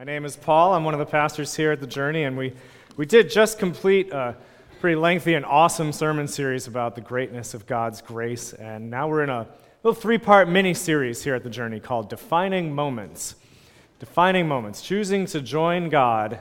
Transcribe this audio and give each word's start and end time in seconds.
My 0.00 0.04
name 0.04 0.24
is 0.24 0.34
Paul. 0.34 0.72
I'm 0.72 0.84
one 0.84 0.94
of 0.94 0.98
the 0.98 1.04
pastors 1.04 1.54
here 1.54 1.72
at 1.72 1.80
The 1.80 1.86
Journey, 1.86 2.22
and 2.22 2.34
we, 2.34 2.54
we 2.96 3.04
did 3.04 3.30
just 3.30 3.58
complete 3.58 4.10
a 4.10 4.34
pretty 4.80 4.96
lengthy 4.96 5.34
and 5.34 5.44
awesome 5.44 5.92
sermon 5.92 6.26
series 6.26 6.66
about 6.66 6.94
the 6.94 7.02
greatness 7.02 7.52
of 7.52 7.66
God's 7.66 8.00
grace. 8.00 8.54
And 8.54 8.88
now 8.88 9.08
we're 9.08 9.24
in 9.24 9.28
a 9.28 9.46
little 9.82 10.00
three 10.00 10.16
part 10.16 10.48
mini 10.48 10.72
series 10.72 11.22
here 11.22 11.34
at 11.34 11.44
The 11.44 11.50
Journey 11.50 11.80
called 11.80 12.08
Defining 12.08 12.74
Moments. 12.74 13.34
Defining 13.98 14.48
Moments, 14.48 14.80
choosing 14.80 15.26
to 15.26 15.42
join 15.42 15.90
God 15.90 16.38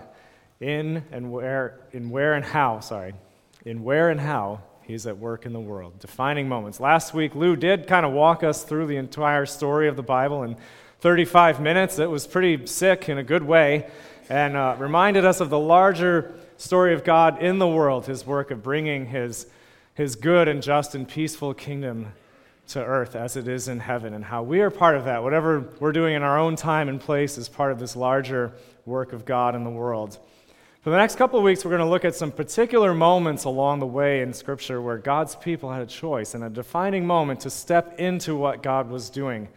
in 0.61 1.03
and 1.11 1.29
where, 1.29 1.81
in 1.91 2.09
where 2.11 2.35
and 2.35 2.45
how, 2.45 2.79
sorry, 2.79 3.13
in 3.65 3.83
where 3.83 4.09
and 4.09 4.21
how 4.21 4.61
He's 4.83 5.05
at 5.05 5.17
work 5.17 5.45
in 5.45 5.51
the 5.51 5.59
world. 5.59 5.99
Defining 5.99 6.47
moments. 6.47 6.79
Last 6.79 7.13
week, 7.13 7.35
Lou 7.35 7.57
did 7.57 7.87
kind 7.87 8.05
of 8.05 8.13
walk 8.13 8.41
us 8.41 8.63
through 8.63 8.87
the 8.87 8.95
entire 8.95 9.45
story 9.45 9.89
of 9.89 9.97
the 9.97 10.01
Bible 10.01 10.43
and 10.43 10.55
35 11.01 11.61
minutes. 11.61 11.97
It 11.97 12.09
was 12.09 12.27
pretty 12.27 12.65
sick 12.67 13.07
in 13.07 13.17
a 13.17 13.23
good 13.23 13.43
way 13.43 13.89
and 14.29 14.57
uh, 14.57 14.75
reminded 14.77 15.23
us 15.23 15.39
of 15.39 15.49
the 15.49 15.59
larger 15.59 16.33
story 16.57 16.93
of 16.93 17.05
God 17.05 17.41
in 17.41 17.57
the 17.57 17.67
world, 17.67 18.05
his 18.05 18.25
work 18.25 18.51
of 18.51 18.61
bringing 18.61 19.05
his, 19.05 19.47
his 19.93 20.17
good 20.17 20.49
and 20.49 20.61
just 20.61 20.95
and 20.95 21.07
peaceful 21.07 21.53
kingdom 21.53 22.11
to 22.67 22.83
earth 22.83 23.15
as 23.15 23.37
it 23.37 23.47
is 23.47 23.67
in 23.67 23.79
heaven, 23.79 24.13
and 24.13 24.25
how 24.25 24.43
we 24.43 24.59
are 24.59 24.69
part 24.69 24.95
of 24.95 25.05
that. 25.05 25.23
Whatever 25.23 25.69
we're 25.79 25.93
doing 25.93 26.15
in 26.15 26.21
our 26.21 26.37
own 26.37 26.55
time 26.55 26.89
and 26.89 26.99
place 26.99 27.37
is 27.37 27.47
part 27.47 27.71
of 27.71 27.79
this 27.79 27.95
larger 27.95 28.51
work 28.85 29.13
of 29.13 29.25
God 29.25 29.55
in 29.55 29.63
the 29.63 29.69
world. 29.69 30.19
For 30.81 30.89
the 30.91 30.97
next 30.97 31.15
couple 31.15 31.39
of 31.39 31.45
weeks, 31.45 31.63
we're 31.63 31.71
going 31.71 31.79
to 31.79 31.89
look 31.89 32.05
at 32.05 32.13
some 32.13 32.31
particular 32.31 32.93
moments 32.93 33.45
along 33.45 33.79
the 33.79 33.87
way 33.87 34.21
in 34.21 34.33
Scripture 34.33 34.81
where 34.81 34.97
God's 34.97 35.35
people 35.35 35.71
had 35.71 35.81
a 35.81 35.87
choice 35.87 36.35
and 36.35 36.43
a 36.43 36.49
defining 36.49 37.07
moment 37.07 37.39
to 37.41 37.49
step 37.49 37.99
into 37.99 38.35
what 38.35 38.61
God 38.61 38.89
was 38.89 39.09
doing 39.09 39.47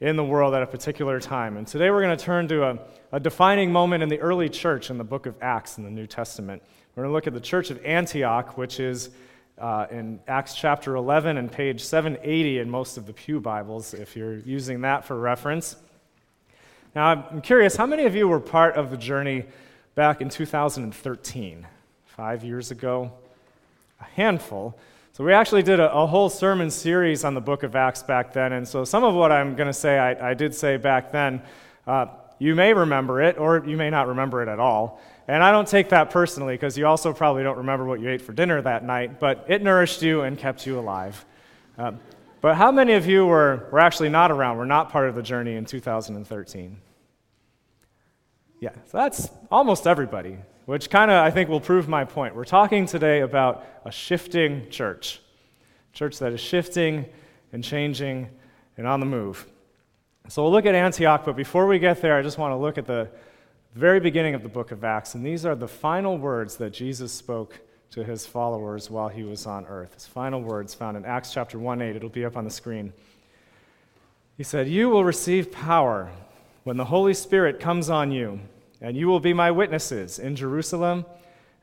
in 0.00 0.16
the 0.16 0.24
world 0.24 0.54
at 0.54 0.62
a 0.62 0.66
particular 0.66 1.18
time. 1.20 1.56
And 1.56 1.66
today 1.66 1.90
we're 1.90 2.02
going 2.02 2.16
to 2.16 2.24
turn 2.24 2.48
to 2.48 2.64
a, 2.64 2.78
a 3.12 3.20
defining 3.20 3.72
moment 3.72 4.02
in 4.02 4.08
the 4.08 4.20
early 4.20 4.48
church 4.48 4.90
in 4.90 4.98
the 4.98 5.04
book 5.04 5.26
of 5.26 5.34
Acts 5.40 5.78
in 5.78 5.84
the 5.84 5.90
New 5.90 6.06
Testament. 6.06 6.62
We're 6.94 7.04
going 7.04 7.10
to 7.10 7.14
look 7.14 7.26
at 7.26 7.32
the 7.32 7.40
church 7.40 7.70
of 7.70 7.82
Antioch, 7.84 8.58
which 8.58 8.78
is 8.78 9.10
uh, 9.58 9.86
in 9.90 10.20
Acts 10.28 10.54
chapter 10.54 10.96
11 10.96 11.38
and 11.38 11.50
page 11.50 11.82
780 11.82 12.58
in 12.58 12.68
most 12.68 12.98
of 12.98 13.06
the 13.06 13.14
Pew 13.14 13.40
Bibles, 13.40 13.94
if 13.94 14.16
you're 14.16 14.36
using 14.38 14.82
that 14.82 15.04
for 15.04 15.18
reference. 15.18 15.76
Now, 16.94 17.26
I'm 17.30 17.40
curious, 17.40 17.76
how 17.76 17.86
many 17.86 18.04
of 18.04 18.14
you 18.14 18.28
were 18.28 18.40
part 18.40 18.74
of 18.76 18.90
the 18.90 18.96
journey 18.98 19.44
back 19.94 20.20
in 20.20 20.28
2013, 20.28 21.66
five 22.04 22.44
years 22.44 22.70
ago? 22.70 23.12
A 24.00 24.04
handful. 24.04 24.78
So, 25.16 25.24
we 25.24 25.32
actually 25.32 25.62
did 25.62 25.80
a, 25.80 25.90
a, 25.90 26.06
whole 26.06 26.28
sermon 26.28 26.70
series 26.70 27.24
on 27.24 27.32
the 27.32 27.40
book 27.40 27.62
of 27.62 27.74
Acts 27.74 28.02
back 28.02 28.34
then, 28.34 28.52
and 28.52 28.68
so 28.68 28.84
some 28.84 29.02
of 29.02 29.14
what 29.14 29.32
I'm 29.32 29.56
going 29.56 29.66
to 29.66 29.72
say, 29.72 29.98
I, 29.98 30.32
I, 30.32 30.34
did 30.34 30.54
say 30.54 30.76
back 30.76 31.10
then. 31.10 31.40
Uh, 31.86 32.08
you 32.38 32.54
may 32.54 32.74
remember 32.74 33.22
it, 33.22 33.38
or 33.38 33.64
you 33.66 33.78
may 33.78 33.88
not 33.88 34.08
remember 34.08 34.42
it 34.42 34.48
at 34.50 34.60
all. 34.60 35.00
And 35.26 35.42
I 35.42 35.52
don't 35.52 35.66
take 35.66 35.88
that 35.88 36.10
personally, 36.10 36.52
because 36.52 36.76
you 36.76 36.86
also 36.86 37.14
probably 37.14 37.44
don't 37.44 37.56
remember 37.56 37.86
what 37.86 37.98
you 37.98 38.10
ate 38.10 38.20
for 38.20 38.34
dinner 38.34 38.60
that 38.60 38.84
night, 38.84 39.18
but 39.18 39.46
it 39.48 39.62
nourished 39.62 40.02
you 40.02 40.20
and 40.20 40.36
kept 40.36 40.66
you 40.66 40.78
alive. 40.78 41.24
Uh, 41.78 41.92
but 42.42 42.56
how 42.56 42.70
many 42.70 42.92
of 42.92 43.06
you 43.06 43.24
were, 43.24 43.70
were 43.72 43.80
actually 43.80 44.10
not 44.10 44.30
around, 44.30 44.58
were 44.58 44.66
not 44.66 44.90
part 44.90 45.08
of 45.08 45.14
the 45.14 45.22
journey 45.22 45.54
in 45.54 45.64
2013? 45.64 46.76
Yeah, 48.60 48.68
so 48.84 48.98
that's 48.98 49.30
almost 49.50 49.86
everybody 49.86 50.36
which 50.66 50.90
kind 50.90 51.10
of, 51.10 51.24
I 51.24 51.30
think, 51.30 51.48
will 51.48 51.60
prove 51.60 51.88
my 51.88 52.04
point. 52.04 52.34
We're 52.34 52.44
talking 52.44 52.86
today 52.86 53.20
about 53.20 53.64
a 53.84 53.92
shifting 53.92 54.68
church, 54.68 55.20
a 55.92 55.96
church 55.96 56.18
that 56.18 56.32
is 56.32 56.40
shifting 56.40 57.06
and 57.52 57.62
changing 57.62 58.28
and 58.76 58.86
on 58.86 59.00
the 59.00 59.06
move. 59.06 59.46
So 60.28 60.42
we'll 60.42 60.52
look 60.52 60.66
at 60.66 60.74
Antioch, 60.74 61.24
but 61.24 61.36
before 61.36 61.68
we 61.68 61.78
get 61.78 62.02
there, 62.02 62.18
I 62.18 62.22
just 62.22 62.36
want 62.36 62.50
to 62.50 62.56
look 62.56 62.78
at 62.78 62.86
the 62.86 63.08
very 63.74 64.00
beginning 64.00 64.34
of 64.34 64.42
the 64.42 64.48
book 64.48 64.72
of 64.72 64.82
Acts. 64.82 65.14
And 65.14 65.24
these 65.24 65.46
are 65.46 65.54
the 65.54 65.68
final 65.68 66.18
words 66.18 66.56
that 66.56 66.70
Jesus 66.70 67.12
spoke 67.12 67.60
to 67.90 68.02
his 68.02 68.26
followers 68.26 68.90
while 68.90 69.08
he 69.08 69.22
was 69.22 69.46
on 69.46 69.66
earth. 69.66 69.94
His 69.94 70.06
final 70.06 70.42
words 70.42 70.74
found 70.74 70.96
in 70.96 71.04
Acts 71.04 71.32
chapter 71.32 71.60
1 71.60 71.80
8. 71.80 71.94
It'll 71.94 72.08
be 72.08 72.24
up 72.24 72.36
on 72.36 72.44
the 72.44 72.50
screen. 72.50 72.92
He 74.36 74.42
said, 74.42 74.66
You 74.66 74.88
will 74.88 75.04
receive 75.04 75.52
power 75.52 76.10
when 76.64 76.76
the 76.76 76.86
Holy 76.86 77.14
Spirit 77.14 77.60
comes 77.60 77.88
on 77.88 78.10
you 78.10 78.40
and 78.86 78.96
you 78.96 79.08
will 79.08 79.18
be 79.18 79.32
my 79.32 79.50
witnesses 79.50 80.20
in 80.20 80.36
Jerusalem 80.36 81.04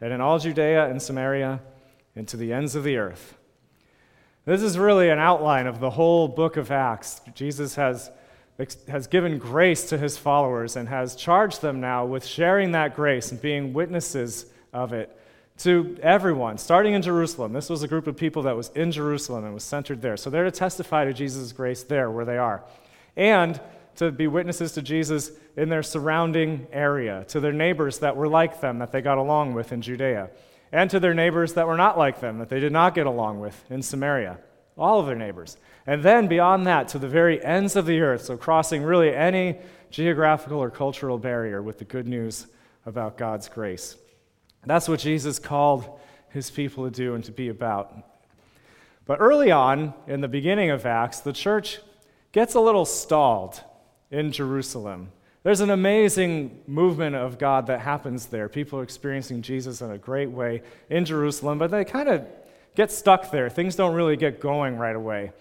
and 0.01 0.11
in 0.11 0.19
all 0.19 0.39
Judea 0.39 0.89
and 0.89 1.01
Samaria 1.01 1.61
and 2.17 2.27
to 2.27 2.35
the 2.35 2.51
ends 2.51 2.75
of 2.75 2.83
the 2.83 2.97
earth. 2.97 3.37
This 4.43 4.61
is 4.61 4.77
really 4.77 5.07
an 5.07 5.19
outline 5.19 5.65
of 5.65 5.79
the 5.79 5.91
whole 5.91 6.27
book 6.27 6.57
of 6.57 6.69
Acts. 6.69 7.21
Jesus 7.33 7.75
has, 7.75 8.11
has 8.89 9.07
given 9.07 9.37
grace 9.37 9.87
to 9.87 9.97
his 9.97 10.17
followers 10.17 10.75
and 10.75 10.89
has 10.89 11.15
charged 11.15 11.61
them 11.61 11.79
now 11.79 12.05
with 12.05 12.25
sharing 12.25 12.73
that 12.73 12.93
grace 12.93 13.31
and 13.31 13.41
being 13.41 13.71
witnesses 13.71 14.47
of 14.73 14.91
it 14.91 15.17
to 15.59 15.97
everyone, 16.01 16.57
starting 16.57 16.93
in 16.93 17.01
Jerusalem. 17.01 17.53
This 17.53 17.69
was 17.69 17.83
a 17.83 17.87
group 17.87 18.05
of 18.05 18.17
people 18.17 18.41
that 18.41 18.57
was 18.57 18.67
in 18.75 18.91
Jerusalem 18.91 19.45
and 19.45 19.53
was 19.53 19.63
centered 19.63 20.01
there. 20.01 20.17
So 20.17 20.29
they're 20.29 20.43
to 20.43 20.51
testify 20.51 21.05
to 21.05 21.13
Jesus' 21.13 21.53
grace 21.53 21.83
there 21.83 22.11
where 22.11 22.25
they 22.25 22.37
are. 22.37 22.65
And 23.15 23.61
to 23.95 24.11
be 24.11 24.27
witnesses 24.27 24.71
to 24.73 24.81
Jesus 24.81 25.31
in 25.55 25.69
their 25.69 25.83
surrounding 25.83 26.67
area, 26.71 27.25
to 27.29 27.39
their 27.39 27.53
neighbors 27.53 27.99
that 27.99 28.15
were 28.15 28.27
like 28.27 28.61
them, 28.61 28.79
that 28.79 28.91
they 28.91 29.01
got 29.01 29.17
along 29.17 29.53
with 29.53 29.71
in 29.71 29.81
Judea, 29.81 30.29
and 30.71 30.89
to 30.89 30.99
their 30.99 31.13
neighbors 31.13 31.53
that 31.53 31.67
were 31.67 31.77
not 31.77 31.97
like 31.97 32.19
them, 32.19 32.39
that 32.39 32.49
they 32.49 32.59
did 32.59 32.71
not 32.71 32.95
get 32.95 33.05
along 33.05 33.39
with 33.39 33.63
in 33.69 33.81
Samaria. 33.81 34.39
All 34.77 34.99
of 34.99 35.05
their 35.05 35.15
neighbors. 35.15 35.57
And 35.85 36.01
then 36.01 36.27
beyond 36.27 36.65
that, 36.65 36.87
to 36.89 36.99
the 36.99 37.07
very 37.07 37.43
ends 37.43 37.75
of 37.75 37.85
the 37.85 38.01
earth, 38.01 38.23
so 38.23 38.37
crossing 38.37 38.81
really 38.81 39.13
any 39.13 39.59
geographical 39.91 40.57
or 40.59 40.71
cultural 40.71 41.19
barrier 41.19 41.61
with 41.61 41.77
the 41.77 41.85
good 41.85 42.07
news 42.07 42.47
about 42.85 43.17
God's 43.17 43.47
grace. 43.49 43.95
That's 44.65 44.87
what 44.87 44.99
Jesus 44.99 45.39
called 45.39 45.99
his 46.29 46.49
people 46.49 46.85
to 46.85 46.91
do 46.91 47.15
and 47.15 47.23
to 47.25 47.31
be 47.31 47.49
about. 47.49 47.93
But 49.05 49.19
early 49.19 49.51
on, 49.51 49.93
in 50.07 50.21
the 50.21 50.27
beginning 50.27 50.69
of 50.71 50.85
Acts, 50.85 51.19
the 51.19 51.33
church 51.33 51.79
gets 52.31 52.55
a 52.55 52.59
little 52.59 52.85
stalled 52.85 53.61
in 54.13 54.31
Jerusalem. 54.31 55.11
There's 55.41 55.59
an 55.59 55.71
amazing 55.71 56.61
movement 56.67 57.15
of 57.15 57.37
God 57.37 57.67
that 57.67 57.81
happens 57.81 58.27
there. 58.27 58.47
People 58.47 58.79
are 58.79 58.83
experiencing 58.83 59.41
Jesus 59.41 59.81
in 59.81 59.91
a 59.91 59.97
great 59.97 60.29
way 60.29 60.61
in 60.89 61.03
Jerusalem, 61.03 61.57
but 61.57 61.71
they 61.71 61.83
kind 61.83 62.07
of 62.07 62.25
get 62.75 62.91
stuck 62.91 63.31
there. 63.31 63.49
Things 63.49 63.75
don't 63.75 63.95
really 63.95 64.15
get 64.15 64.39
going 64.39 64.77
right 64.77 64.95
away. 64.95 65.33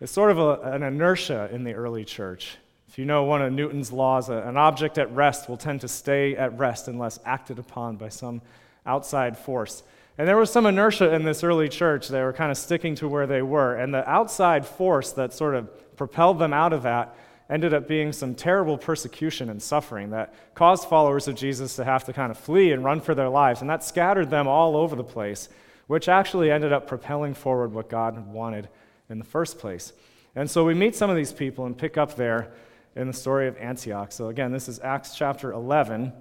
It's 0.00 0.10
sort 0.10 0.30
of 0.30 0.38
a, 0.38 0.72
an 0.72 0.82
inertia 0.82 1.50
in 1.52 1.64
the 1.64 1.74
early 1.74 2.04
church. 2.04 2.56
If 2.88 2.98
you 2.98 3.04
know 3.04 3.24
one 3.24 3.42
of 3.42 3.52
Newton's 3.52 3.92
laws, 3.92 4.30
an 4.30 4.56
object 4.56 4.96
at 4.96 5.14
rest 5.14 5.48
will 5.48 5.58
tend 5.58 5.82
to 5.82 5.88
stay 5.88 6.34
at 6.34 6.58
rest 6.58 6.88
unless 6.88 7.20
acted 7.26 7.58
upon 7.58 7.96
by 7.96 8.08
some 8.08 8.40
outside 8.86 9.36
force. 9.36 9.82
And 10.16 10.26
there 10.26 10.38
was 10.38 10.50
some 10.50 10.66
inertia 10.66 11.14
in 11.14 11.24
this 11.24 11.44
early 11.44 11.68
church. 11.68 12.08
They 12.08 12.22
were 12.22 12.32
kind 12.32 12.50
of 12.50 12.56
sticking 12.56 12.94
to 12.96 13.08
where 13.08 13.26
they 13.26 13.42
were. 13.42 13.76
And 13.76 13.92
the 13.92 14.08
outside 14.08 14.66
force 14.66 15.12
that 15.12 15.34
sort 15.34 15.54
of 15.54 15.96
propelled 15.96 16.38
them 16.38 16.54
out 16.54 16.72
of 16.72 16.82
that 16.82 17.14
ended 17.50 17.72
up 17.72 17.88
being 17.88 18.12
some 18.12 18.34
terrible 18.34 18.76
persecution 18.76 19.48
and 19.48 19.62
suffering 19.62 20.10
that 20.10 20.34
caused 20.54 20.88
followers 20.88 21.28
of 21.28 21.34
Jesus 21.34 21.76
to 21.76 21.84
have 21.84 22.04
to 22.04 22.12
kind 22.12 22.30
of 22.30 22.38
flee 22.38 22.72
and 22.72 22.84
run 22.84 23.00
for 23.00 23.14
their 23.14 23.28
lives. 23.28 23.60
And 23.60 23.70
that 23.70 23.82
scattered 23.82 24.30
them 24.30 24.46
all 24.46 24.76
over 24.76 24.94
the 24.94 25.04
place, 25.04 25.48
which 25.86 26.08
actually 26.08 26.50
ended 26.50 26.72
up 26.72 26.86
propelling 26.86 27.34
forward 27.34 27.72
what 27.72 27.88
God 27.88 28.26
wanted 28.28 28.68
in 29.08 29.18
the 29.18 29.24
first 29.24 29.58
place. 29.58 29.92
And 30.34 30.50
so 30.50 30.64
we 30.64 30.74
meet 30.74 30.94
some 30.94 31.08
of 31.08 31.16
these 31.16 31.32
people 31.32 31.64
and 31.64 31.76
pick 31.76 31.96
up 31.96 32.16
there 32.16 32.52
in 32.94 33.06
the 33.06 33.12
story 33.12 33.48
of 33.48 33.56
Antioch. 33.56 34.12
So 34.12 34.28
again, 34.28 34.52
this 34.52 34.68
is 34.68 34.78
Acts 34.80 35.16
chapter 35.16 35.52
11. 35.52 36.12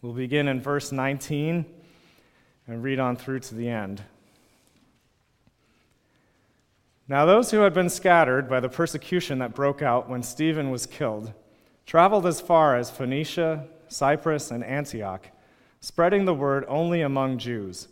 We'll 0.00 0.14
begin 0.14 0.48
in 0.48 0.62
verse 0.62 0.92
19 0.92 1.66
and 2.66 2.82
read 2.82 2.98
on 2.98 3.16
through 3.16 3.40
to 3.40 3.54
the 3.54 3.68
end. 3.68 4.02
Now, 7.10 7.26
those 7.26 7.50
who 7.50 7.58
had 7.62 7.74
been 7.74 7.88
scattered 7.88 8.48
by 8.48 8.60
the 8.60 8.68
persecution 8.68 9.40
that 9.40 9.52
broke 9.52 9.82
out 9.82 10.08
when 10.08 10.22
Stephen 10.22 10.70
was 10.70 10.86
killed 10.86 11.32
traveled 11.84 12.24
as 12.24 12.40
far 12.40 12.76
as 12.76 12.88
Phoenicia, 12.88 13.66
Cyprus, 13.88 14.52
and 14.52 14.62
Antioch, 14.62 15.26
spreading 15.80 16.24
the 16.24 16.34
word 16.34 16.64
only 16.68 17.00
among 17.00 17.38
Jews. 17.38 17.88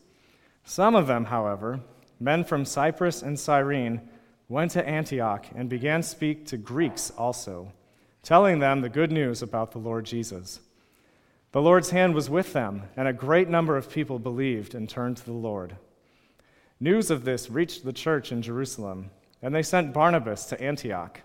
Some 0.62 0.94
of 0.94 1.08
them, 1.08 1.24
however, 1.24 1.80
men 2.20 2.44
from 2.44 2.64
Cyprus 2.64 3.20
and 3.20 3.36
Cyrene, 3.36 4.08
went 4.48 4.70
to 4.70 4.88
Antioch 4.88 5.46
and 5.52 5.68
began 5.68 6.02
to 6.02 6.06
speak 6.06 6.46
to 6.46 6.56
Greeks 6.56 7.10
also, 7.18 7.72
telling 8.22 8.60
them 8.60 8.82
the 8.82 8.88
good 8.88 9.10
news 9.10 9.42
about 9.42 9.72
the 9.72 9.78
Lord 9.78 10.06
Jesus. 10.06 10.60
The 11.50 11.60
Lord's 11.60 11.90
hand 11.90 12.14
was 12.14 12.30
with 12.30 12.52
them, 12.52 12.84
and 12.96 13.08
a 13.08 13.12
great 13.12 13.48
number 13.48 13.76
of 13.76 13.90
people 13.90 14.20
believed 14.20 14.76
and 14.76 14.88
turned 14.88 15.16
to 15.16 15.24
the 15.24 15.32
Lord. 15.32 15.74
News 16.80 17.10
of 17.10 17.24
this 17.24 17.50
reached 17.50 17.84
the 17.84 17.92
church 17.92 18.30
in 18.30 18.40
Jerusalem, 18.40 19.10
and 19.42 19.54
they 19.54 19.62
sent 19.62 19.92
Barnabas 19.92 20.44
to 20.46 20.60
Antioch. 20.60 21.22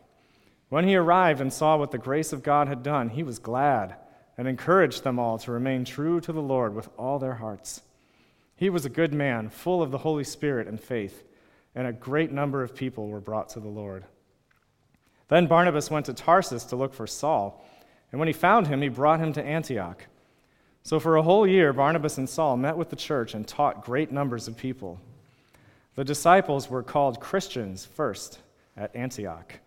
When 0.70 0.88
he 0.88 0.96
arrived 0.96 1.42
and 1.42 1.54
saw 1.54 1.78
what 1.78 1.92
the 1.92 2.00
grace 2.00 2.34
of 2.34 2.42
God 2.42 2.68
had 2.68 2.82
done, 2.82 3.10
he 3.10 3.22
was 3.22 3.38
glad 3.38 3.96
and 4.38 4.48
encouraged 4.48 5.04
them 5.04 5.20
all 5.20 5.38
to 5.38 5.52
remain 5.52 5.86
true 5.86 6.20
to 6.22 6.34
the 6.34 6.42
Lord 6.42 6.74
with 6.74 6.90
all 6.98 7.20
their 7.20 7.36
hearts. 7.36 7.84
He 8.56 8.70
was 8.70 8.86
a 8.86 8.90
good 8.90 9.14
man, 9.14 9.50
full 9.50 9.84
of 9.84 9.92
the 9.92 10.00
Holy 10.00 10.24
Spirit 10.24 10.68
and 10.68 10.80
faith, 10.80 11.24
and 11.76 11.86
a 11.86 11.94
great 11.94 12.32
number 12.32 12.64
of 12.64 12.76
people 12.76 13.08
were 13.08 13.20
brought 13.20 13.50
to 13.50 13.60
the 13.60 13.68
Lord. 13.68 14.06
Then 15.28 15.48
Barnabas 15.48 15.92
went 15.92 16.08
to 16.08 16.14
Tarsus 16.14 16.64
to 16.66 16.76
look 16.76 16.94
for 16.94 17.06
Saul, 17.08 17.64
And 18.12 18.20
when 18.20 18.28
he 18.28 18.34
found 18.34 18.68
him, 18.68 18.82
he 18.82 18.90
brought 18.90 19.20
him 19.20 19.34
to 19.34 19.44
Antioch. 19.44 20.06
So 20.84 21.00
for 21.00 21.16
a 21.16 21.24
whole 21.24 21.48
year, 21.48 21.74
Barnabas 21.74 22.20
and 22.20 22.30
Saul 22.30 22.58
met 22.58 22.78
with 22.78 22.90
the 22.90 22.96
church 22.96 23.34
and 23.34 23.48
taught 23.48 23.86
great 23.86 24.12
numbers 24.12 24.48
of 24.48 24.56
people. 24.56 25.00
The 25.96 26.04
disciples 26.04 26.70
were 26.70 26.82
called 26.82 27.20
Christians 27.20 27.86
first 27.86 28.40
at 28.76 28.96
Antioch. 28.96 29.60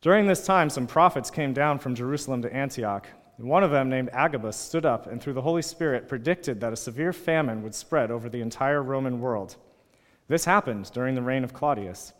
During 0.00 0.26
this 0.26 0.44
time, 0.44 0.70
some 0.70 0.86
prophets 0.86 1.30
came 1.30 1.52
down 1.52 1.78
from 1.78 1.94
Jerusalem 1.94 2.42
to 2.42 2.52
Antioch. 2.52 3.06
One 3.36 3.62
of 3.62 3.70
them, 3.70 3.88
named 3.88 4.10
Agabus, 4.12 4.56
stood 4.56 4.84
up 4.84 5.06
and 5.06 5.20
through 5.20 5.34
the 5.34 5.42
Holy 5.42 5.62
Spirit 5.62 6.08
predicted 6.08 6.60
that 6.60 6.72
a 6.72 6.76
severe 6.76 7.12
famine 7.12 7.62
would 7.62 7.74
spread 7.74 8.10
over 8.10 8.28
the 8.28 8.40
entire 8.40 8.82
Roman 8.82 9.20
world. 9.20 9.56
This 10.26 10.44
happened 10.44 10.90
during 10.92 11.14
the 11.14 11.22
reign 11.22 11.44
of 11.44 11.52
Claudius. 11.52 12.12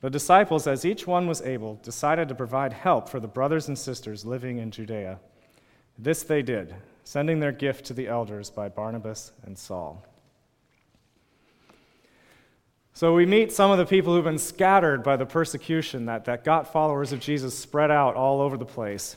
The 0.00 0.10
disciples, 0.10 0.66
as 0.66 0.84
each 0.84 1.06
one 1.06 1.28
was 1.28 1.42
able, 1.42 1.76
decided 1.76 2.28
to 2.28 2.34
provide 2.34 2.72
help 2.72 3.08
for 3.08 3.20
the 3.20 3.28
brothers 3.28 3.68
and 3.68 3.78
sisters 3.78 4.26
living 4.26 4.58
in 4.58 4.72
Judea. 4.72 5.20
This 5.96 6.24
they 6.24 6.42
did, 6.42 6.74
sending 7.04 7.38
their 7.38 7.52
gift 7.52 7.84
to 7.86 7.94
the 7.94 8.08
elders 8.08 8.50
by 8.50 8.68
Barnabas 8.68 9.32
and 9.44 9.56
Saul. 9.56 10.04
So 12.94 13.14
we 13.14 13.24
meet 13.24 13.52
some 13.52 13.70
of 13.70 13.78
the 13.78 13.86
people 13.86 14.14
who've 14.14 14.22
been 14.22 14.38
scattered 14.38 15.02
by 15.02 15.16
the 15.16 15.24
persecution 15.24 16.06
that, 16.06 16.26
that 16.26 16.44
got 16.44 16.72
followers 16.72 17.12
of 17.12 17.20
Jesus 17.20 17.58
spread 17.58 17.90
out 17.90 18.16
all 18.16 18.42
over 18.42 18.58
the 18.58 18.66
place. 18.66 19.16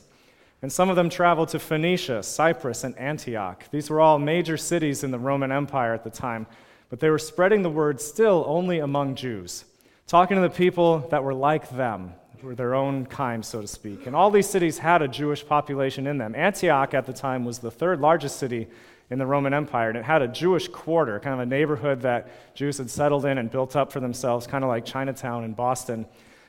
And 0.62 0.72
some 0.72 0.88
of 0.88 0.96
them 0.96 1.10
traveled 1.10 1.50
to 1.50 1.58
Phoenicia, 1.58 2.22
Cyprus, 2.22 2.84
and 2.84 2.96
Antioch. 2.98 3.64
These 3.70 3.90
were 3.90 4.00
all 4.00 4.18
major 4.18 4.56
cities 4.56 5.04
in 5.04 5.10
the 5.10 5.18
Roman 5.18 5.52
Empire 5.52 5.92
at 5.92 6.04
the 6.04 6.10
time, 6.10 6.46
but 6.88 7.00
they 7.00 7.10
were 7.10 7.18
spreading 7.18 7.62
the 7.62 7.70
word 7.70 8.00
still 8.00 8.44
only 8.48 8.78
among 8.78 9.14
Jews, 9.14 9.66
talking 10.06 10.36
to 10.36 10.40
the 10.40 10.48
people 10.48 11.00
that 11.10 11.22
were 11.22 11.34
like 11.34 11.68
them, 11.68 12.14
were 12.42 12.54
their 12.54 12.74
own 12.74 13.04
kind, 13.04 13.44
so 13.44 13.60
to 13.60 13.66
speak. 13.66 14.06
And 14.06 14.16
all 14.16 14.30
these 14.30 14.48
cities 14.48 14.78
had 14.78 15.02
a 15.02 15.08
Jewish 15.08 15.46
population 15.46 16.06
in 16.06 16.16
them. 16.16 16.34
Antioch 16.34 16.94
at 16.94 17.04
the 17.04 17.12
time 17.12 17.44
was 17.44 17.58
the 17.58 17.70
third 17.70 18.00
largest 18.00 18.38
city 18.38 18.68
in 19.10 19.18
the 19.18 19.26
Roman 19.26 19.54
Empire, 19.54 19.88
and 19.88 19.98
it 19.98 20.04
had 20.04 20.22
a 20.22 20.28
Jewish 20.28 20.68
quarter, 20.68 21.20
kind 21.20 21.34
of 21.34 21.40
a 21.40 21.46
neighborhood 21.46 22.00
that 22.02 22.54
Jews 22.54 22.78
had 22.78 22.90
settled 22.90 23.24
in 23.24 23.38
and 23.38 23.50
built 23.50 23.76
up 23.76 23.92
for 23.92 24.00
themselves, 24.00 24.46
kind 24.46 24.64
of 24.64 24.68
like 24.68 24.84
Chinatown 24.84 25.44
in 25.44 25.52
Boston. 25.52 26.06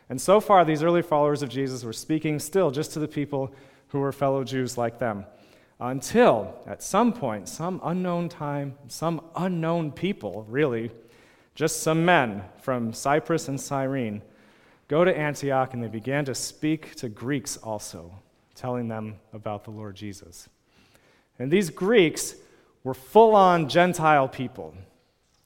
And 0.09 0.19
so 0.19 0.39
far, 0.39 0.65
these 0.65 0.81
early 0.81 1.01
followers 1.01 1.43
of 1.43 1.49
Jesus 1.49 1.83
were 1.83 1.93
speaking 1.93 2.39
still 2.39 2.71
just 2.71 2.93
to 2.93 2.99
the 2.99 3.07
people 3.07 3.53
who 3.89 3.99
were 3.99 4.11
fellow 4.11 4.43
Jews 4.43 4.77
like 4.77 4.99
them. 4.99 5.25
Until, 5.79 6.55
at 6.65 6.81
some 6.81 7.13
point, 7.13 7.47
some 7.47 7.79
unknown 7.83 8.29
time, 8.29 8.75
some 8.87 9.21
unknown 9.35 9.91
people, 9.91 10.45
really, 10.49 10.89
just 11.53 11.83
some 11.83 12.03
men 12.05 12.43
from 12.61 12.93
Cyprus 12.93 13.47
and 13.47 13.61
Cyrene, 13.61 14.23
go 14.87 15.03
to 15.03 15.15
Antioch 15.15 15.73
and 15.73 15.83
they 15.83 15.87
began 15.87 16.25
to 16.25 16.33
speak 16.33 16.95
to 16.95 17.09
Greeks 17.09 17.57
also, 17.57 18.11
telling 18.55 18.87
them 18.87 19.17
about 19.33 19.65
the 19.65 19.71
Lord 19.71 19.95
Jesus. 19.95 20.49
And 21.37 21.51
these 21.51 21.69
Greeks 21.69 22.35
were 22.87 22.93
full 22.93 23.35
on 23.35 23.67
Gentile 23.67 24.29
people. 24.29 24.73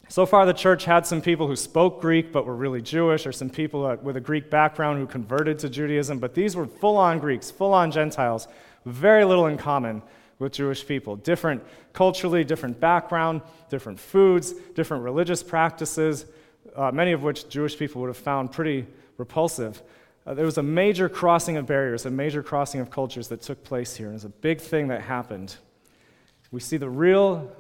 So 0.10 0.28
far, 0.28 0.46
the 0.46 0.54
church 0.54 0.86
had 0.86 1.08
some 1.08 1.24
people 1.24 1.48
who 1.48 1.56
spoke 1.56 2.00
Greek 2.00 2.32
but 2.32 2.46
were 2.46 2.56
really 2.56 2.84
Jewish, 2.84 3.26
or 3.26 3.32
some 3.32 3.50
people 3.50 3.98
with 4.04 4.16
a 4.16 4.22
Greek 4.22 4.52
background 4.52 5.00
who 5.00 5.08
converted 5.08 5.58
to 5.58 5.68
Judaism, 5.68 6.20
but 6.20 6.36
these 6.36 6.56
were 6.56 6.68
full 6.68 6.98
on 6.98 7.18
Greeks, 7.18 7.50
full 7.50 7.74
on 7.74 7.90
Gentiles, 7.90 8.48
very 8.86 9.26
little 9.26 9.48
in 9.48 9.58
common 9.58 10.04
with 10.38 10.52
Jewish 10.52 10.86
people. 10.86 11.16
Different 11.16 11.64
culturally, 11.94 12.44
different 12.44 12.80
background, 12.80 13.42
different 13.72 14.00
foods, 14.00 14.54
different 14.76 15.04
religious 15.04 15.42
practices, 15.42 16.28
uh, 16.76 16.92
many 16.92 17.12
of 17.12 17.24
which 17.24 17.50
Jewish 17.50 17.76
people 17.76 18.02
would 18.02 18.10
have 18.10 18.18
found 18.18 18.52
pretty 18.52 18.86
repulsive. 19.18 19.82
Uh, 20.28 20.36
there 20.36 20.46
was 20.46 20.60
a 20.60 20.64
major 20.64 21.10
crossing 21.10 21.58
of 21.58 21.66
barriers, 21.66 22.06
a 22.06 22.12
major 22.12 22.44
crossing 22.44 22.82
of 22.82 22.92
cultures 22.92 23.30
that 23.30 23.42
took 23.42 23.64
place 23.64 23.96
here, 23.96 24.06
and 24.06 24.14
it 24.14 24.18
was 24.18 24.26
a 24.26 24.30
big 24.30 24.62
thing 24.62 24.90
that 24.90 25.02
happened. 25.02 25.56
We 26.52 26.60
see 26.60 26.78
the 26.78 26.90
real 26.90 27.52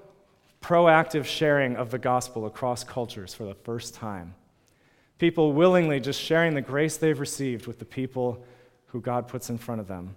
proactive 0.61 1.25
sharing 1.25 1.75
of 1.75 1.91
the 1.91 1.97
gospel 1.97 2.45
across 2.45 2.83
cultures 2.83 3.33
for 3.33 3.45
the 3.45 3.55
first 3.55 3.95
time. 3.95 4.35
People 5.17 5.53
willingly 5.53 5.99
just 5.99 6.21
sharing 6.21 6.53
the 6.53 6.61
grace 6.61 6.97
they've 6.97 7.19
received 7.19 7.67
with 7.67 7.79
the 7.79 7.85
people 7.85 8.43
who 8.88 8.99
God 9.01 9.27
puts 9.27 9.49
in 9.49 9.57
front 9.57 9.81
of 9.81 9.88
them. 9.88 10.15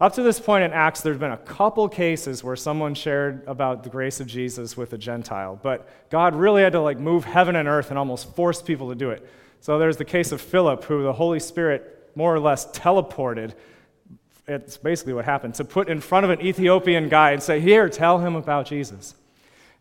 Up 0.00 0.14
to 0.14 0.22
this 0.22 0.38
point 0.38 0.62
in 0.62 0.72
Acts, 0.72 1.00
there's 1.00 1.18
been 1.18 1.32
a 1.32 1.36
couple 1.36 1.88
cases 1.88 2.44
where 2.44 2.54
someone 2.54 2.94
shared 2.94 3.42
about 3.48 3.82
the 3.82 3.90
grace 3.90 4.20
of 4.20 4.28
Jesus 4.28 4.76
with 4.76 4.92
a 4.92 4.98
Gentile, 4.98 5.58
but 5.60 5.88
God 6.08 6.36
really 6.36 6.62
had 6.62 6.72
to 6.72 6.80
like 6.80 6.98
move 7.00 7.24
heaven 7.24 7.56
and 7.56 7.68
earth 7.68 7.90
and 7.90 7.98
almost 7.98 8.34
force 8.36 8.62
people 8.62 8.88
to 8.90 8.94
do 8.94 9.10
it. 9.10 9.28
So 9.60 9.78
there's 9.78 9.96
the 9.96 10.04
case 10.04 10.30
of 10.30 10.40
Philip, 10.40 10.84
who 10.84 11.02
the 11.02 11.12
Holy 11.12 11.40
Spirit 11.40 12.12
more 12.14 12.32
or 12.32 12.38
less 12.38 12.70
teleported. 12.70 13.54
It's 14.48 14.78
basically 14.78 15.12
what 15.12 15.26
happened 15.26 15.54
to 15.56 15.64
put 15.64 15.90
in 15.90 16.00
front 16.00 16.24
of 16.24 16.30
an 16.30 16.40
Ethiopian 16.40 17.10
guy 17.10 17.32
and 17.32 17.42
say, 17.42 17.60
Here, 17.60 17.88
tell 17.90 18.18
him 18.18 18.34
about 18.34 18.66
Jesus. 18.66 19.14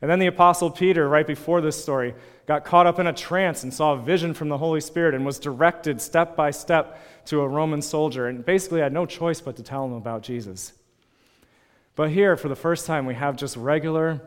And 0.02 0.12
then 0.12 0.20
the 0.20 0.28
Apostle 0.28 0.70
Peter, 0.70 1.08
right 1.08 1.26
before 1.26 1.62
this 1.62 1.82
story, 1.82 2.14
got 2.46 2.66
caught 2.66 2.86
up 2.86 3.00
in 3.00 3.08
a 3.08 3.14
trance 3.14 3.64
and 3.64 3.74
saw 3.74 3.94
a 3.94 4.02
vision 4.02 4.34
from 4.34 4.50
the 4.50 4.58
Holy 4.58 4.82
Spirit 4.82 5.16
and 5.16 5.26
was 5.26 5.40
directed 5.40 6.02
step 6.02 6.36
by 6.36 6.52
step 6.52 7.02
to 7.26 7.42
a 7.42 7.48
Roman 7.48 7.82
soldier 7.82 8.28
and 8.28 8.46
basically 8.46 8.82
had 8.82 8.94
no 8.94 9.06
choice 9.06 9.42
but 9.42 9.56
to 9.56 9.64
tell 9.64 9.86
him 9.86 9.94
about 9.94 10.22
Jesus. 10.22 10.74
But 11.96 12.12
here, 12.12 12.36
for 12.36 12.50
the 12.50 12.56
first 12.56 12.86
time, 12.86 13.06
we 13.06 13.16
have 13.16 13.38
just 13.38 13.58
regular 13.58 14.22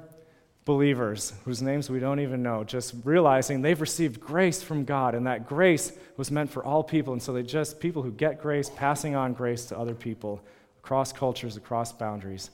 believers 0.70 1.32
whose 1.44 1.60
names 1.62 1.90
we 1.90 1.98
don't 1.98 2.20
even 2.20 2.42
know, 2.42 2.62
just 2.62 2.94
realizing 3.02 3.60
they've 3.60 3.80
received 3.80 4.20
grace 4.20 4.62
from 4.62 4.84
God 4.84 5.16
and 5.16 5.26
that 5.26 5.48
grace 5.48 5.92
was 6.16 6.30
meant 6.30 6.50
for 6.50 6.64
all 6.64 6.84
people. 6.84 7.12
And 7.12 7.22
so 7.22 7.32
they 7.32 7.42
just, 7.42 7.80
people 7.80 8.02
who 8.02 8.12
get 8.12 8.40
grace, 8.40 8.70
passing 8.76 9.16
on 9.16 9.32
grace 9.32 9.64
to 9.66 9.78
other 9.78 9.94
people 9.94 10.40
across 10.78 11.12
cultures, 11.12 11.56
across 11.56 11.92
boundaries. 11.92 12.50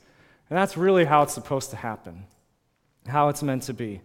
And 0.49 0.57
that's 0.57 0.77
really 0.77 1.05
how 1.05 1.23
it's 1.23 1.35
supposed 1.35 1.71
to 1.71 1.77
happen 1.77 2.25
how 3.09 3.29
it's 3.29 3.43
meant 3.43 3.63
to 3.65 3.75
be. 3.75 4.01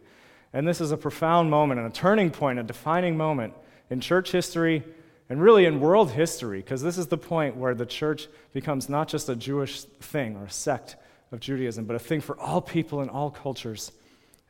And 0.54 0.68
this 0.68 0.82
is 0.82 0.92
a 0.92 0.98
profound 0.98 1.50
moment 1.50 1.80
and 1.80 1.90
a 1.90 1.94
turning 1.94 2.30
point, 2.30 2.60
a 2.60 2.64
defining 2.64 3.18
moment 3.18 3.54
in 3.90 4.00
church 4.00 4.32
history 4.32 4.84
and 5.30 5.42
really 5.42 5.66
in 5.66 5.80
world 5.80 6.12
history, 6.12 6.60
because 6.60 6.82
this 6.82 6.98
is 6.98 7.08
the 7.08 7.18
point 7.18 7.56
where 7.56 7.74
the 7.74 7.86
church 7.86 8.28
becomes 8.54 8.90
not 8.90 9.08
just 9.08 9.30
a 9.30 9.36
Jewish 9.36 9.82
thing 9.82 10.36
or 10.36 10.46
a 10.46 10.52
sect 10.52 10.98
of 11.32 11.40
Judaism, 11.40 11.86
but 11.86 11.96
a 11.96 12.00
thing 12.00 12.20
for 12.20 12.38
all 12.40 12.62
people 12.62 13.02
in 13.02 13.10
all 13.10 13.32
cultures 13.32 13.92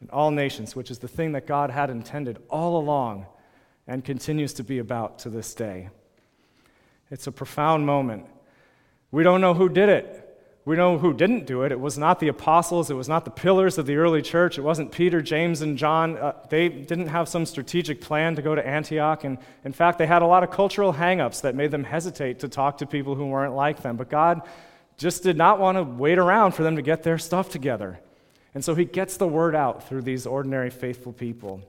and 0.02 0.10
all 0.10 0.32
nations, 0.32 0.76
which 0.76 0.92
is 0.92 1.00
the 1.00 1.08
thing 1.08 1.32
that 1.32 1.48
God 1.48 1.70
had 1.70 1.90
intended 1.90 2.42
all 2.50 2.78
along 2.78 3.28
and 3.88 4.04
continues 4.04 4.54
to 4.54 4.64
be 4.64 4.80
about 4.80 5.20
to 5.20 5.30
this 5.30 5.54
day. 5.54 5.90
It's 7.10 7.28
a 7.28 7.32
profound 7.32 7.86
moment. 7.86 8.26
We 9.12 9.24
don't 9.24 9.42
know 9.42 9.54
who 9.54 9.70
did 9.70 9.90
it. 9.90 10.28
We 10.64 10.76
know 10.76 11.00
who 11.00 11.14
didn't 11.14 11.48
do 11.48 11.64
it. 11.64 11.72
It 11.72 11.80
was 11.80 11.98
not 11.98 12.20
the 12.20 12.28
apostles, 12.28 12.92
it 12.92 12.94
was 12.94 13.10
not 13.10 13.26
the 13.26 13.32
pillars 13.32 13.80
of 13.80 13.88
the 13.88 13.96
early 13.96 14.22
church, 14.22 14.60
it 14.60 14.62
wasn't 14.62 14.92
Peter, 14.92 15.20
James, 15.20 15.62
and 15.62 15.76
John. 15.76 16.18
Uh, 16.18 16.34
they 16.50 16.70
didn't 16.70 17.08
have 17.08 17.28
some 17.28 17.48
strategic 17.48 18.00
plan 18.00 18.36
to 18.36 18.44
go 18.44 18.54
to 18.54 18.66
Antioch. 18.66 19.24
And 19.24 19.40
in 19.66 19.74
fact, 19.74 19.98
they 19.98 20.06
had 20.06 20.22
a 20.22 20.28
lot 20.28 20.44
of 20.44 20.52
cultural 20.52 20.94
hangups 20.94 21.42
that 21.42 21.56
made 21.56 21.72
them 21.72 21.84
hesitate 21.84 22.40
to 22.40 22.48
talk 22.48 22.78
to 22.78 22.86
people 22.86 23.16
who 23.16 23.26
weren't 23.26 23.56
like 23.56 23.82
them. 23.82 23.98
But 23.98 24.10
God 24.10 24.42
just 24.98 25.24
did 25.24 25.36
not 25.36 25.60
want 25.60 25.78
to 25.78 25.84
wait 25.84 26.20
around 26.20 26.52
for 26.52 26.62
them 26.62 26.76
to 26.76 26.84
get 26.84 27.02
their 27.02 27.18
stuff 27.18 27.50
together. 27.50 28.00
And 28.54 28.64
so 28.64 28.76
he 28.76 28.86
gets 28.86 29.18
the 29.18 29.28
word 29.28 29.56
out 29.56 29.88
through 29.88 30.02
these 30.02 30.26
ordinary 30.26 30.70
faithful 30.70 31.14
people. 31.14 31.62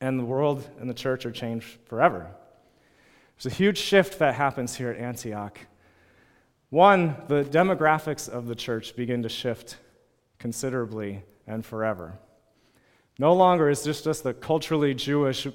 And 0.00 0.18
the 0.18 0.24
world 0.24 0.68
and 0.80 0.88
the 0.88 0.94
church 0.94 1.26
are 1.26 1.30
changed 1.30 1.78
forever. 1.86 2.30
There's 3.36 3.52
a 3.52 3.56
huge 3.56 3.78
shift 3.78 4.18
that 4.18 4.34
happens 4.34 4.76
here 4.76 4.90
at 4.90 4.98
Antioch. 4.98 5.58
One, 6.70 7.16
the 7.28 7.44
demographics 7.44 8.28
of 8.28 8.46
the 8.46 8.54
church 8.54 8.96
begin 8.96 9.22
to 9.22 9.28
shift 9.28 9.76
considerably 10.38 11.22
and 11.46 11.64
forever. 11.64 12.18
No 13.18 13.32
longer 13.32 13.68
is 13.68 13.82
this 13.82 14.02
just 14.02 14.22
the 14.22 14.34
culturally 14.34 14.94
Jewish 14.94 15.46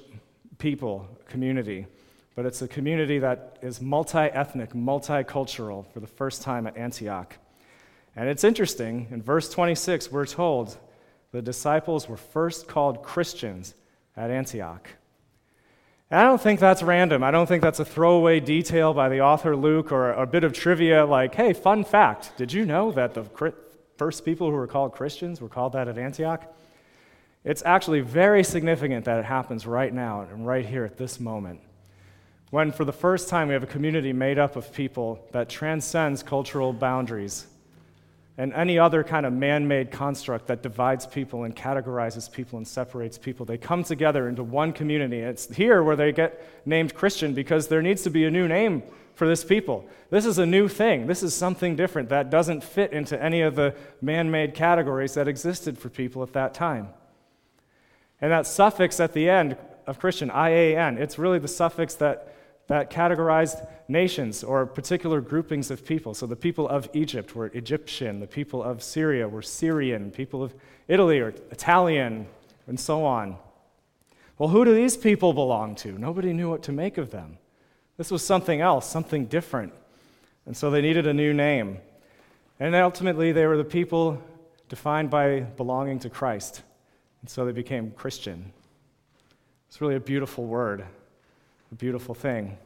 people 0.58 1.08
community, 1.28 1.86
but 2.34 2.46
it's 2.46 2.60
a 2.62 2.68
community 2.68 3.18
that 3.20 3.58
is 3.62 3.80
multi 3.80 4.18
ethnic, 4.18 4.70
multicultural 4.70 5.86
for 5.92 6.00
the 6.00 6.06
first 6.06 6.42
time 6.42 6.66
at 6.66 6.76
Antioch. 6.76 7.36
And 8.16 8.28
it's 8.28 8.44
interesting, 8.44 9.08
in 9.10 9.22
verse 9.22 9.48
26, 9.50 10.12
we're 10.12 10.26
told 10.26 10.76
the 11.32 11.42
disciples 11.42 12.08
were 12.08 12.16
first 12.16 12.68
called 12.68 13.02
Christians 13.02 13.74
at 14.16 14.30
Antioch. 14.30 14.88
And 16.10 16.20
I 16.20 16.24
don't 16.24 16.40
think 16.40 16.60
that's 16.60 16.82
random. 16.82 17.24
I 17.24 17.32
don't 17.32 17.46
think 17.46 17.60
that's 17.60 17.80
a 17.80 17.84
throwaway 17.84 18.38
detail 18.38 18.94
by 18.94 19.08
the 19.08 19.20
author 19.20 19.56
Luke 19.56 19.90
or 19.90 20.12
a 20.12 20.26
bit 20.26 20.44
of 20.44 20.52
trivia 20.52 21.04
like, 21.04 21.34
hey, 21.34 21.52
fun 21.52 21.82
fact, 21.82 22.36
did 22.36 22.52
you 22.52 22.64
know 22.64 22.92
that 22.92 23.14
the 23.14 23.24
first 23.96 24.24
people 24.24 24.48
who 24.48 24.54
were 24.54 24.68
called 24.68 24.92
Christians 24.92 25.40
were 25.40 25.48
called 25.48 25.72
that 25.72 25.88
at 25.88 25.98
Antioch? 25.98 26.44
It's 27.42 27.64
actually 27.64 28.00
very 28.00 28.44
significant 28.44 29.06
that 29.06 29.18
it 29.18 29.24
happens 29.24 29.66
right 29.66 29.92
now 29.92 30.20
and 30.20 30.46
right 30.46 30.64
here 30.64 30.84
at 30.84 30.96
this 30.96 31.18
moment. 31.18 31.60
When, 32.50 32.70
for 32.70 32.84
the 32.84 32.92
first 32.92 33.28
time, 33.28 33.48
we 33.48 33.54
have 33.54 33.64
a 33.64 33.66
community 33.66 34.12
made 34.12 34.38
up 34.38 34.54
of 34.54 34.72
people 34.72 35.26
that 35.32 35.48
transcends 35.48 36.22
cultural 36.22 36.72
boundaries 36.72 37.46
and 38.36 38.52
any 38.52 38.78
other 38.78 39.04
kind 39.04 39.24
of 39.24 39.32
man 39.32 39.68
made 39.68 39.90
construct 39.90 40.48
that 40.48 40.62
divides 40.62 41.06
people 41.06 41.44
and 41.44 41.54
categorizes 41.54 42.30
people 42.30 42.56
and 42.56 42.66
separates 42.66 43.16
people. 43.16 43.46
They 43.46 43.58
come 43.58 43.84
together 43.84 44.28
into 44.28 44.42
one 44.42 44.72
community. 44.72 45.20
It's 45.20 45.54
here 45.54 45.82
where 45.82 45.94
they 45.94 46.10
get 46.10 46.44
named 46.66 46.94
Christian 46.94 47.32
because 47.32 47.68
there 47.68 47.82
needs 47.82 48.02
to 48.02 48.10
be 48.10 48.24
a 48.24 48.30
new 48.30 48.48
name 48.48 48.82
for 49.14 49.28
this 49.28 49.44
people. 49.44 49.88
This 50.10 50.26
is 50.26 50.38
a 50.38 50.46
new 50.46 50.66
thing. 50.66 51.06
This 51.06 51.22
is 51.22 51.32
something 51.32 51.76
different 51.76 52.08
that 52.08 52.30
doesn't 52.30 52.64
fit 52.64 52.92
into 52.92 53.20
any 53.22 53.42
of 53.42 53.54
the 53.54 53.74
man 54.02 54.30
made 54.30 54.54
categories 54.54 55.14
that 55.14 55.28
existed 55.28 55.78
for 55.78 55.88
people 55.88 56.22
at 56.22 56.32
that 56.32 56.54
time. 56.54 56.88
And 58.20 58.32
that 58.32 58.46
suffix 58.46 58.98
at 58.98 59.12
the 59.12 59.28
end 59.28 59.56
of 59.86 60.00
Christian, 60.00 60.30
IAN, 60.30 60.98
it's 60.98 61.18
really 61.18 61.38
the 61.38 61.48
suffix 61.48 61.94
that, 61.96 62.34
that 62.66 62.90
categorized 62.90 63.66
nations 63.88 64.42
or 64.42 64.64
particular 64.64 65.20
groupings 65.20 65.70
of 65.70 65.84
people. 65.84 66.14
So 66.14 66.26
the 66.26 66.36
people 66.36 66.68
of 66.68 66.88
Egypt 66.94 67.34
were 67.34 67.46
Egyptian, 67.48 68.20
the 68.20 68.26
people 68.26 68.62
of 68.62 68.82
Syria 68.82 69.28
were 69.28 69.42
Syrian, 69.42 70.10
people 70.10 70.42
of 70.42 70.54
Italy 70.88 71.20
are 71.20 71.34
Italian, 71.50 72.26
and 72.66 72.80
so 72.80 73.04
on. 73.04 73.36
Well, 74.38 74.48
who 74.48 74.64
do 74.64 74.74
these 74.74 74.96
people 74.96 75.32
belong 75.32 75.74
to? 75.76 75.92
Nobody 75.92 76.32
knew 76.32 76.50
what 76.50 76.62
to 76.64 76.72
make 76.72 76.98
of 76.98 77.10
them. 77.10 77.38
This 77.96 78.10
was 78.10 78.24
something 78.24 78.60
else, 78.60 78.88
something 78.88 79.26
different. 79.26 79.72
And 80.46 80.56
so 80.56 80.70
they 80.70 80.82
needed 80.82 81.06
a 81.06 81.14
new 81.14 81.32
name. 81.32 81.78
And 82.58 82.74
ultimately, 82.74 83.32
they 83.32 83.46
were 83.46 83.56
the 83.56 83.64
people 83.64 84.20
defined 84.68 85.10
by 85.10 85.40
belonging 85.40 86.00
to 86.00 86.10
Christ. 86.10 86.62
And 87.20 87.30
so 87.30 87.44
they 87.44 87.52
became 87.52 87.92
Christian. 87.92 88.52
It's 89.68 89.80
really 89.80 89.96
a 89.96 90.00
beautiful 90.00 90.44
word, 90.44 90.84
a 91.74 91.76
beautiful 91.76 92.14
thing. 92.14 92.56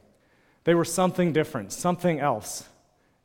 They 0.65 0.75
were 0.75 0.85
something 0.85 1.33
different, 1.33 1.73
something 1.73 2.21
else 2.21 2.69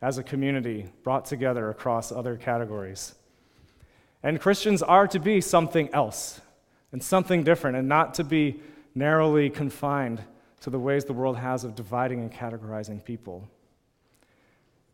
as 0.01 0.17
a 0.17 0.23
community 0.23 0.85
brought 1.03 1.25
together 1.25 1.69
across 1.69 2.09
other 2.09 2.37
categories. 2.37 3.15
And 4.23 4.39
Christians 4.39 4.81
are 4.81 5.07
to 5.09 5.19
be 5.19 5.41
something 5.41 5.93
else 5.93 6.39
and 6.93 7.03
something 7.03 7.43
different, 7.43 7.75
and 7.75 7.89
not 7.89 8.13
to 8.13 8.23
be 8.23 8.61
narrowly 8.95 9.49
confined 9.49 10.21
to 10.61 10.69
the 10.69 10.79
ways 10.79 11.03
the 11.03 11.11
world 11.11 11.35
has 11.35 11.65
of 11.65 11.75
dividing 11.75 12.21
and 12.21 12.31
categorizing 12.31 13.03
people. 13.03 13.45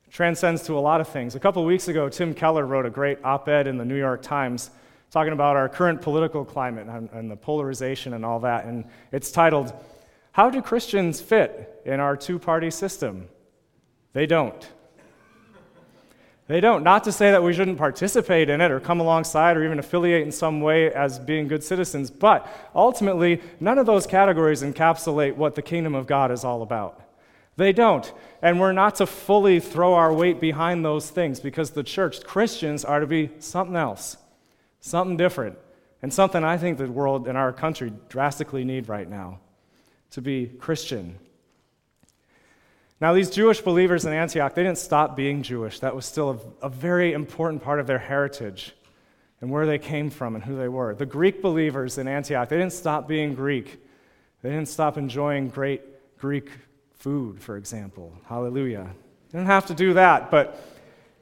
It 0.08 0.12
transcends 0.12 0.64
to 0.64 0.74
a 0.74 0.80
lot 0.80 1.02
of 1.02 1.08
things. 1.08 1.36
A 1.36 1.40
couple 1.40 1.64
weeks 1.66 1.88
ago, 1.88 2.10
Tim 2.10 2.34
Keller 2.34 2.66
wrote 2.66 2.88
a 2.88 2.90
great 2.90 3.20
op 3.24 3.48
ed 3.48 3.68
in 3.68 3.78
the 3.78 3.86
New 3.86 3.98
York 3.98 4.24
Times 4.24 4.72
talking 5.12 5.34
about 5.34 5.56
our 5.56 5.70
current 5.70 6.02
political 6.02 6.44
climate 6.44 6.88
and, 6.88 7.10
and 7.12 7.30
the 7.30 7.36
polarization 7.36 8.14
and 8.14 8.26
all 8.26 8.40
that. 8.40 8.66
And 8.66 8.86
it's 9.12 9.32
titled, 9.32 9.72
How 10.32 10.50
Do 10.50 10.62
Christians 10.62 11.22
Fit 11.22 11.82
in 11.86 12.00
Our 12.00 12.16
Two 12.16 12.40
Party 12.40 12.70
System? 12.70 13.30
They 14.14 14.26
don't. 14.26 14.70
They 16.48 16.62
don't. 16.62 16.84
Not 16.84 17.04
to 17.04 17.12
say 17.12 17.30
that 17.32 17.44
we 17.44 17.54
shouldn't 17.54 17.78
participate 17.78 18.50
in 18.50 18.60
it 18.60 18.72
or 18.72 18.80
come 18.80 19.00
alongside 19.00 19.56
or 19.56 19.64
even 19.64 19.78
affiliate 19.78 20.24
in 20.24 20.32
some 20.32 20.62
way 20.62 20.92
as 20.92 21.20
being 21.20 21.48
good 21.48 21.64
citizens, 21.64 22.10
but 22.10 22.48
ultimately, 22.74 23.42
none 23.60 23.78
of 23.78 23.86
those 23.86 24.08
categories 24.08 24.64
encapsulate 24.64 25.36
what 25.36 25.54
the 25.54 25.62
kingdom 25.62 25.94
of 25.94 26.08
God 26.08 26.32
is 26.32 26.44
all 26.44 26.64
about. 26.64 27.02
They 27.56 27.72
don't. 27.72 28.12
And 28.42 28.60
we're 28.60 28.72
not 28.72 28.96
to 28.96 29.06
fully 29.06 29.60
throw 29.60 29.94
our 29.94 30.12
weight 30.12 30.40
behind 30.40 30.84
those 30.84 31.10
things 31.10 31.40
because 31.40 31.72
the 31.72 31.84
church, 31.84 32.24
Christians, 32.24 32.84
are 32.84 33.00
to 33.00 33.08
be 33.08 33.30
something 33.38 33.76
else, 33.76 34.18
something 34.80 35.18
different, 35.18 35.60
and 36.02 36.12
something 36.12 36.44
I 36.44 36.58
think 36.58 36.78
the 36.78 36.90
world 36.90 37.28
and 37.28 37.38
our 37.38 37.54
country 37.54 37.94
drastically 38.08 38.64
need 38.64 38.90
right 38.90 39.10
now 39.10 39.40
to 40.12 40.22
be 40.22 40.48
Christian. 40.48 41.18
Now, 43.02 43.14
these 43.14 43.30
Jewish 43.30 43.62
believers 43.62 44.06
in 44.06 44.12
Antioch, 44.12 44.56
they 44.56 44.64
didn't 44.64 44.78
stop 44.78 45.16
being 45.16 45.42
Jewish. 45.42 45.80
That 45.80 45.96
was 45.96 46.06
still 46.06 46.56
a, 46.62 46.66
a, 46.66 46.70
very 46.70 47.14
important 47.14 47.64
part 47.64 47.80
of 47.80 47.88
their 47.88 48.00
heritage 48.00 48.74
and 49.40 49.50
where 49.50 49.66
they 49.66 49.78
came 49.78 50.10
from 50.10 50.36
and 50.36 50.44
who 50.44 50.58
they 50.58 50.68
were. 50.68 50.94
The 50.94 51.06
Greek 51.06 51.42
believers 51.42 51.98
in 51.98 52.10
Antioch, 52.10 52.50
they 52.50 52.58
didn't 52.58 52.74
stop 52.74 53.08
being 53.08 53.36
Greek. 53.36 53.82
They 54.42 54.50
didn't 54.50 54.68
stop 54.68 54.98
enjoying 54.98 55.50
great 55.50 55.82
Greek 56.18 56.50
food, 56.96 57.42
for 57.42 57.56
example. 57.56 58.14
Hallelujah. 58.26 58.90
They 59.32 59.38
didn't 59.38 59.48
have 59.48 59.68
to 59.68 59.74
do 59.74 59.94
that, 59.94 60.30
but 60.30 60.62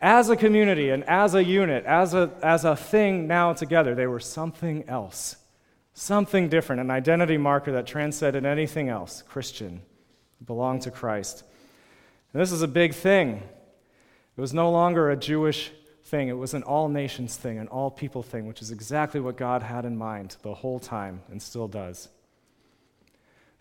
as 0.02 0.30
a 0.30 0.36
community 0.36 0.90
and 0.90 1.04
as 1.04 1.36
a 1.36 1.44
unit, 1.44 1.86
as 1.86 2.14
a, 2.14 2.32
as 2.42 2.66
a 2.66 2.76
thing 2.76 3.28
now 3.28 3.54
together, 3.54 3.96
they 3.96 4.08
were 4.08 4.20
something 4.20 4.88
else, 4.88 5.36
something 5.98 6.48
different, 6.48 6.80
an 6.80 6.92
identity 6.92 7.38
marker 7.38 7.72
that 7.72 7.88
transcended 7.88 8.46
anything 8.46 8.88
else 8.88 9.24
Christian, 9.24 9.82
belonged 10.46 10.84
to 10.84 10.92
Christ. 10.92 11.44
And 12.32 12.42
this 12.42 12.52
is 12.52 12.62
a 12.62 12.68
big 12.68 12.94
thing. 12.94 13.42
It 14.38 14.42
was 14.42 14.54
no 14.54 14.70
longer 14.70 15.10
a 15.10 15.18
Jewish 15.18 15.72
thing, 16.06 16.28
it 16.30 16.38
was 16.38 16.54
an 16.54 16.64
all 16.64 16.88
nations 16.88 17.36
thing, 17.36 17.58
an 17.58 17.68
all 17.68 17.90
people 17.90 18.22
thing, 18.22 18.46
which 18.46 18.62
is 18.62 18.72
exactly 18.72 19.20
what 19.20 19.38
God 19.38 19.64
had 19.64 19.86
in 19.86 19.98
mind 19.98 20.38
the 20.44 20.54
whole 20.54 20.80
time 20.80 21.22
and 21.30 21.42
still 21.42 21.68
does. 21.68 22.10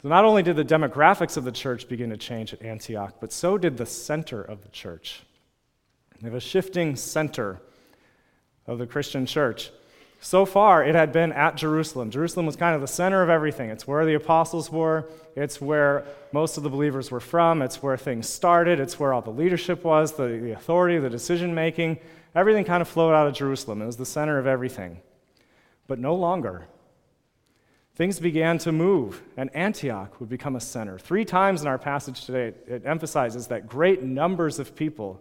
So, 0.02 0.09
not 0.11 0.25
only 0.25 0.43
did 0.43 0.57
the 0.57 0.64
demographics 0.64 1.38
of 1.38 1.45
the 1.45 1.50
church 1.50 1.88
begin 1.88 2.11
to 2.11 2.16
change 2.19 2.52
at 2.52 2.62
Antioch, 2.62 3.14
but 3.19 3.33
so 3.33 3.57
did 3.57 3.78
the 3.78 3.87
center 3.87 4.43
of 4.43 4.62
the 4.62 4.69
church. 4.69 5.23
We 6.21 6.26
have 6.26 6.35
a 6.35 6.40
shifting 6.40 6.97
center 6.97 7.61
of 8.66 8.78
the 8.78 8.87
Christian 8.87 9.25
church. 9.25 9.71
So 10.21 10.45
far, 10.45 10.83
it 10.83 10.95
had 10.95 11.13
been 11.13 11.33
at 11.33 11.57
Jerusalem. 11.57 12.11
Jerusalem 12.11 12.47
was 12.47 12.57
kind 12.57 12.75
of 12.75 12.81
the 12.81 12.89
center 12.89 13.23
of 13.23 13.29
everything. 13.29 13.71
It's 13.71 13.87
where 13.87 14.05
the 14.05 14.15
apostles 14.15 14.71
were, 14.71 15.09
it's 15.37 15.61
where 15.61 16.05
most 16.33 16.57
of 16.57 16.63
the 16.63 16.71
believers 16.71 17.11
were 17.11 17.21
from, 17.21 17.63
it's 17.63 17.83
where 17.83 17.97
things 17.97 18.29
started, 18.29 18.81
it's 18.81 18.99
where 18.99 19.13
all 19.13 19.23
the 19.23 19.31
leadership 19.31 19.85
was, 19.85 20.13
the, 20.13 20.27
the 20.27 20.53
authority, 20.53 20.99
the 20.99 21.11
decision 21.11 21.55
making. 21.55 21.99
Everything 22.35 22.65
kind 22.65 22.83
of 22.83 22.89
flowed 22.89 23.13
out 23.13 23.27
of 23.27 23.35
Jerusalem. 23.35 23.83
It 23.83 23.87
was 23.87 23.97
the 23.97 24.07
center 24.07 24.39
of 24.39 24.47
everything. 24.47 25.01
But 25.87 25.99
no 25.99 26.15
longer. 26.15 26.67
Things 27.95 28.19
began 28.19 28.59
to 28.59 28.73
move, 28.73 29.23
and 29.37 29.55
Antioch 29.55 30.19
would 30.21 30.29
become 30.29 30.57
a 30.57 30.61
center. 30.61 30.99
Three 30.99 31.25
times 31.25 31.63
in 31.63 31.69
our 31.69 31.79
passage 31.79 32.25
today, 32.27 32.53
it 32.67 32.83
emphasizes 32.85 33.47
that 33.47 33.69
great 33.69 34.03
numbers 34.03 34.59
of 34.59 34.75
people 34.75 35.21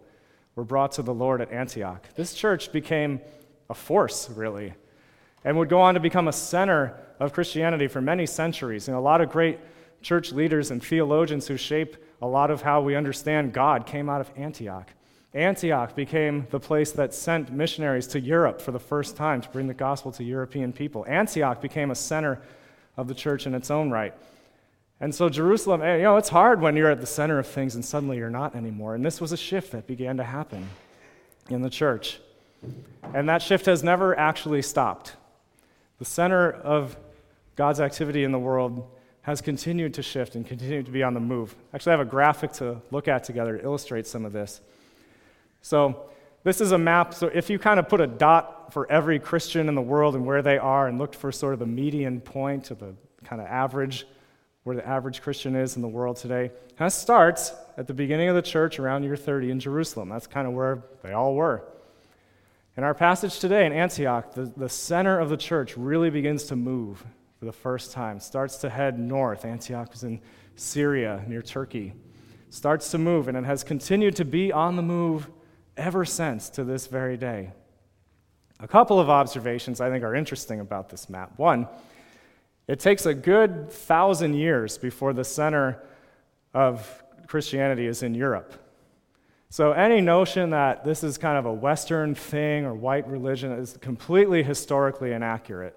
were 0.56 0.64
brought 0.64 0.92
to 0.92 1.02
the 1.02 1.14
Lord 1.14 1.40
at 1.40 1.52
Antioch. 1.52 2.04
This 2.16 2.34
church 2.34 2.72
became 2.72 3.20
a 3.70 3.74
force, 3.74 4.28
really 4.30 4.74
and 5.44 5.56
would 5.58 5.68
go 5.68 5.80
on 5.80 5.94
to 5.94 6.00
become 6.00 6.28
a 6.28 6.32
center 6.32 6.98
of 7.20 7.32
Christianity 7.32 7.86
for 7.86 8.00
many 8.00 8.26
centuries. 8.26 8.88
And 8.88 8.96
a 8.96 9.00
lot 9.00 9.20
of 9.20 9.30
great 9.30 9.58
church 10.02 10.32
leaders 10.32 10.70
and 10.70 10.82
theologians 10.82 11.46
who 11.46 11.56
shape 11.56 11.96
a 12.22 12.26
lot 12.26 12.50
of 12.50 12.62
how 12.62 12.80
we 12.80 12.94
understand 12.94 13.52
God 13.52 13.86
came 13.86 14.08
out 14.08 14.20
of 14.20 14.30
Antioch. 14.36 14.90
Antioch 15.34 15.94
became 15.94 16.46
the 16.50 16.60
place 16.60 16.92
that 16.92 17.12
sent 17.12 17.52
missionaries 17.52 18.06
to 18.08 18.20
Europe 18.20 18.60
for 18.60 18.72
the 18.72 18.78
first 18.78 19.16
time 19.16 19.40
to 19.42 19.48
bring 19.50 19.66
the 19.66 19.74
gospel 19.74 20.10
to 20.12 20.24
European 20.24 20.72
people. 20.72 21.04
Antioch 21.06 21.60
became 21.60 21.90
a 21.90 21.94
center 21.94 22.40
of 22.96 23.06
the 23.06 23.14
church 23.14 23.46
in 23.46 23.54
its 23.54 23.70
own 23.70 23.90
right. 23.90 24.14
And 24.98 25.14
so, 25.14 25.28
Jerusalem, 25.28 25.82
eh, 25.82 25.96
you 25.96 26.02
know, 26.04 26.16
it's 26.16 26.30
hard 26.30 26.62
when 26.62 26.74
you're 26.74 26.90
at 26.90 27.02
the 27.02 27.06
center 27.06 27.38
of 27.38 27.46
things 27.46 27.74
and 27.74 27.84
suddenly 27.84 28.16
you're 28.16 28.30
not 28.30 28.56
anymore. 28.56 28.94
And 28.94 29.04
this 29.04 29.20
was 29.20 29.32
a 29.32 29.36
shift 29.36 29.72
that 29.72 29.86
began 29.86 30.16
to 30.16 30.24
happen 30.24 30.66
in 31.50 31.60
the 31.60 31.68
church. 31.68 32.18
And 33.12 33.28
that 33.28 33.42
shift 33.42 33.66
has 33.66 33.84
never 33.84 34.18
actually 34.18 34.62
stopped. 34.62 35.16
The 35.98 36.04
center 36.04 36.52
of 36.52 36.96
God's 37.56 37.80
activity 37.80 38.24
in 38.24 38.32
the 38.32 38.38
world 38.38 38.86
has 39.22 39.40
continued 39.40 39.94
to 39.94 40.02
shift 40.02 40.36
and 40.36 40.46
continued 40.46 40.86
to 40.86 40.92
be 40.92 41.02
on 41.02 41.14
the 41.14 41.20
move. 41.20 41.56
Actually, 41.74 41.90
I 41.94 41.98
have 41.98 42.06
a 42.06 42.10
graphic 42.10 42.52
to 42.54 42.80
look 42.90 43.08
at 43.08 43.24
together 43.24 43.58
to 43.58 43.64
illustrate 43.64 44.06
some 44.06 44.24
of 44.24 44.32
this. 44.32 44.60
So, 45.62 46.10
this 46.44 46.60
is 46.60 46.70
a 46.70 46.78
map. 46.78 47.12
So, 47.12 47.26
if 47.26 47.50
you 47.50 47.58
kind 47.58 47.80
of 47.80 47.88
put 47.88 48.00
a 48.00 48.06
dot 48.06 48.72
for 48.72 48.88
every 48.90 49.18
Christian 49.18 49.68
in 49.68 49.74
the 49.74 49.82
world 49.82 50.14
and 50.14 50.24
where 50.24 50.42
they 50.42 50.58
are 50.58 50.86
and 50.86 50.98
looked 50.98 51.16
for 51.16 51.32
sort 51.32 51.54
of 51.54 51.58
the 51.58 51.66
median 51.66 52.20
point 52.20 52.70
of 52.70 52.78
the 52.78 52.94
kind 53.24 53.42
of 53.42 53.48
average, 53.48 54.06
where 54.62 54.76
the 54.76 54.86
average 54.86 55.22
Christian 55.22 55.56
is 55.56 55.76
in 55.76 55.82
the 55.82 55.88
world 55.88 56.16
today, 56.16 56.52
that 56.78 56.92
starts 56.92 57.52
at 57.76 57.86
the 57.86 57.94
beginning 57.94 58.28
of 58.28 58.36
the 58.36 58.42
church 58.42 58.78
around 58.78 59.02
year 59.02 59.16
30 59.16 59.50
in 59.50 59.58
Jerusalem. 59.58 60.08
That's 60.08 60.26
kind 60.26 60.46
of 60.46 60.52
where 60.52 60.84
they 61.02 61.12
all 61.12 61.34
were. 61.34 61.64
In 62.76 62.84
our 62.84 62.92
passage 62.92 63.38
today 63.38 63.64
in 63.64 63.72
Antioch, 63.72 64.34
the, 64.34 64.52
the 64.54 64.68
center 64.68 65.18
of 65.18 65.30
the 65.30 65.36
church 65.38 65.78
really 65.78 66.10
begins 66.10 66.44
to 66.44 66.56
move 66.56 67.02
for 67.38 67.46
the 67.46 67.52
first 67.52 67.90
time, 67.92 68.20
starts 68.20 68.58
to 68.58 68.68
head 68.68 68.98
north. 68.98 69.46
Antioch 69.46 69.90
was 69.90 70.04
in 70.04 70.20
Syria, 70.56 71.24
near 71.26 71.40
Turkey. 71.40 71.94
Starts 72.50 72.90
to 72.90 72.98
move, 72.98 73.28
and 73.28 73.36
it 73.36 73.44
has 73.44 73.64
continued 73.64 74.14
to 74.16 74.26
be 74.26 74.52
on 74.52 74.76
the 74.76 74.82
move 74.82 75.30
ever 75.78 76.04
since 76.04 76.50
to 76.50 76.64
this 76.64 76.86
very 76.86 77.16
day. 77.16 77.50
A 78.60 78.68
couple 78.68 79.00
of 79.00 79.08
observations 79.08 79.80
I 79.80 79.88
think 79.88 80.04
are 80.04 80.14
interesting 80.14 80.60
about 80.60 80.90
this 80.90 81.08
map. 81.08 81.32
One, 81.38 81.68
it 82.68 82.78
takes 82.78 83.06
a 83.06 83.14
good 83.14 83.70
thousand 83.70 84.34
years 84.34 84.76
before 84.76 85.14
the 85.14 85.24
center 85.24 85.82
of 86.52 87.02
Christianity 87.26 87.86
is 87.86 88.02
in 88.02 88.14
Europe. 88.14 88.52
So, 89.48 89.72
any 89.72 90.00
notion 90.00 90.50
that 90.50 90.84
this 90.84 91.04
is 91.04 91.18
kind 91.18 91.38
of 91.38 91.46
a 91.46 91.52
Western 91.52 92.14
thing 92.14 92.64
or 92.64 92.74
white 92.74 93.06
religion 93.06 93.52
is 93.52 93.76
completely 93.80 94.42
historically 94.42 95.12
inaccurate. 95.12 95.76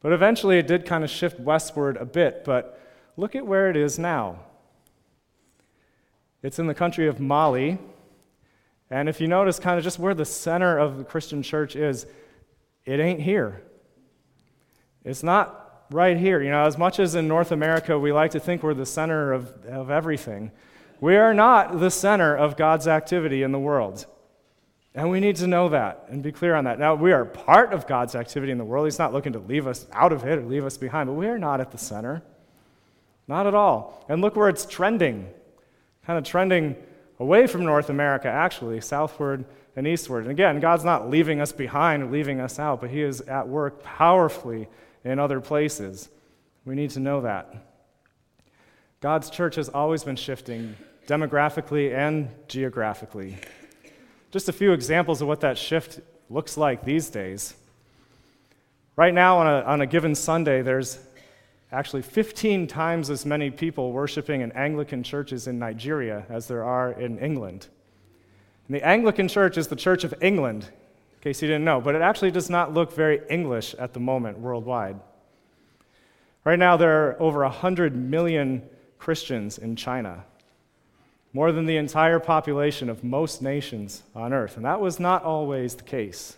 But 0.00 0.12
eventually 0.12 0.58
it 0.58 0.66
did 0.66 0.86
kind 0.86 1.04
of 1.04 1.10
shift 1.10 1.40
westward 1.40 1.96
a 1.96 2.04
bit, 2.04 2.44
but 2.44 2.80
look 3.16 3.34
at 3.34 3.46
where 3.46 3.68
it 3.68 3.76
is 3.76 3.98
now. 3.98 4.38
It's 6.42 6.58
in 6.58 6.66
the 6.66 6.74
country 6.74 7.08
of 7.08 7.18
Mali. 7.18 7.78
And 8.90 9.08
if 9.08 9.20
you 9.20 9.26
notice 9.26 9.58
kind 9.58 9.76
of 9.76 9.84
just 9.84 9.98
where 9.98 10.14
the 10.14 10.24
center 10.24 10.78
of 10.78 10.98
the 10.98 11.04
Christian 11.04 11.42
church 11.42 11.76
is, 11.76 12.06
it 12.84 13.00
ain't 13.00 13.20
here. 13.20 13.62
It's 15.04 15.22
not 15.22 15.86
right 15.90 16.16
here. 16.16 16.40
You 16.42 16.50
know, 16.50 16.64
as 16.64 16.78
much 16.78 17.00
as 17.00 17.14
in 17.14 17.26
North 17.28 17.50
America 17.50 17.98
we 17.98 18.12
like 18.12 18.30
to 18.30 18.40
think 18.40 18.62
we're 18.62 18.74
the 18.74 18.86
center 18.86 19.32
of, 19.32 19.52
of 19.66 19.90
everything, 19.90 20.52
we 21.00 21.16
are 21.16 21.34
not 21.34 21.78
the 21.78 21.90
center 21.90 22.36
of 22.36 22.56
God's 22.56 22.88
activity 22.88 23.42
in 23.42 23.52
the 23.52 23.58
world. 23.58 24.06
And 24.94 25.10
we 25.10 25.20
need 25.20 25.36
to 25.36 25.46
know 25.46 25.68
that 25.68 26.06
and 26.08 26.22
be 26.22 26.32
clear 26.32 26.54
on 26.54 26.64
that. 26.64 26.78
Now, 26.78 26.94
we 26.94 27.12
are 27.12 27.24
part 27.24 27.72
of 27.72 27.86
God's 27.86 28.16
activity 28.16 28.50
in 28.50 28.58
the 28.58 28.64
world. 28.64 28.86
He's 28.86 28.98
not 28.98 29.12
looking 29.12 29.32
to 29.34 29.38
leave 29.38 29.66
us 29.66 29.86
out 29.92 30.12
of 30.12 30.24
it 30.24 30.38
or 30.38 30.42
leave 30.42 30.64
us 30.64 30.76
behind, 30.76 31.08
but 31.08 31.12
we 31.12 31.28
are 31.28 31.38
not 31.38 31.60
at 31.60 31.70
the 31.70 31.78
center. 31.78 32.22
Not 33.28 33.46
at 33.46 33.54
all. 33.54 34.04
And 34.08 34.20
look 34.20 34.34
where 34.34 34.48
it's 34.48 34.66
trending. 34.66 35.28
Kind 36.04 36.18
of 36.18 36.24
trending 36.24 36.74
away 37.20 37.46
from 37.46 37.64
North 37.64 37.90
America, 37.90 38.28
actually, 38.28 38.80
southward 38.80 39.44
and 39.76 39.86
eastward. 39.86 40.24
And 40.24 40.32
again, 40.32 40.58
God's 40.58 40.84
not 40.84 41.10
leaving 41.10 41.40
us 41.40 41.52
behind 41.52 42.02
or 42.02 42.06
leaving 42.06 42.40
us 42.40 42.58
out, 42.58 42.80
but 42.80 42.90
He 42.90 43.02
is 43.02 43.20
at 43.20 43.46
work 43.46 43.82
powerfully 43.82 44.66
in 45.04 45.20
other 45.20 45.40
places. 45.40 46.08
We 46.64 46.74
need 46.74 46.90
to 46.90 47.00
know 47.00 47.20
that. 47.20 47.54
God's 49.00 49.30
church 49.30 49.54
has 49.54 49.68
always 49.68 50.02
been 50.02 50.16
shifting 50.16 50.74
demographically 51.08 51.96
and 51.96 52.28
geographically. 52.48 53.38
Just 54.30 54.50
a 54.50 54.52
few 54.52 54.72
examples 54.72 55.22
of 55.22 55.26
what 55.26 55.40
that 55.40 55.56
shift 55.56 56.00
looks 56.28 56.58
like 56.58 56.84
these 56.84 57.08
days. 57.08 57.54
Right 58.94 59.14
now, 59.14 59.38
on 59.38 59.46
a, 59.46 59.60
on 59.64 59.80
a 59.80 59.86
given 59.86 60.14
Sunday, 60.14 60.60
there's 60.60 60.98
actually 61.72 62.02
15 62.02 62.66
times 62.66 63.08
as 63.08 63.24
many 63.24 63.50
people 63.50 63.90
worshiping 63.90 64.42
in 64.42 64.52
Anglican 64.52 65.02
churches 65.02 65.46
in 65.46 65.58
Nigeria 65.58 66.26
as 66.28 66.46
there 66.46 66.62
are 66.62 66.92
in 66.92 67.18
England. 67.18 67.68
And 68.66 68.76
the 68.76 68.86
Anglican 68.86 69.28
Church 69.28 69.56
is 69.56 69.68
the 69.68 69.76
Church 69.76 70.04
of 70.04 70.12
England, 70.20 70.64
in 70.64 71.22
case 71.22 71.40
you 71.40 71.48
didn't 71.48 71.64
know, 71.64 71.80
but 71.80 71.94
it 71.94 72.02
actually 72.02 72.32
does 72.32 72.50
not 72.50 72.74
look 72.74 72.92
very 72.92 73.22
English 73.30 73.74
at 73.76 73.94
the 73.94 74.00
moment 74.00 74.38
worldwide. 74.38 75.00
Right 76.44 76.58
now, 76.58 76.76
there 76.76 77.08
are 77.08 77.22
over 77.22 77.40
100 77.44 77.96
million 77.96 78.62
Christians 78.98 79.56
in 79.56 79.74
China 79.74 80.24
more 81.32 81.52
than 81.52 81.66
the 81.66 81.76
entire 81.76 82.18
population 82.18 82.88
of 82.88 83.04
most 83.04 83.42
nations 83.42 84.02
on 84.14 84.32
earth. 84.32 84.56
And 84.56 84.64
that 84.64 84.80
was 84.80 84.98
not 84.98 85.24
always 85.24 85.74
the 85.74 85.82
case. 85.82 86.36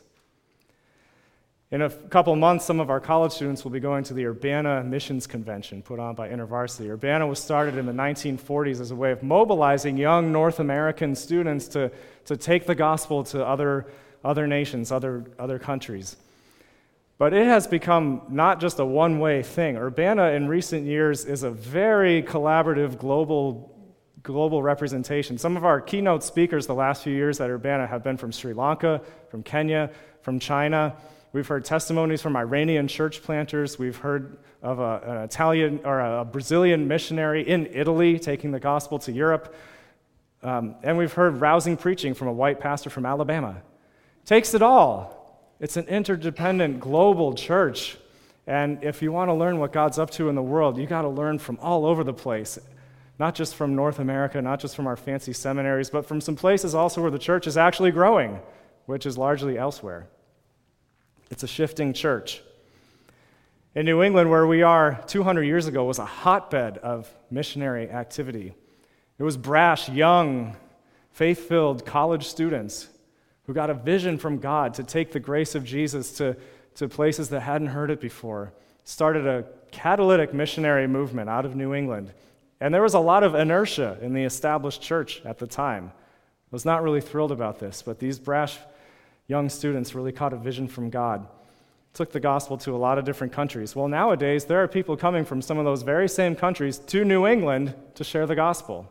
In 1.70 1.82
a 1.82 1.88
couple 1.88 2.34
months, 2.34 2.64
some 2.64 2.80
of 2.80 2.90
our 2.90 2.98
college 2.98 3.30
students 3.30 3.62
will 3.62 3.70
be 3.70 3.78
going 3.78 4.02
to 4.04 4.14
the 4.14 4.26
Urbana 4.26 4.82
Missions 4.82 5.28
Convention 5.28 5.82
put 5.82 6.00
on 6.00 6.16
by 6.16 6.28
InterVarsity. 6.28 6.90
Urbana 6.90 7.28
was 7.28 7.38
started 7.38 7.76
in 7.76 7.86
the 7.86 7.92
1940s 7.92 8.80
as 8.80 8.90
a 8.90 8.96
way 8.96 9.12
of 9.12 9.22
mobilizing 9.22 9.96
young 9.96 10.32
North 10.32 10.58
American 10.58 11.14
students 11.14 11.68
to, 11.68 11.92
to 12.24 12.36
take 12.36 12.66
the 12.66 12.74
gospel 12.74 13.22
to 13.22 13.46
other, 13.46 13.86
other 14.24 14.48
nations, 14.48 14.90
other, 14.90 15.24
other 15.38 15.60
countries. 15.60 16.16
But 17.18 17.34
it 17.34 17.46
has 17.46 17.68
become 17.68 18.22
not 18.28 18.60
just 18.60 18.80
a 18.80 18.84
one 18.84 19.20
way 19.20 19.44
thing. 19.44 19.76
Urbana 19.76 20.30
in 20.30 20.48
recent 20.48 20.86
years 20.86 21.24
is 21.24 21.44
a 21.44 21.50
very 21.52 22.20
collaborative 22.24 22.98
global 22.98 23.70
global 24.22 24.62
representation. 24.62 25.38
Some 25.38 25.56
of 25.56 25.64
our 25.64 25.80
keynote 25.80 26.22
speakers 26.22 26.66
the 26.66 26.74
last 26.74 27.02
few 27.02 27.14
years 27.14 27.40
at 27.40 27.48
Urbana 27.48 27.86
have 27.86 28.02
been 28.02 28.16
from 28.16 28.32
Sri 28.32 28.52
Lanka, 28.52 29.00
from 29.28 29.42
Kenya, 29.42 29.90
from 30.22 30.38
China. 30.38 30.96
We've 31.32 31.46
heard 31.46 31.64
testimonies 31.64 32.20
from 32.20 32.36
Iranian 32.36 32.88
church 32.88 33.22
planters. 33.22 33.78
We've 33.78 33.96
heard 33.96 34.38
of 34.62 34.78
a, 34.78 35.00
an 35.06 35.16
Italian 35.18 35.80
or 35.84 36.00
a 36.00 36.24
Brazilian 36.24 36.88
missionary 36.88 37.48
in 37.48 37.66
Italy 37.66 38.18
taking 38.18 38.50
the 38.50 38.60
gospel 38.60 38.98
to 39.00 39.12
Europe. 39.12 39.54
Um, 40.42 40.74
and 40.82 40.98
we've 40.98 41.12
heard 41.12 41.40
rousing 41.40 41.76
preaching 41.76 42.14
from 42.14 42.28
a 42.28 42.32
white 42.32 42.60
pastor 42.60 42.90
from 42.90 43.06
Alabama. 43.06 43.62
Takes 44.24 44.54
it 44.54 44.62
all. 44.62 45.16
It's 45.60 45.76
an 45.76 45.86
interdependent 45.86 46.80
global 46.80 47.34
church. 47.34 47.96
And 48.46 48.82
if 48.82 49.02
you 49.02 49.12
want 49.12 49.28
to 49.28 49.34
learn 49.34 49.58
what 49.58 49.72
God's 49.72 49.98
up 49.98 50.10
to 50.12 50.28
in 50.28 50.34
the 50.34 50.42
world, 50.42 50.78
you 50.78 50.86
got 50.86 51.02
to 51.02 51.08
learn 51.08 51.38
from 51.38 51.58
all 51.60 51.86
over 51.86 52.02
the 52.02 52.14
place 52.14 52.58
not 53.20 53.34
just 53.34 53.54
from 53.54 53.76
North 53.76 53.98
America, 53.98 54.40
not 54.40 54.58
just 54.60 54.74
from 54.74 54.86
our 54.86 54.96
fancy 54.96 55.34
seminaries, 55.34 55.90
but 55.90 56.06
from 56.06 56.22
some 56.22 56.34
places 56.34 56.74
also 56.74 57.02
where 57.02 57.10
the 57.10 57.18
church 57.18 57.46
is 57.46 57.58
actually 57.58 57.90
growing, 57.90 58.40
which 58.86 59.04
is 59.04 59.18
largely 59.18 59.58
elsewhere. 59.58 60.06
It's 61.30 61.42
a 61.42 61.46
shifting 61.46 61.92
church. 61.92 62.40
In 63.74 63.84
New 63.84 64.02
England, 64.02 64.30
where 64.30 64.46
we 64.46 64.62
are 64.62 65.04
200 65.06 65.42
years 65.42 65.66
ago, 65.66 65.84
was 65.84 65.98
a 65.98 66.04
hotbed 66.06 66.78
of 66.78 67.14
missionary 67.30 67.90
activity. 67.90 68.54
It 69.18 69.22
was 69.22 69.36
brash, 69.36 69.90
young, 69.90 70.56
faith 71.12 71.46
filled 71.46 71.84
college 71.84 72.26
students 72.26 72.88
who 73.46 73.52
got 73.52 73.68
a 73.68 73.74
vision 73.74 74.16
from 74.16 74.38
God 74.38 74.72
to 74.74 74.82
take 74.82 75.12
the 75.12 75.20
grace 75.20 75.54
of 75.54 75.62
Jesus 75.62 76.12
to, 76.12 76.38
to 76.76 76.88
places 76.88 77.28
that 77.28 77.40
hadn't 77.40 77.68
heard 77.68 77.90
it 77.90 78.00
before. 78.00 78.54
Started 78.84 79.26
a 79.26 79.44
catalytic 79.72 80.32
missionary 80.32 80.86
movement 80.86 81.28
out 81.28 81.44
of 81.44 81.54
New 81.54 81.74
England 81.74 82.14
and 82.60 82.74
there 82.74 82.82
was 82.82 82.94
a 82.94 83.00
lot 83.00 83.22
of 83.22 83.34
inertia 83.34 83.98
in 84.02 84.12
the 84.12 84.24
established 84.24 84.82
church 84.82 85.22
at 85.24 85.38
the 85.38 85.46
time. 85.46 85.92
I 85.94 86.50
was 86.50 86.64
not 86.64 86.82
really 86.82 87.00
thrilled 87.00 87.32
about 87.32 87.58
this, 87.58 87.82
but 87.82 87.98
these 87.98 88.18
brash 88.18 88.58
young 89.28 89.48
students 89.48 89.94
really 89.94 90.12
caught 90.12 90.32
a 90.32 90.36
vision 90.36 90.68
from 90.68 90.90
God. 90.90 91.26
Took 91.94 92.12
the 92.12 92.20
gospel 92.20 92.58
to 92.58 92.74
a 92.74 92.76
lot 92.76 92.98
of 92.98 93.04
different 93.04 93.32
countries. 93.32 93.74
Well, 93.74 93.88
nowadays, 93.88 94.44
there 94.44 94.62
are 94.62 94.68
people 94.68 94.96
coming 94.96 95.24
from 95.24 95.40
some 95.40 95.58
of 95.58 95.64
those 95.64 95.82
very 95.82 96.08
same 96.08 96.36
countries 96.36 96.78
to 96.78 97.04
New 97.04 97.26
England 97.26 97.74
to 97.94 98.04
share 98.04 98.26
the 98.26 98.34
gospel. 98.34 98.88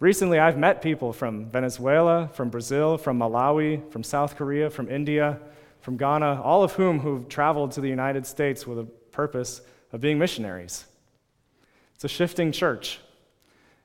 Recently, 0.00 0.38
I've 0.38 0.58
met 0.58 0.82
people 0.82 1.12
from 1.12 1.46
Venezuela, 1.50 2.28
from 2.32 2.48
Brazil, 2.48 2.98
from 2.98 3.18
Malawi, 3.18 3.88
from 3.92 4.02
South 4.02 4.36
Korea, 4.36 4.70
from 4.70 4.88
India, 4.88 5.38
from 5.80 5.96
Ghana, 5.96 6.40
all 6.42 6.64
of 6.64 6.72
whom 6.72 7.00
who've 7.00 7.28
traveled 7.28 7.72
to 7.72 7.80
the 7.80 7.88
United 7.88 8.26
States 8.26 8.66
with 8.66 8.78
a 8.78 8.84
purpose 8.84 9.60
of 9.92 10.00
being 10.00 10.18
missionaries. 10.18 10.86
It's 12.02 12.12
a 12.12 12.16
shifting 12.16 12.50
church, 12.50 12.98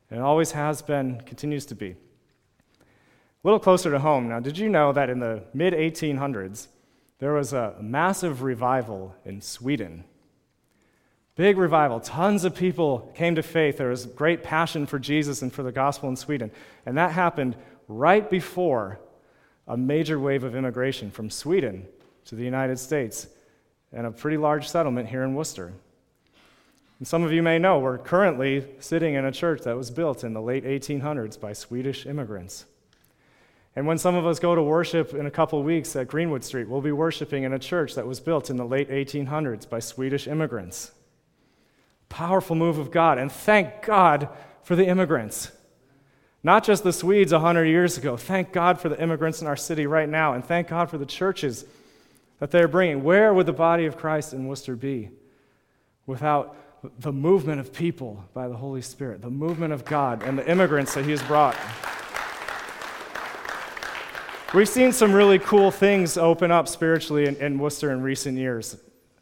and 0.10 0.20
it 0.20 0.24
always 0.24 0.54
has 0.54 0.82
been, 0.82 1.22
continues 1.22 1.68
to 1.68 1.76
be. 1.76 1.90
A 1.92 1.96
little 3.44 3.60
closer 3.60 3.92
to 3.92 4.00
home 4.00 4.28
now, 4.28 4.40
did 4.40 4.58
you 4.58 4.70
know 4.70 4.92
that 4.92 5.12
in 5.12 5.20
the 5.20 5.44
mid 5.54 5.76
1800s, 5.76 6.66
there 7.20 7.34
was 7.34 7.54
a 7.54 7.76
massive 7.80 8.42
revival 8.42 9.14
in 9.24 9.40
Sweden? 9.40 10.04
Big 11.36 11.60
revival. 11.60 12.00
Tons 12.00 12.44
of 12.44 12.56
people 12.56 13.12
came 13.14 13.36
to 13.36 13.44
faith. 13.44 13.78
There 13.78 13.90
was 13.90 14.08
great 14.08 14.42
passion 14.42 14.88
for 14.88 14.98
Jesus 14.98 15.44
and 15.44 15.54
for 15.54 15.62
the 15.62 15.72
gospel 15.72 16.10
in 16.10 16.16
Sweden. 16.16 16.50
And 16.88 16.98
that 16.98 17.12
happened 17.12 17.56
right 17.88 18.28
before 18.28 19.00
a 19.68 19.78
major 19.78 20.20
wave 20.20 20.44
of 20.44 20.56
immigration 20.56 21.12
from 21.12 21.30
Sweden 21.30 21.86
to 22.26 22.34
the 22.34 22.44
United 22.44 22.80
States 22.80 23.28
and 23.94 24.08
a 24.08 24.12
pretty 24.12 24.38
large 24.38 24.68
settlement 24.68 25.08
here 25.08 25.22
in 25.22 25.36
Worcester. 25.36 25.72
And 27.00 27.08
some 27.08 27.24
of 27.24 27.32
you 27.32 27.44
may 27.44 27.60
know 27.60 27.80
we're 27.80 27.98
currently 27.98 28.66
sitting 28.80 29.14
in 29.14 29.26
a 29.26 29.32
church 29.32 29.62
that 29.64 29.78
was 29.78 29.92
built 29.92 30.24
in 30.24 30.34
the 30.34 30.42
late 30.42 30.66
1800s 30.66 31.40
by 31.40 31.54
Swedish 31.54 32.06
immigrants. 32.06 32.66
And 33.76 33.86
when 33.86 34.00
some 34.00 34.16
of 34.16 34.26
us 34.26 34.40
go 34.40 34.56
to 34.56 34.64
worship 34.64 35.14
in 35.14 35.28
a 35.28 35.32
couple 35.32 35.62
weeks 35.62 35.96
at 35.96 36.08
Greenwood 36.08 36.44
Street, 36.44 36.68
we'll 36.68 36.82
be 36.82 36.92
worshiping 36.92 37.44
in 37.44 37.54
a 37.54 37.60
church 37.60 37.94
that 37.94 38.08
was 38.08 38.20
built 38.20 38.50
in 38.50 38.58
the 38.58 38.66
late 38.66 38.90
1800s 38.90 39.70
by 39.70 39.78
Swedish 39.80 40.28
immigrants. 40.28 40.92
Powerful 42.10 42.56
move 42.56 42.80
of 42.80 42.90
God, 42.90 43.20
and 43.20 43.32
thank 43.32 43.84
God 43.84 44.30
for 44.64 44.76
the 44.76 44.88
immigrants. 44.88 45.52
Not 46.42 46.64
just 46.64 46.84
the 46.84 46.94
Swedes 46.94 47.32
100 47.32 47.66
years 47.66 48.00
ago. 48.00 48.18
Thank 48.18 48.52
God 48.52 48.80
for 48.80 48.90
the 48.90 49.00
immigrants 49.00 49.42
in 49.42 49.48
our 49.48 49.56
city 49.56 49.86
right 49.86 50.10
now, 50.10 50.34
and 50.34 50.44
thank 50.44 50.70
God 50.70 50.90
for 50.90 50.98
the 50.98 51.06
churches 51.06 51.66
that 52.40 52.50
they're 52.50 52.68
bringing. 52.68 53.04
Where 53.04 53.32
would 53.32 53.46
the 53.46 53.54
body 53.54 53.86
of 53.86 53.98
Christ 53.98 54.34
in 54.34 54.48
Worcester 54.48 54.76
be 54.76 55.10
without 56.08 56.56
the 57.00 57.12
movement 57.12 57.60
of 57.60 57.74
people 57.74 58.24
by 58.34 58.48
the 58.48 58.56
Holy 58.56 58.82
Spirit, 58.82 59.22
the 59.22 59.30
movement 59.30 59.74
of 59.74 59.86
God, 59.86 60.24
and 60.24 60.38
the 60.38 60.50
immigrants 60.50 60.94
that 60.94 61.06
He 61.06 61.12
has 61.12 61.22
brought. 61.24 61.56
We've 64.54 64.70
seen 64.70 64.94
some 64.94 65.12
really 65.12 65.40
cool 65.40 65.72
things 65.72 66.18
open 66.18 66.52
up 66.52 66.68
spiritually 66.68 67.26
in, 67.26 67.36
in 67.38 67.60
Worcester 67.60 67.92
in 67.92 68.02
recent 68.02 68.38
years. 68.38 68.78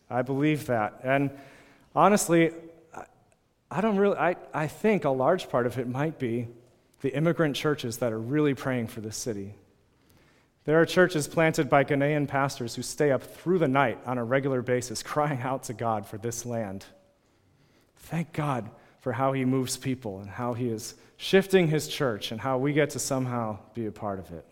I 0.10 0.22
believe 0.22 0.68
that. 0.68 1.00
And 1.04 1.32
honestly, 1.96 2.52
I, 2.94 3.06
I 3.72 3.82
don't 3.82 3.98
really, 3.98 4.18
I, 4.18 4.36
I 4.54 4.68
think 4.68 5.06
a 5.06 5.10
large 5.10 5.50
part 5.50 5.66
of 5.66 5.80
it 5.80 5.88
might 5.88 6.20
be 6.20 6.48
the 7.02 7.16
immigrant 7.16 7.56
churches 7.56 7.98
that 7.98 8.14
are 8.14 8.20
really 8.20 8.54
praying 8.54 8.88
for 8.88 9.02
this 9.02 9.18
city. 9.18 9.56
There 10.66 10.80
are 10.80 10.86
churches 10.86 11.28
planted 11.28 11.70
by 11.70 11.84
Ghanaian 11.84 12.28
pastors 12.28 12.76
who 12.76 12.82
stay 12.82 13.12
up 13.12 13.24
through 13.24 13.60
the 13.60 13.68
night 13.68 14.00
on 14.06 14.18
a 14.18 14.24
regular 14.24 14.62
basis 14.62 15.04
crying 15.04 15.42
out 15.42 15.64
to 15.64 15.74
God 15.74 16.06
for 16.06 16.18
this 16.18 16.46
land. 16.46 16.86
Thank 17.98 18.34
God 18.34 18.70
for 19.00 19.14
how 19.14 19.34
He 19.34 19.46
moves 19.46 19.78
people 19.78 20.20
and 20.20 20.30
how 20.30 20.54
He 20.54 20.70
is 20.70 20.96
shifting 21.18 21.68
His 21.68 21.88
church 21.88 22.32
and 22.32 22.42
how 22.42 22.58
we 22.58 22.74
get 22.74 22.92
to 22.92 23.00
somehow 23.00 23.60
be 23.74 23.86
a 23.86 23.92
part 23.92 24.20
of 24.20 24.32
it. 24.32 24.46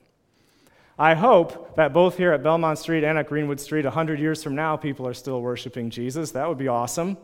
I 0.98 1.16
hope 1.16 1.76
that 1.76 1.92
both 1.92 2.18
here 2.18 2.34
at 2.34 2.44
Belmont 2.44 2.78
Street 2.78 3.04
and 3.04 3.18
at 3.18 3.28
Greenwood 3.28 3.60
Street, 3.60 3.84
100 3.84 4.20
years 4.20 4.44
from 4.44 4.54
now, 4.54 4.78
people 4.78 5.08
are 5.08 5.14
still 5.14 5.42
worshiping 5.42 5.90
Jesus. 5.90 6.32
That 6.32 6.48
would 6.48 6.60
be 6.60 6.68
awesome. 6.68 7.18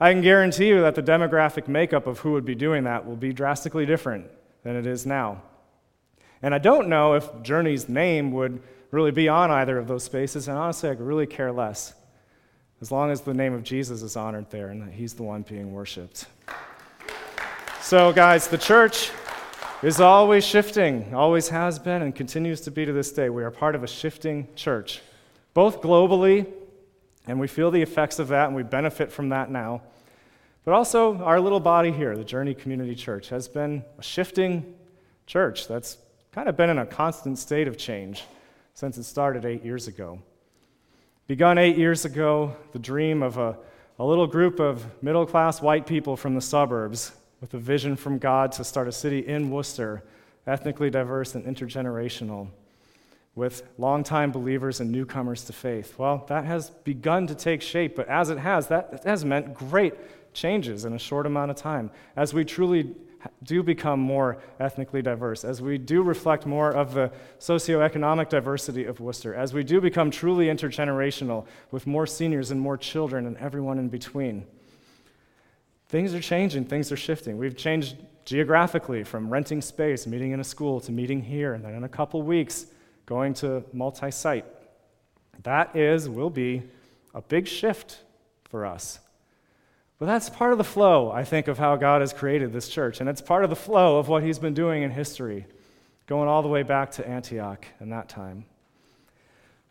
I 0.00 0.12
can 0.12 0.22
guarantee 0.22 0.68
you 0.68 0.80
that 0.80 0.96
the 0.96 1.02
demographic 1.02 1.68
makeup 1.68 2.08
of 2.08 2.18
who 2.18 2.32
would 2.32 2.44
be 2.44 2.56
doing 2.56 2.84
that 2.84 3.06
will 3.06 3.16
be 3.16 3.32
drastically 3.32 3.86
different 3.86 4.26
than 4.64 4.74
it 4.74 4.86
is 4.86 5.06
now. 5.06 5.42
And 6.42 6.52
I 6.52 6.58
don't 6.58 6.88
know 6.88 7.14
if 7.14 7.42
Journey's 7.42 7.88
name 7.88 8.32
would 8.32 8.60
really 8.90 9.12
be 9.12 9.28
on 9.28 9.50
either 9.50 9.78
of 9.78 9.86
those 9.86 10.02
spaces, 10.02 10.48
and 10.48 10.58
honestly, 10.58 10.90
I 10.90 10.94
could 10.94 11.06
really 11.06 11.26
care 11.26 11.52
less 11.52 11.94
as 12.84 12.92
long 12.92 13.10
as 13.10 13.22
the 13.22 13.32
name 13.32 13.54
of 13.54 13.62
Jesus 13.62 14.02
is 14.02 14.14
honored 14.14 14.50
there 14.50 14.68
and 14.68 14.92
he's 14.92 15.14
the 15.14 15.22
one 15.22 15.40
being 15.40 15.72
worshiped. 15.72 16.26
So, 17.80 18.12
guys, 18.12 18.46
the 18.46 18.58
church 18.58 19.10
is 19.82 20.02
always 20.02 20.44
shifting, 20.44 21.14
always 21.14 21.48
has 21.48 21.78
been, 21.78 22.02
and 22.02 22.14
continues 22.14 22.60
to 22.60 22.70
be 22.70 22.84
to 22.84 22.92
this 22.92 23.10
day. 23.10 23.30
We 23.30 23.42
are 23.42 23.50
part 23.50 23.74
of 23.74 23.84
a 23.84 23.86
shifting 23.86 24.48
church, 24.54 25.00
both 25.54 25.80
globally, 25.80 26.46
and 27.26 27.40
we 27.40 27.48
feel 27.48 27.70
the 27.70 27.80
effects 27.80 28.18
of 28.18 28.28
that, 28.28 28.48
and 28.48 28.54
we 28.54 28.62
benefit 28.62 29.10
from 29.10 29.30
that 29.30 29.50
now. 29.50 29.80
But 30.66 30.74
also, 30.74 31.16
our 31.22 31.40
little 31.40 31.60
body 31.60 31.90
here, 31.90 32.14
the 32.14 32.22
Journey 32.22 32.52
Community 32.52 32.94
Church, 32.94 33.30
has 33.30 33.48
been 33.48 33.82
a 33.98 34.02
shifting 34.02 34.74
church 35.26 35.68
that's 35.68 35.96
kind 36.32 36.50
of 36.50 36.56
been 36.58 36.68
in 36.68 36.76
a 36.76 36.84
constant 36.84 37.38
state 37.38 37.66
of 37.66 37.78
change 37.78 38.24
since 38.74 38.98
it 38.98 39.04
started 39.04 39.46
eight 39.46 39.64
years 39.64 39.88
ago. 39.88 40.18
Begun 41.26 41.56
eight 41.56 41.78
years 41.78 42.04
ago, 42.04 42.54
the 42.72 42.78
dream 42.78 43.22
of 43.22 43.38
a, 43.38 43.56
a 43.98 44.04
little 44.04 44.26
group 44.26 44.60
of 44.60 44.84
middle 45.02 45.24
class 45.24 45.62
white 45.62 45.86
people 45.86 46.18
from 46.18 46.34
the 46.34 46.40
suburbs 46.42 47.12
with 47.40 47.54
a 47.54 47.58
vision 47.58 47.96
from 47.96 48.18
God 48.18 48.52
to 48.52 48.64
start 48.64 48.88
a 48.88 48.92
city 48.92 49.26
in 49.26 49.50
Worcester, 49.50 50.02
ethnically 50.46 50.90
diverse 50.90 51.34
and 51.34 51.46
intergenerational, 51.46 52.48
with 53.34 53.62
longtime 53.78 54.32
believers 54.32 54.80
and 54.80 54.92
newcomers 54.92 55.44
to 55.44 55.54
faith. 55.54 55.98
Well, 55.98 56.26
that 56.28 56.44
has 56.44 56.68
begun 56.68 57.26
to 57.28 57.34
take 57.34 57.62
shape, 57.62 57.96
but 57.96 58.06
as 58.06 58.28
it 58.28 58.36
has, 58.36 58.66
that 58.68 59.02
has 59.06 59.24
meant 59.24 59.54
great 59.54 59.94
changes 60.34 60.84
in 60.84 60.92
a 60.92 60.98
short 60.98 61.24
amount 61.24 61.50
of 61.50 61.56
time. 61.56 61.90
As 62.16 62.34
we 62.34 62.44
truly 62.44 62.94
do 63.42 63.62
become 63.62 64.00
more 64.00 64.38
ethnically 64.60 65.02
diverse, 65.02 65.44
as 65.44 65.62
we 65.62 65.78
do 65.78 66.02
reflect 66.02 66.46
more 66.46 66.70
of 66.70 66.94
the 66.94 67.10
socioeconomic 67.38 68.28
diversity 68.28 68.84
of 68.84 69.00
Worcester, 69.00 69.34
as 69.34 69.52
we 69.52 69.64
do 69.64 69.80
become 69.80 70.10
truly 70.10 70.46
intergenerational 70.46 71.46
with 71.70 71.86
more 71.86 72.06
seniors 72.06 72.50
and 72.50 72.60
more 72.60 72.76
children 72.76 73.26
and 73.26 73.36
everyone 73.38 73.78
in 73.78 73.88
between. 73.88 74.46
Things 75.88 76.14
are 76.14 76.20
changing, 76.20 76.64
things 76.64 76.90
are 76.90 76.96
shifting. 76.96 77.38
We've 77.38 77.56
changed 77.56 77.96
geographically 78.24 79.04
from 79.04 79.30
renting 79.30 79.60
space, 79.60 80.06
meeting 80.06 80.32
in 80.32 80.40
a 80.40 80.44
school, 80.44 80.80
to 80.80 80.92
meeting 80.92 81.22
here, 81.22 81.54
and 81.54 81.64
then 81.64 81.74
in 81.74 81.84
a 81.84 81.88
couple 81.88 82.22
weeks, 82.22 82.66
going 83.06 83.34
to 83.34 83.62
multi 83.72 84.10
site. 84.10 84.46
That 85.42 85.76
is, 85.76 86.08
will 86.08 86.30
be, 86.30 86.62
a 87.14 87.20
big 87.20 87.46
shift 87.46 87.98
for 88.48 88.64
us. 88.64 88.98
But 90.04 90.10
that's 90.10 90.28
part 90.28 90.52
of 90.52 90.58
the 90.58 90.64
flow, 90.64 91.10
I 91.10 91.24
think, 91.24 91.48
of 91.48 91.56
how 91.56 91.76
God 91.76 92.02
has 92.02 92.12
created 92.12 92.52
this 92.52 92.68
church. 92.68 93.00
And 93.00 93.08
it's 93.08 93.22
part 93.22 93.42
of 93.42 93.48
the 93.48 93.56
flow 93.56 93.96
of 93.96 94.06
what 94.06 94.22
He's 94.22 94.38
been 94.38 94.52
doing 94.52 94.82
in 94.82 94.90
history, 94.90 95.46
going 96.06 96.28
all 96.28 96.42
the 96.42 96.48
way 96.48 96.62
back 96.62 96.90
to 96.90 97.08
Antioch 97.08 97.64
in 97.80 97.88
that 97.88 98.10
time. 98.10 98.44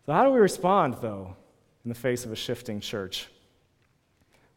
So, 0.04 0.12
how 0.12 0.24
do 0.24 0.30
we 0.30 0.40
respond, 0.40 0.96
though, 1.00 1.36
in 1.84 1.88
the 1.88 1.94
face 1.94 2.24
of 2.24 2.32
a 2.32 2.34
shifting 2.34 2.80
church? 2.80 3.28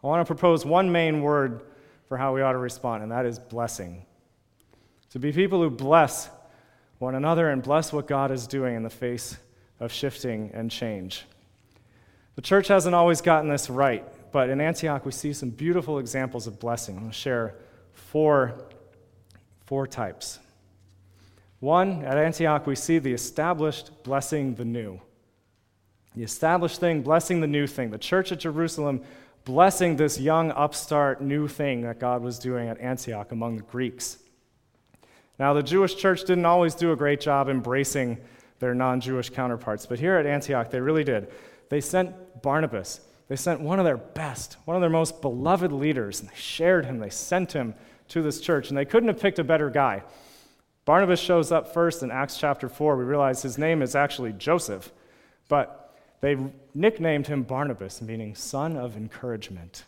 I 0.03 0.07
want 0.07 0.19
to 0.21 0.25
propose 0.25 0.65
one 0.65 0.91
main 0.91 1.21
word 1.21 1.61
for 2.07 2.17
how 2.17 2.33
we 2.33 2.41
ought 2.41 2.53
to 2.53 2.57
respond, 2.57 3.03
and 3.03 3.11
that 3.11 3.27
is 3.27 3.37
blessing. 3.37 4.03
To 5.11 5.19
be 5.19 5.31
people 5.31 5.61
who 5.61 5.69
bless 5.69 6.27
one 6.97 7.13
another 7.13 7.51
and 7.51 7.61
bless 7.61 7.93
what 7.93 8.07
God 8.07 8.31
is 8.31 8.47
doing 8.47 8.75
in 8.75 8.81
the 8.81 8.89
face 8.89 9.37
of 9.79 9.91
shifting 9.91 10.49
and 10.55 10.71
change. 10.71 11.25
The 12.33 12.41
church 12.41 12.67
hasn't 12.67 12.95
always 12.95 13.21
gotten 13.21 13.47
this 13.47 13.69
right 13.69 14.03
but 14.37 14.51
in 14.51 14.61
Antioch, 14.61 15.03
we 15.03 15.11
see 15.11 15.33
some 15.33 15.49
beautiful 15.49 15.97
examples 15.97 16.45
of 16.45 16.59
blessing. 16.59 16.95
I'm 16.95 17.01
going 17.01 17.11
to 17.11 17.17
share 17.17 17.55
four, 17.93 18.53
four 19.65 19.87
types. 19.87 20.37
One, 21.59 22.03
at 22.03 22.19
Antioch, 22.19 22.67
we 22.67 22.75
see 22.75 22.99
the 22.99 23.11
established 23.11 24.03
blessing 24.03 24.53
the 24.53 24.63
new. 24.63 25.01
The 26.15 26.21
established 26.21 26.79
thing 26.79 27.01
blessing 27.01 27.41
the 27.41 27.47
new 27.47 27.65
thing. 27.65 27.89
The 27.89 27.97
church 27.97 28.31
at 28.31 28.41
Jerusalem 28.41 29.01
blessing 29.43 29.95
this 29.95 30.19
young, 30.19 30.51
upstart, 30.51 31.19
new 31.19 31.47
thing 31.47 31.81
that 31.81 31.99
God 31.99 32.21
was 32.21 32.37
doing 32.37 32.69
at 32.69 32.79
Antioch 32.79 33.31
among 33.31 33.57
the 33.57 33.63
Greeks. 33.63 34.19
Now, 35.39 35.55
the 35.55 35.63
Jewish 35.63 35.95
church 35.95 36.25
didn't 36.25 36.45
always 36.45 36.75
do 36.75 36.91
a 36.91 36.95
great 36.95 37.21
job 37.21 37.49
embracing 37.49 38.19
their 38.59 38.75
non 38.75 39.01
Jewish 39.01 39.31
counterparts, 39.31 39.87
but 39.87 39.97
here 39.97 40.15
at 40.15 40.27
Antioch, 40.27 40.69
they 40.69 40.79
really 40.79 41.03
did. 41.03 41.31
They 41.69 41.81
sent 41.81 42.43
Barnabas 42.43 43.01
they 43.27 43.35
sent 43.35 43.59
one 43.59 43.79
of 43.79 43.85
their 43.85 43.97
best, 43.97 44.57
one 44.65 44.75
of 44.75 44.81
their 44.81 44.89
most 44.89 45.21
beloved 45.21 45.71
leaders, 45.71 46.21
and 46.21 46.29
they 46.29 46.35
shared 46.35 46.85
him. 46.85 46.99
They 46.99 47.09
sent 47.09 47.51
him 47.51 47.75
to 48.09 48.21
this 48.21 48.39
church, 48.39 48.69
and 48.69 48.77
they 48.77 48.85
couldn't 48.85 49.09
have 49.09 49.19
picked 49.19 49.39
a 49.39 49.43
better 49.43 49.69
guy. 49.69 50.03
Barnabas 50.85 51.19
shows 51.19 51.51
up 51.51 51.73
first 51.73 52.03
in 52.03 52.11
Acts 52.11 52.37
chapter 52.37 52.69
4. 52.69 52.95
We 52.95 53.03
realize 53.03 53.41
his 53.41 53.57
name 53.57 53.81
is 53.81 53.95
actually 53.95 54.31
Joseph, 54.31 54.93
but 55.49 55.93
they 56.21 56.37
nicknamed 56.73 57.27
him 57.27 57.43
Barnabas, 57.43 58.01
meaning 58.01 58.33
son 58.35 58.77
of 58.77 58.95
encouragement. 58.95 59.83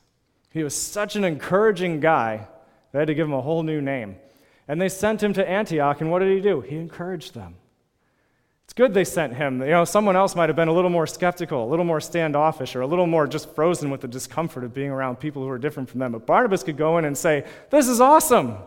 He 0.52 0.64
was 0.64 0.76
such 0.76 1.16
an 1.16 1.24
encouraging 1.24 2.02
guy, 2.02 2.48
they 2.92 3.00
had 3.00 3.08
to 3.08 3.14
give 3.14 3.28
him 3.28 3.34
a 3.34 3.42
whole 3.42 3.64
new 3.64 3.82
name. 3.82 4.18
And 4.68 4.82
they 4.82 4.90
sent 4.90 5.24
him 5.24 5.34
to 5.34 5.50
Antioch, 5.50 6.02
and 6.02 6.12
what 6.12 6.20
did 6.20 6.36
he 6.36 6.42
do? 6.42 6.62
He 6.62 6.76
encouraged 6.76 7.34
them. 7.34 7.56
It's 8.70 8.76
good 8.76 8.94
they 8.94 9.04
sent 9.04 9.34
him. 9.34 9.62
You 9.62 9.70
know, 9.70 9.84
someone 9.84 10.16
else 10.16 10.36
might 10.36 10.48
have 10.48 10.56
been 10.56 10.68
a 10.68 10.72
little 10.72 10.92
more 10.92 11.08
skeptical, 11.08 11.64
a 11.64 11.70
little 11.72 11.84
more 11.84 12.00
standoffish, 12.00 12.76
or 12.76 12.82
a 12.82 12.86
little 12.86 13.08
more 13.08 13.26
just 13.26 13.56
frozen 13.56 13.90
with 13.90 14.02
the 14.02 14.08
discomfort 14.08 14.64
of 14.64 14.76
being 14.76 14.92
around 14.92 15.20
people 15.20 15.42
who 15.42 15.50
are 15.50 15.58
different 15.58 15.90
from 15.90 16.00
them. 16.00 16.12
But 16.12 16.28
Barnabas 16.28 16.62
could 16.62 16.78
go 16.78 17.00
in 17.00 17.06
and 17.06 17.18
say, 17.18 17.48
This 17.72 17.88
is 17.88 18.00
awesome. 18.00 18.58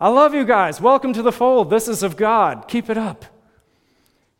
I 0.00 0.08
love 0.08 0.32
you 0.32 0.46
guys. 0.46 0.80
Welcome 0.80 1.12
to 1.12 1.20
the 1.20 1.32
fold. 1.32 1.68
This 1.68 1.86
is 1.86 2.02
of 2.02 2.16
God. 2.16 2.64
Keep 2.66 2.88
it 2.88 2.96
up. 2.96 3.26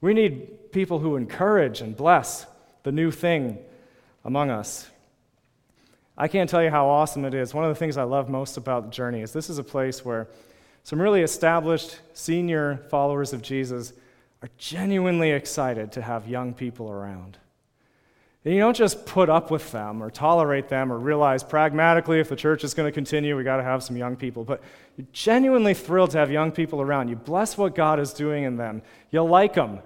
We 0.00 0.14
need 0.14 0.72
people 0.72 0.98
who 1.00 1.16
encourage 1.16 1.82
and 1.82 1.94
bless 1.94 2.46
the 2.82 2.90
new 2.90 3.11
thing 3.11 3.59
among 4.24 4.48
us. 4.48 4.88
I 6.16 6.26
can't 6.26 6.48
tell 6.48 6.62
you 6.62 6.70
how 6.70 6.88
awesome 6.88 7.26
it 7.26 7.35
is. 7.35 7.52
One 7.52 7.66
of 7.66 7.68
the 7.68 7.78
things 7.78 7.98
I 7.98 8.04
love 8.04 8.30
most 8.30 8.56
about 8.56 8.85
the 8.85 8.90
journey 8.92 9.20
is 9.20 9.35
this 9.35 9.50
is 9.50 9.59
a 9.59 9.62
place 9.62 10.06
where 10.06 10.26
some 10.85 11.02
really 11.02 11.20
established 11.20 11.98
senior 12.14 12.78
followers 12.88 13.35
of 13.35 13.42
Jesus 13.42 13.92
are 14.42 14.51
genuinely 14.59 15.31
excited 15.31 15.92
to 15.92 16.03
have 16.03 16.29
young 16.29 16.55
people 16.55 16.90
around. 16.90 17.38
And 18.46 18.55
you 18.55 18.61
don't 18.61 18.77
just 18.77 19.07
put 19.07 19.29
up 19.29 19.51
with 19.51 19.72
them 19.72 20.01
or 20.01 20.09
tolerate 20.09 20.68
them 20.68 20.92
or 20.92 20.99
realize 21.01 21.42
pragmatically 21.42 22.20
if 22.20 22.29
the 22.29 22.37
church 22.37 22.62
is 22.62 22.75
going 22.75 22.87
to 22.87 22.92
continue, 22.92 23.37
we 23.37 23.42
got 23.42 23.57
to 23.57 23.64
have 23.64 23.83
some 23.83 23.96
young 23.96 24.14
people. 24.14 24.44
But 24.44 24.62
you're 24.96 25.07
genuinely 25.12 25.75
thrilled 25.75 26.12
to 26.12 26.18
have 26.18 26.31
young 26.31 26.53
people 26.53 26.81
around. 26.81 27.09
You 27.09 27.16
bless 27.16 27.59
what 27.59 27.75
God 27.75 27.99
is 27.99 28.12
doing 28.12 28.44
in 28.44 28.57
them. 28.57 28.83
You 29.11 29.25
like 29.25 29.55
them. 29.55 29.81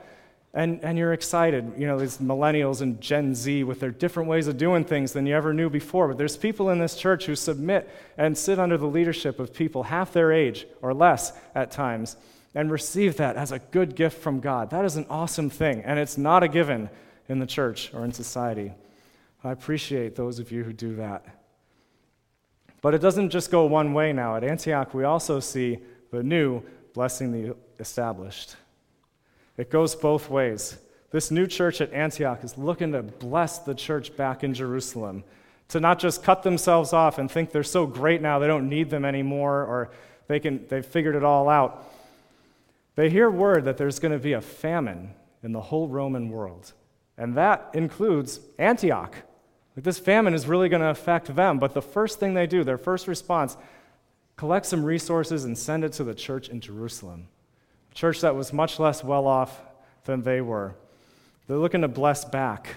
And, 0.52 0.80
and 0.84 0.98
you're 0.98 1.14
excited. 1.14 1.72
You 1.78 1.86
know, 1.86 1.98
these 1.98 2.18
millennials 2.18 2.82
and 2.82 3.00
Gen 3.00 3.34
Z 3.34 3.64
with 3.64 3.80
their 3.80 3.92
different 3.92 4.28
ways 4.28 4.46
of 4.46 4.58
doing 4.58 4.84
things 4.84 5.14
than 5.14 5.24
you 5.24 5.34
ever 5.34 5.54
knew 5.54 5.70
before. 5.70 6.08
But 6.08 6.18
there's 6.18 6.36
people 6.36 6.68
in 6.68 6.78
this 6.78 6.96
church 6.96 7.24
who 7.24 7.36
submit 7.36 7.88
and 8.18 8.36
sit 8.36 8.58
under 8.58 8.76
the 8.76 8.88
leadership 8.88 9.38
of 9.38 9.54
people 9.54 9.84
half 9.84 10.12
their 10.12 10.32
age 10.32 10.66
or 10.82 10.92
less 10.92 11.32
at 11.54 11.70
times 11.70 12.16
and 12.54 12.70
receive 12.70 13.16
that 13.16 13.36
as 13.36 13.52
a 13.52 13.58
good 13.58 13.94
gift 13.94 14.20
from 14.20 14.40
God. 14.40 14.70
That 14.70 14.84
is 14.84 14.96
an 14.96 15.06
awesome 15.08 15.50
thing, 15.50 15.82
and 15.82 15.98
it's 15.98 16.18
not 16.18 16.42
a 16.42 16.48
given 16.48 16.90
in 17.28 17.38
the 17.38 17.46
church 17.46 17.92
or 17.94 18.04
in 18.04 18.12
society. 18.12 18.72
I 19.44 19.52
appreciate 19.52 20.16
those 20.16 20.38
of 20.38 20.50
you 20.50 20.64
who 20.64 20.72
do 20.72 20.96
that. 20.96 21.24
But 22.82 22.94
it 22.94 22.98
doesn't 22.98 23.30
just 23.30 23.50
go 23.50 23.66
one 23.66 23.92
way 23.92 24.12
now. 24.12 24.36
At 24.36 24.44
Antioch, 24.44 24.94
we 24.94 25.04
also 25.04 25.38
see 25.38 25.78
the 26.10 26.22
new 26.22 26.62
blessing 26.92 27.30
the 27.30 27.56
established. 27.78 28.56
It 29.56 29.70
goes 29.70 29.94
both 29.94 30.30
ways. 30.30 30.78
This 31.10 31.30
new 31.30 31.46
church 31.46 31.80
at 31.80 31.92
Antioch 31.92 32.42
is 32.44 32.56
looking 32.56 32.92
to 32.92 33.02
bless 33.02 33.58
the 33.58 33.74
church 33.74 34.16
back 34.16 34.42
in 34.44 34.54
Jerusalem, 34.54 35.24
to 35.68 35.80
not 35.80 35.98
just 35.98 36.22
cut 36.22 36.42
themselves 36.42 36.92
off 36.92 37.18
and 37.18 37.30
think 37.30 37.50
they're 37.50 37.62
so 37.62 37.86
great 37.86 38.22
now 38.22 38.38
they 38.38 38.46
don't 38.46 38.68
need 38.68 38.90
them 38.90 39.04
anymore 39.04 39.64
or 39.64 39.90
they 40.28 40.40
can, 40.40 40.66
they've 40.68 40.86
figured 40.86 41.16
it 41.16 41.24
all 41.24 41.48
out. 41.48 41.89
They 42.94 43.10
hear 43.10 43.30
word 43.30 43.64
that 43.64 43.76
there's 43.76 43.98
going 43.98 44.12
to 44.12 44.18
be 44.18 44.32
a 44.32 44.40
famine 44.40 45.14
in 45.42 45.52
the 45.52 45.60
whole 45.60 45.88
Roman 45.88 46.28
world, 46.28 46.72
and 47.16 47.36
that 47.36 47.70
includes 47.72 48.40
Antioch. 48.58 49.14
Like 49.76 49.84
this 49.84 49.98
famine 49.98 50.34
is 50.34 50.46
really 50.46 50.68
going 50.68 50.82
to 50.82 50.90
affect 50.90 51.34
them, 51.34 51.58
but 51.58 51.74
the 51.74 51.82
first 51.82 52.18
thing 52.18 52.34
they 52.34 52.46
do, 52.46 52.64
their 52.64 52.78
first 52.78 53.06
response, 53.08 53.56
collect 54.36 54.66
some 54.66 54.84
resources 54.84 55.44
and 55.44 55.56
send 55.56 55.84
it 55.84 55.92
to 55.94 56.04
the 56.04 56.14
church 56.14 56.48
in 56.48 56.60
Jerusalem, 56.60 57.28
a 57.90 57.94
church 57.94 58.20
that 58.22 58.34
was 58.34 58.52
much 58.52 58.78
less 58.78 59.04
well 59.04 59.26
off 59.26 59.60
than 60.04 60.22
they 60.22 60.40
were. 60.40 60.74
They're 61.46 61.58
looking 61.58 61.82
to 61.82 61.88
bless 61.88 62.24
back. 62.24 62.76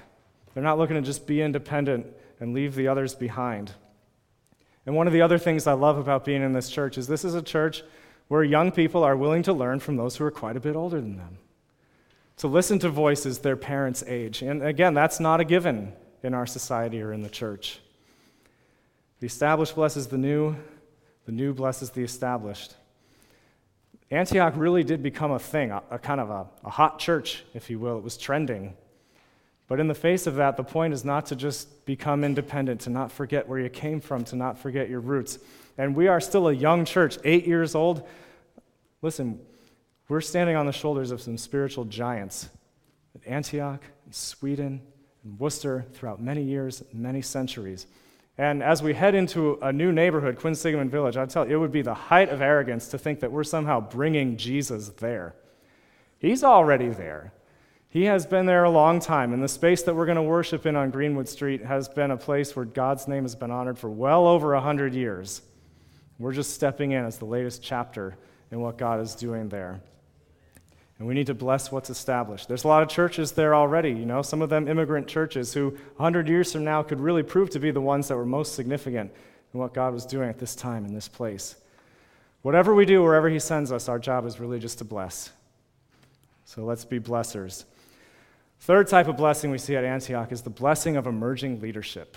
They're 0.54 0.63
not 0.63 0.78
looking 0.78 0.95
to 0.95 1.02
just 1.02 1.26
be 1.26 1.41
independent 1.41 2.08
and 2.39 2.54
leave 2.54 2.76
the 2.76 2.88
others 2.88 3.15
behind. 3.15 3.71
And 4.86 4.95
one 4.95 5.08
of 5.08 5.13
the 5.13 5.21
other 5.21 5.38
things 5.38 5.67
I 5.67 5.73
love 5.73 5.97
about 5.97 6.26
being 6.26 6.41
in 6.41 6.54
this 6.54 6.69
church 6.69 6.97
is 6.97 7.08
this 7.08 7.23
is 7.23 7.36
a 7.36 7.41
church 7.41 7.84
where 8.28 8.44
young 8.44 8.72
people 8.72 9.04
are 9.04 9.16
willing 9.16 9.44
to 9.44 9.54
learn 9.54 9.80
from 9.80 9.98
those 9.98 10.16
who 10.16 10.26
are 10.26 10.32
quite 10.32 10.58
a 10.58 10.60
bit 10.60 10.76
older 10.76 11.00
than 11.00 11.18
them, 11.18 11.38
to 12.38 12.48
listen 12.48 12.80
to 12.80 12.90
voices 12.90 13.40
their 13.40 13.56
parents' 13.56 14.04
age. 14.08 14.42
And 14.42 14.64
again, 14.64 14.94
that's 14.94 15.20
not 15.20 15.40
a 15.40 15.46
given 15.46 15.94
in 16.24 16.34
our 16.34 16.46
society 16.46 17.02
or 17.02 17.14
in 17.14 17.22
the 17.22 17.30
church. 17.30 17.80
The 19.20 19.28
established 19.28 19.76
blesses 19.76 20.08
the 20.08 20.18
new, 20.18 20.56
the 21.26 21.32
new 21.32 21.54
blesses 21.54 21.92
the 21.92 22.04
established. 22.04 22.76
Antioch 24.12 24.54
really 24.56 24.84
did 24.84 25.02
become 25.02 25.32
a 25.32 25.40
thing, 25.40 25.72
a, 25.72 25.82
a 25.90 26.00
kind 26.00 26.20
of 26.20 26.30
a, 26.30 26.46
a 26.64 26.70
hot 26.70 27.00
church, 27.00 27.44
if 27.54 27.70
you 27.70 27.80
will. 27.80 27.98
It 27.98 28.04
was 28.04 28.18
trending. 28.18 28.76
But 29.68 29.80
in 29.80 29.88
the 29.88 29.96
face 29.96 30.28
of 30.28 30.36
that, 30.36 30.58
the 30.58 30.64
point 30.64 30.94
is 30.94 31.04
not 31.04 31.28
to 31.28 31.36
just 31.36 31.86
become 31.86 32.24
independent, 32.24 32.82
to 32.82 32.90
not 32.90 33.12
forget 33.12 33.48
where 33.48 33.60
you 33.60 33.70
came 33.70 34.02
from, 34.02 34.24
to 34.26 34.36
not 34.36 34.60
forget 34.60 34.90
your 34.90 35.00
roots. 35.00 35.40
And 35.78 35.96
we 35.96 36.08
are 36.08 36.22
still 36.22 36.48
a 36.48 36.54
young 36.54 36.86
church, 36.86 37.18
eight 37.24 37.48
years 37.48 37.76
old. 37.76 38.08
Listen, 39.02 39.40
we're 40.08 40.22
standing 40.22 40.56
on 40.56 40.66
the 40.66 40.72
shoulders 40.72 41.12
of 41.12 41.22
some 41.22 41.38
spiritual 41.38 41.86
giants 41.86 42.50
at 43.16 43.28
Antioch, 43.28 43.82
and 44.06 44.14
Sweden, 44.14 44.82
and 45.24 45.40
Worcester 45.40 45.86
throughout 45.94 46.22
many 46.22 46.44
years, 46.44 46.84
many 46.94 47.22
centuries. 47.22 47.88
And 48.38 48.64
as 48.64 48.82
we 48.82 48.94
head 48.94 49.14
into 49.14 49.60
a 49.62 49.72
new 49.72 49.92
neighborhood, 49.92 50.38
Quinsigamond 50.38 50.90
Village, 50.90 51.18
I 51.18 51.26
tell 51.26 51.48
you, 51.48 51.56
it 51.56 51.60
would 51.60 51.72
be 51.72 51.84
the 51.84 51.94
height 51.94 52.30
of 52.30 52.42
arrogance 52.42 52.88
to 52.90 52.98
think 52.98 53.20
that 53.20 53.32
we're 53.32 53.44
somehow 53.44 53.80
bringing 53.80 54.38
Jesus 54.38 54.90
there. 54.90 55.36
He's 56.18 56.44
already 56.44 56.90
there. 56.90 57.34
He 57.90 58.06
has 58.06 58.26
been 58.26 58.48
there 58.48 58.64
a 58.64 58.72
long 58.72 59.00
time, 59.00 59.34
and 59.34 59.44
the 59.44 59.48
space 59.48 59.84
that 59.84 59.96
we're 59.96 60.08
going 60.08 60.16
to 60.16 60.24
worship 60.24 60.66
in 60.66 60.76
on 60.76 60.90
Greenwood 60.90 61.30
Street 61.30 61.64
has 61.64 61.88
been 61.88 62.10
a 62.10 62.18
place 62.18 62.56
where 62.56 62.66
God's 62.66 63.08
name 63.08 63.24
has 63.24 63.36
been 63.36 63.52
honored 63.52 63.78
for 63.78 63.90
well 63.90 64.26
over 64.26 64.54
100 64.56 64.96
years. 64.96 65.44
We're 66.24 66.32
just 66.32 66.54
stepping 66.54 66.92
in 66.92 67.04
as 67.04 67.18
the 67.18 67.26
latest 67.26 67.62
chapter 67.62 68.16
in 68.50 68.62
what 68.62 68.78
God 68.78 69.02
is 69.02 69.14
doing 69.14 69.50
there. 69.50 69.82
And 70.98 71.06
we 71.06 71.14
need 71.14 71.28
to 71.28 71.34
bless 71.34 71.70
what's 71.70 71.90
established. 71.90 72.48
There's 72.48 72.64
a 72.64 72.68
lot 72.70 72.82
of 72.82 72.88
churches 72.88 73.34
there 73.34 73.54
already, 73.54 73.90
you 73.90 74.06
know, 74.06 74.22
some 74.22 74.42
of 74.42 74.50
them 74.50 74.70
immigrant 74.70 75.06
churches 75.06 75.54
who 75.54 75.72
100 75.98 76.30
years 76.30 76.54
from 76.54 76.64
now 76.64 76.82
could 76.82 77.02
really 77.02 77.24
prove 77.24 77.50
to 77.50 77.60
be 77.60 77.72
the 77.72 77.82
ones 77.82 78.08
that 78.08 78.16
were 78.16 78.26
most 78.26 78.56
significant 78.56 79.12
in 79.54 79.60
what 79.60 79.74
God 79.74 79.94
was 79.94 80.06
doing 80.06 80.30
at 80.30 80.40
this 80.40 80.56
time 80.56 80.86
in 80.86 80.94
this 80.94 81.10
place. 81.10 81.58
Whatever 82.42 82.74
we 82.74 82.86
do, 82.86 83.04
wherever 83.04 83.28
He 83.28 83.40
sends 83.40 83.70
us, 83.70 83.90
our 83.90 84.00
job 84.00 84.26
is 84.26 84.40
really 84.40 84.60
just 84.60 84.78
to 84.78 84.86
bless. 84.86 85.30
So 86.46 86.64
let's 86.64 86.86
be 86.86 87.02
blessers. 87.02 87.66
Third 88.62 88.88
type 88.88 89.10
of 89.10 89.18
blessing 89.18 89.52
we 89.52 89.58
see 89.58 89.76
at 89.76 89.84
Antioch 89.84 90.32
is 90.32 90.42
the 90.42 90.50
blessing 90.50 90.96
of 90.96 91.06
emerging 91.06 91.60
leadership. 91.60 92.16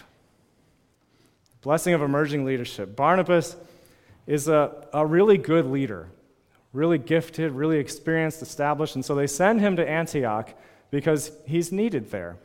Blessing 1.60 1.92
of 1.92 2.02
emerging 2.02 2.44
leadership. 2.44 2.94
Barnabas 2.94 3.56
is 4.26 4.48
a, 4.48 4.86
a 4.92 5.06
really 5.06 5.38
good 5.38 5.66
leader, 5.66 6.08
really 6.72 6.98
gifted, 6.98 7.52
really 7.52 7.78
experienced, 7.78 8.42
established, 8.42 8.94
and 8.94 9.04
so 9.04 9.14
they 9.14 9.26
send 9.26 9.60
him 9.60 9.76
to 9.76 9.88
Antioch 9.88 10.52
because 10.90 11.32
he's 11.46 11.72
needed 11.72 12.10
there. 12.10 12.36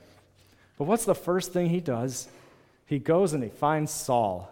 But 0.78 0.86
what's 0.86 1.06
the 1.06 1.16
first 1.16 1.54
thing 1.54 1.70
he 1.70 1.80
does? 1.80 2.28
He 2.86 3.00
goes 3.00 3.34
and 3.34 3.44
he 3.44 3.50
finds 3.50 3.92
Saul, 3.92 4.50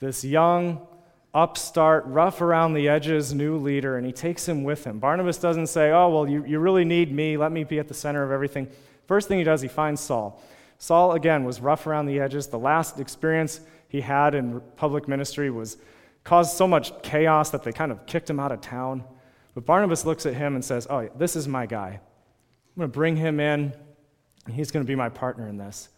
this 0.00 0.24
young, 0.24 0.86
upstart, 1.32 2.04
rough 2.06 2.40
around 2.40 2.74
the 2.74 2.88
edges 2.88 3.34
new 3.34 3.56
leader, 3.56 3.96
and 3.96 4.06
he 4.06 4.12
takes 4.12 4.48
him 4.48 4.64
with 4.64 4.84
him. 4.84 4.98
Barnabas 4.98 5.38
doesn't 5.38 5.66
say, 5.66 5.90
Oh, 5.90 6.08
well, 6.08 6.28
you, 6.28 6.44
you 6.44 6.58
really 6.58 6.84
need 6.84 7.12
me. 7.12 7.36
Let 7.36 7.52
me 7.52 7.64
be 7.64 7.78
at 7.78 7.88
the 7.88 7.94
center 7.94 8.22
of 8.22 8.30
everything. 8.30 8.68
First 9.06 9.28
thing 9.28 9.38
he 9.38 9.44
does, 9.44 9.60
he 9.60 9.68
finds 9.68 10.00
Saul. 10.00 10.42
Saul, 10.78 11.12
again, 11.12 11.44
was 11.44 11.60
rough 11.60 11.86
around 11.86 12.06
the 12.06 12.20
edges. 12.20 12.46
The 12.46 12.58
last 12.58 13.00
experience 13.00 13.60
he 13.88 14.00
had 14.00 14.34
in 14.34 14.60
public 14.76 15.08
ministry 15.08 15.50
was 15.50 15.76
caused 16.24 16.56
so 16.56 16.66
much 16.66 17.02
chaos 17.02 17.50
that 17.50 17.62
they 17.62 17.72
kind 17.72 17.92
of 17.92 18.06
kicked 18.06 18.28
him 18.28 18.40
out 18.40 18.50
of 18.50 18.60
town. 18.60 19.04
But 19.54 19.66
Barnabas 19.66 20.04
looks 20.04 20.26
at 20.26 20.34
him 20.34 20.54
and 20.54 20.64
says, 20.64 20.86
Oh, 20.90 21.08
this 21.16 21.36
is 21.36 21.46
my 21.46 21.66
guy. 21.66 22.00
I'm 22.00 22.80
going 22.80 22.90
to 22.90 22.92
bring 22.92 23.16
him 23.16 23.38
in, 23.38 23.72
and 24.46 24.54
he's 24.54 24.70
going 24.70 24.84
to 24.84 24.88
be 24.88 24.96
my 24.96 25.08
partner 25.08 25.46
in 25.46 25.58
this. 25.58 25.90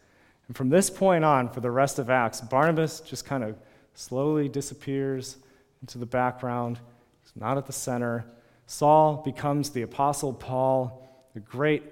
And 0.48 0.56
from 0.56 0.68
this 0.68 0.90
point 0.90 1.24
on, 1.24 1.48
for 1.48 1.60
the 1.60 1.70
rest 1.70 1.98
of 1.98 2.10
Acts, 2.10 2.40
Barnabas 2.40 3.00
just 3.00 3.24
kind 3.24 3.42
of 3.42 3.56
slowly 3.94 4.48
disappears 4.48 5.38
into 5.80 5.98
the 5.98 6.06
background. 6.06 6.78
He's 7.22 7.34
not 7.34 7.56
at 7.56 7.66
the 7.66 7.72
center. 7.72 8.26
Saul 8.66 9.22
becomes 9.24 9.70
the 9.70 9.82
Apostle 9.82 10.34
Paul, 10.34 11.08
the 11.34 11.40
great 11.40 11.82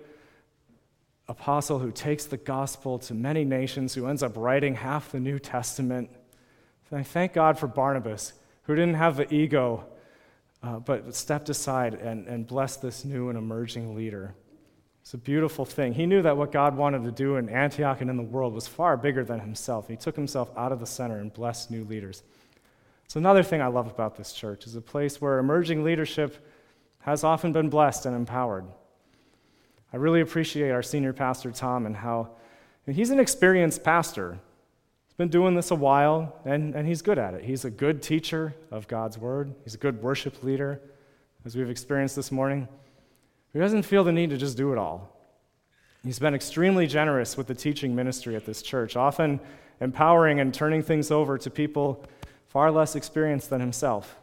apostle 1.28 1.78
who 1.78 1.90
takes 1.90 2.26
the 2.26 2.36
gospel 2.36 2.98
to 2.98 3.14
many 3.14 3.44
nations, 3.44 3.94
who 3.94 4.06
ends 4.06 4.22
up 4.22 4.36
writing 4.36 4.74
half 4.74 5.10
the 5.10 5.20
New 5.20 5.38
Testament. 5.38 6.10
And 6.94 7.00
I 7.00 7.02
thank 7.02 7.32
God 7.32 7.58
for 7.58 7.66
Barnabas, 7.66 8.34
who 8.62 8.76
didn't 8.76 8.94
have 8.94 9.16
the 9.16 9.34
ego, 9.34 9.84
uh, 10.62 10.78
but 10.78 11.12
stepped 11.12 11.48
aside 11.48 11.94
and, 11.94 12.28
and 12.28 12.46
blessed 12.46 12.82
this 12.82 13.04
new 13.04 13.30
and 13.30 13.36
emerging 13.36 13.96
leader. 13.96 14.36
It's 15.00 15.12
a 15.12 15.18
beautiful 15.18 15.64
thing. 15.64 15.94
He 15.94 16.06
knew 16.06 16.22
that 16.22 16.36
what 16.36 16.52
God 16.52 16.76
wanted 16.76 17.02
to 17.02 17.10
do 17.10 17.34
in 17.34 17.48
Antioch 17.48 18.00
and 18.00 18.08
in 18.08 18.16
the 18.16 18.22
world 18.22 18.54
was 18.54 18.68
far 18.68 18.96
bigger 18.96 19.24
than 19.24 19.40
himself. 19.40 19.88
He 19.88 19.96
took 19.96 20.14
himself 20.14 20.52
out 20.56 20.70
of 20.70 20.78
the 20.78 20.86
center 20.86 21.18
and 21.18 21.34
blessed 21.34 21.68
new 21.68 21.82
leaders. 21.82 22.22
So, 23.08 23.18
another 23.18 23.42
thing 23.42 23.60
I 23.60 23.66
love 23.66 23.88
about 23.88 24.14
this 24.14 24.32
church 24.32 24.64
is 24.64 24.76
a 24.76 24.80
place 24.80 25.20
where 25.20 25.40
emerging 25.40 25.82
leadership 25.82 26.46
has 27.00 27.24
often 27.24 27.52
been 27.52 27.70
blessed 27.70 28.06
and 28.06 28.14
empowered. 28.14 28.66
I 29.92 29.96
really 29.96 30.20
appreciate 30.20 30.70
our 30.70 30.84
senior 30.84 31.12
pastor, 31.12 31.50
Tom, 31.50 31.86
and 31.86 31.96
how 31.96 32.36
he's 32.86 33.10
an 33.10 33.18
experienced 33.18 33.82
pastor. 33.82 34.38
He's 35.14 35.18
been 35.18 35.28
doing 35.28 35.54
this 35.54 35.70
a 35.70 35.76
while, 35.76 36.40
and, 36.44 36.74
and 36.74 36.88
he's 36.88 37.00
good 37.00 37.18
at 37.18 37.34
it. 37.34 37.44
He's 37.44 37.64
a 37.64 37.70
good 37.70 38.02
teacher 38.02 38.52
of 38.72 38.88
God's 38.88 39.16
word, 39.16 39.54
he's 39.62 39.76
a 39.76 39.78
good 39.78 40.02
worship 40.02 40.42
leader, 40.42 40.80
as 41.44 41.54
we've 41.54 41.70
experienced 41.70 42.16
this 42.16 42.32
morning. 42.32 42.66
He 43.52 43.60
doesn't 43.60 43.84
feel 43.84 44.02
the 44.02 44.10
need 44.10 44.30
to 44.30 44.36
just 44.36 44.56
do 44.56 44.72
it 44.72 44.78
all. 44.78 45.16
He's 46.02 46.18
been 46.18 46.34
extremely 46.34 46.88
generous 46.88 47.36
with 47.36 47.46
the 47.46 47.54
teaching 47.54 47.94
ministry 47.94 48.34
at 48.34 48.44
this 48.44 48.60
church, 48.60 48.96
often 48.96 49.38
empowering 49.80 50.40
and 50.40 50.52
turning 50.52 50.82
things 50.82 51.12
over 51.12 51.38
to 51.38 51.48
people 51.48 52.04
far 52.48 52.72
less 52.72 52.96
experienced 52.96 53.50
than 53.50 53.60
himself. 53.60 54.16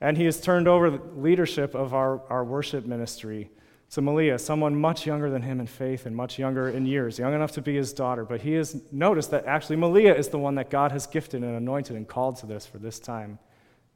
And 0.00 0.16
he 0.16 0.24
has 0.24 0.40
turned 0.40 0.66
over 0.66 0.88
the 0.88 1.02
leadership 1.14 1.74
of 1.74 1.92
our, 1.92 2.22
our 2.30 2.42
worship 2.42 2.86
ministry 2.86 3.50
to 3.90 4.00
Malia, 4.00 4.38
someone 4.38 4.74
much 4.74 5.06
younger 5.06 5.30
than 5.30 5.42
him 5.42 5.60
in 5.60 5.66
faith 5.66 6.06
and 6.06 6.16
much 6.16 6.38
younger 6.38 6.68
in 6.68 6.84
years, 6.86 7.18
young 7.18 7.34
enough 7.34 7.52
to 7.52 7.62
be 7.62 7.76
his 7.76 7.92
daughter. 7.92 8.24
But 8.24 8.40
he 8.40 8.52
has 8.54 8.80
noticed 8.90 9.30
that 9.30 9.46
actually 9.46 9.76
Malia 9.76 10.14
is 10.14 10.28
the 10.28 10.38
one 10.38 10.56
that 10.56 10.70
God 10.70 10.90
has 10.92 11.06
gifted 11.06 11.42
and 11.42 11.56
anointed 11.56 11.96
and 11.96 12.06
called 12.06 12.36
to 12.38 12.46
this 12.46 12.66
for 12.66 12.78
this 12.78 12.98
time 12.98 13.38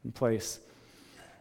and 0.05 0.14
place. 0.14 0.61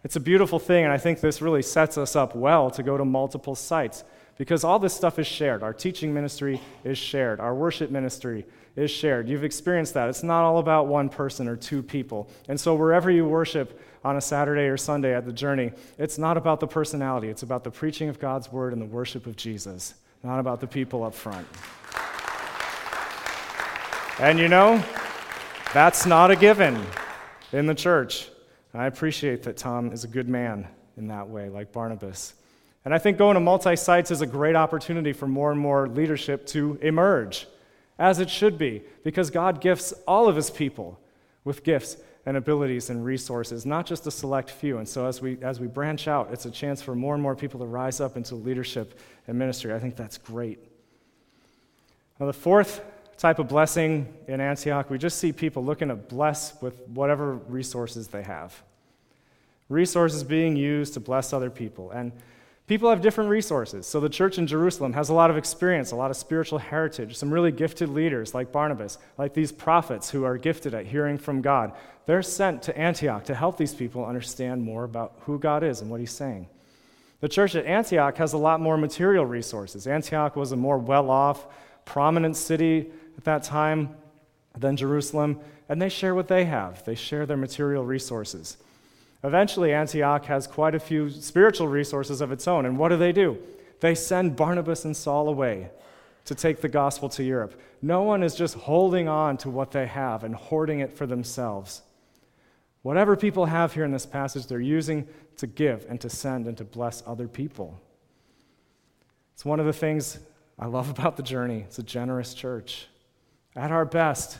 It's 0.04 0.16
a 0.16 0.20
beautiful 0.20 0.60
thing, 0.60 0.84
and 0.84 0.94
I 0.94 0.98
think 0.98 1.20
this 1.20 1.42
really 1.42 1.62
sets 1.62 1.98
us 1.98 2.16
up 2.16 2.36
well 2.36 2.72
to 2.72 2.84
go 2.84 2.98
to 2.98 3.06
multiple 3.06 3.56
sites 3.56 4.04
because 4.38 4.64
all 4.64 4.80
this 4.80 4.94
stuff 4.94 5.20
is 5.20 5.28
shared. 5.28 5.64
Our 5.64 5.74
teaching 5.74 6.14
ministry 6.14 6.62
is 6.84 6.98
shared, 6.98 7.40
our 7.40 7.54
worship 7.54 7.92
ministry 7.92 8.46
is 8.76 8.92
shared. 8.92 9.28
You've 9.28 9.44
experienced 9.44 9.96
that. 9.96 10.08
It's 10.08 10.24
not 10.24 10.44
all 10.44 10.60
about 10.60 10.88
one 10.88 11.10
person 11.10 11.48
or 11.48 11.56
two 11.56 11.82
people. 11.82 12.30
And 12.48 12.60
so, 12.60 12.76
wherever 12.76 13.10
you 13.10 13.28
worship 13.28 13.82
on 14.08 14.16
a 14.16 14.22
Saturday 14.22 14.70
or 14.70 14.78
Sunday 14.78 15.14
at 15.14 15.26
the 15.26 15.34
journey, 15.34 15.70
it's 15.98 16.18
not 16.18 16.38
about 16.38 16.62
the 16.62 16.68
personality, 16.68 17.28
it's 17.28 17.44
about 17.44 17.66
the 17.66 17.70
preaching 17.70 18.08
of 18.08 18.20
God's 18.20 18.50
word 18.50 18.72
and 18.72 18.82
the 18.82 18.86
worship 18.86 19.28
of 19.28 19.36
Jesus, 19.36 19.96
not 20.24 20.40
about 20.40 20.62
the 20.62 20.68
people 20.68 21.04
up 21.04 21.14
front. 21.14 21.46
And 24.18 24.40
you 24.40 24.48
know, 24.48 24.82
that's 25.74 26.06
not 26.06 26.32
a 26.32 26.38
given 26.38 26.82
in 27.52 27.66
the 27.66 27.76
church. 27.76 28.30
And 28.72 28.82
I 28.82 28.86
appreciate 28.86 29.44
that 29.44 29.58
Tom 29.58 29.92
is 29.92 30.06
a 30.06 30.08
good 30.08 30.30
man 30.30 30.70
in 30.96 31.10
that 31.10 31.28
way, 31.28 31.50
like 31.50 31.74
Barnabas. 31.74 32.34
And 32.86 32.94
I 32.94 33.00
think 33.00 33.18
going 33.18 33.34
to 33.34 33.42
multi 33.42 33.76
sites 33.76 34.10
is 34.10 34.22
a 34.22 34.26
great 34.26 34.56
opportunity 34.56 35.12
for 35.12 35.28
more 35.28 35.52
and 35.52 35.60
more 35.60 35.90
leadership 35.90 36.46
to 36.48 36.80
emerge, 36.82 37.46
as 38.00 38.20
it 38.20 38.30
should 38.30 38.58
be, 38.58 38.84
because 39.04 39.30
God 39.30 39.60
gifts 39.60 39.92
all 40.08 40.30
of 40.30 40.38
his 40.38 40.50
people 40.50 40.98
with 41.44 41.66
gifts 41.66 41.98
and 42.28 42.36
abilities 42.36 42.90
and 42.90 43.06
resources, 43.06 43.66
not 43.66 43.86
just 43.86 44.06
a 44.06 44.12
select 44.12 44.52
few. 44.52 44.80
And 44.80 44.88
so 44.88 45.08
as 45.08 45.22
we, 45.22 45.38
as 45.42 45.62
we 45.62 45.68
branch 45.68 46.10
out, 46.10 46.30
it's 46.34 46.46
a 46.46 46.52
chance 46.52 46.82
for 46.82 46.94
more 46.94 47.14
and 47.14 47.24
more 47.24 47.38
people 47.38 47.60
to 47.62 47.66
rise 47.66 48.02
up 48.02 48.18
into 48.18 48.36
leadership 48.36 49.00
and 49.28 49.40
ministry. 49.40 49.74
I 49.74 49.80
think 49.80 49.96
that's 49.96 50.18
great. 50.18 50.60
Now, 52.20 52.26
the 52.26 52.34
fourth 52.34 52.82
type 53.18 53.40
of 53.40 53.48
blessing 53.48 54.14
in 54.28 54.42
Antioch, 54.42 54.90
we 54.90 54.98
just 54.98 55.20
see 55.20 55.32
people 55.32 55.64
looking 55.64 55.88
to 55.88 55.96
bless 55.96 56.62
with 56.62 56.86
whatever 56.90 57.36
resources 57.36 58.10
they 58.10 58.24
have 58.24 58.62
resources 59.70 60.24
being 60.24 60.56
used 60.56 60.94
to 60.94 61.00
bless 61.00 61.34
other 61.34 61.50
people. 61.50 61.92
And 61.92 62.12
people 62.68 62.90
have 62.90 63.02
different 63.02 63.30
resources. 63.30 63.88
So 63.88 64.00
the 64.00 64.10
church 64.10 64.38
in 64.38 64.46
Jerusalem 64.46 64.94
has 64.94 65.10
a 65.10 65.14
lot 65.14 65.32
of 65.32 65.38
experience, 65.38 65.92
a 65.92 65.96
lot 65.96 66.12
of 66.12 66.18
spiritual 66.18 66.60
heritage, 66.60 67.18
some 67.18 67.34
really 67.34 67.52
gifted 67.52 67.90
leaders 67.90 68.34
like 68.34 68.52
Barnabas, 68.52 68.98
like 69.18 69.34
these 69.34 69.52
prophets 69.52 70.10
who 70.10 70.26
are 70.26 70.38
gifted 70.38 70.74
at 70.74 70.86
hearing 70.86 71.18
from 71.18 71.42
God. 71.42 71.72
They're 72.06 72.22
sent 72.22 72.62
to 72.64 72.78
Antioch 72.78 73.26
to 73.26 73.36
help 73.36 73.58
these 73.58 73.74
people 73.74 74.06
understand 74.06 74.64
more 74.64 74.84
about 74.84 75.16
who 75.22 75.40
God 75.40 75.64
is 75.64 75.82
and 75.82 75.90
what 75.90 76.02
he's 76.02 76.12
saying. 76.12 76.48
The 77.20 77.30
church 77.30 77.56
at 77.56 77.66
Antioch 77.66 78.18
has 78.18 78.34
a 78.34 78.38
lot 78.38 78.62
more 78.62 78.78
material 78.78 79.26
resources. 79.26 79.88
Antioch 79.88 80.36
was 80.36 80.52
a 80.52 80.58
more 80.58 80.78
well 80.78 81.10
off, 81.10 81.48
prominent 81.86 82.36
city 82.36 82.92
at 83.18 83.24
that 83.24 83.44
time 83.44 83.96
than 84.56 84.78
Jerusalem, 84.78 85.40
and 85.70 85.82
they 85.82 85.90
share 85.90 86.14
what 86.14 86.28
they 86.28 86.46
have. 86.46 86.84
They 86.86 86.96
share 86.96 87.26
their 87.26 87.38
material 87.38 87.84
resources. 87.84 88.58
Eventually, 89.28 89.74
Antioch 89.74 90.26
has 90.26 90.48
quite 90.48 90.74
a 90.74 90.80
few 90.80 91.10
spiritual 91.10 91.68
resources 91.68 92.22
of 92.22 92.32
its 92.32 92.48
own. 92.48 92.66
And 92.66 92.78
what 92.78 92.90
do 92.90 92.98
they 92.98 93.12
do? 93.12 93.38
They 93.82 93.94
send 93.94 94.38
Barnabas 94.38 94.86
and 94.86 94.96
Saul 94.96 95.28
away 95.28 95.70
to 96.24 96.34
take 96.34 96.62
the 96.62 96.70
gospel 96.70 97.10
to 97.10 97.24
Europe. 97.24 97.60
No 97.82 98.04
one 98.04 98.24
is 98.24 98.36
just 98.36 98.56
holding 98.56 99.10
on 99.10 99.36
to 99.40 99.50
what 99.50 99.72
they 99.72 99.86
have 99.86 100.24
and 100.24 100.34
hoarding 100.34 100.80
it 100.80 100.94
for 100.94 101.06
themselves. 101.06 101.82
Whatever 102.84 103.18
people 103.18 103.46
have 103.46 103.74
here 103.74 103.84
in 103.84 103.92
this 103.92 104.06
passage, 104.06 104.48
they're 104.48 104.62
using 104.62 105.06
to 105.36 105.46
give 105.46 105.86
and 105.90 106.00
to 106.00 106.10
send 106.10 106.48
and 106.48 106.58
to 106.58 106.64
bless 106.64 107.04
other 107.06 107.28
people. 107.28 107.78
It's 109.34 109.44
one 109.44 109.60
of 109.60 109.66
the 109.66 109.74
things 109.74 110.20
I 110.58 110.68
love 110.68 110.90
about 110.90 111.18
the 111.18 111.24
journey. 111.24 111.66
It's 111.68 111.80
a 111.80 111.84
generous 111.84 112.34
church. 112.34 112.88
At 113.58 113.72
our 113.72 113.86
best, 113.86 114.40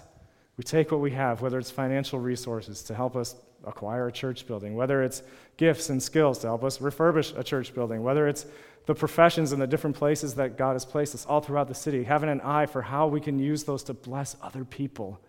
We 0.58 0.64
take 0.64 0.92
what 0.92 1.02
we 1.02 1.12
have, 1.12 1.42
whether 1.42 1.60
it's 1.60 1.70
financial 1.70 2.20
resources 2.20 2.82
to 2.84 2.96
help 2.96 3.16
us 3.16 3.36
acquire 3.68 4.08
a 4.08 4.12
church 4.12 4.48
building, 4.48 4.76
whether 4.76 5.04
it's 5.04 5.22
gifts 5.58 5.90
and 5.90 6.02
skills 6.02 6.40
to 6.40 6.48
help 6.48 6.64
us 6.64 6.78
refurbish 6.78 7.38
a 7.38 7.44
church 7.44 7.74
building, 7.74 8.04
whether 8.04 8.28
it's 8.28 8.46
the 8.86 8.96
professions 8.96 9.52
and 9.52 9.62
the 9.62 9.68
different 9.68 9.96
places 9.96 10.36
that 10.36 10.58
God 10.58 10.74
has 10.74 10.86
placed 10.86 11.14
us 11.14 11.26
all 11.26 11.42
throughout 11.42 11.68
the 11.68 11.76
city, 11.76 12.04
having 12.04 12.30
an 12.30 12.42
eye 12.42 12.66
for 12.66 12.82
how 12.82 13.08
we 13.08 13.20
can 13.20 13.38
use 13.38 13.66
those 13.66 13.84
to 13.84 13.94
bless 13.94 14.36
other 14.42 14.64
people. 14.64 15.20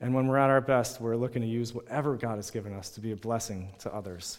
And 0.00 0.12
when 0.12 0.26
we're 0.26 0.38
at 0.38 0.50
our 0.50 0.60
best, 0.60 1.00
we're 1.00 1.16
looking 1.16 1.42
to 1.42 1.48
use 1.48 1.72
whatever 1.72 2.16
God 2.16 2.36
has 2.36 2.50
given 2.50 2.72
us 2.72 2.90
to 2.90 3.00
be 3.00 3.12
a 3.12 3.16
blessing 3.16 3.70
to 3.78 3.94
others. 3.94 4.38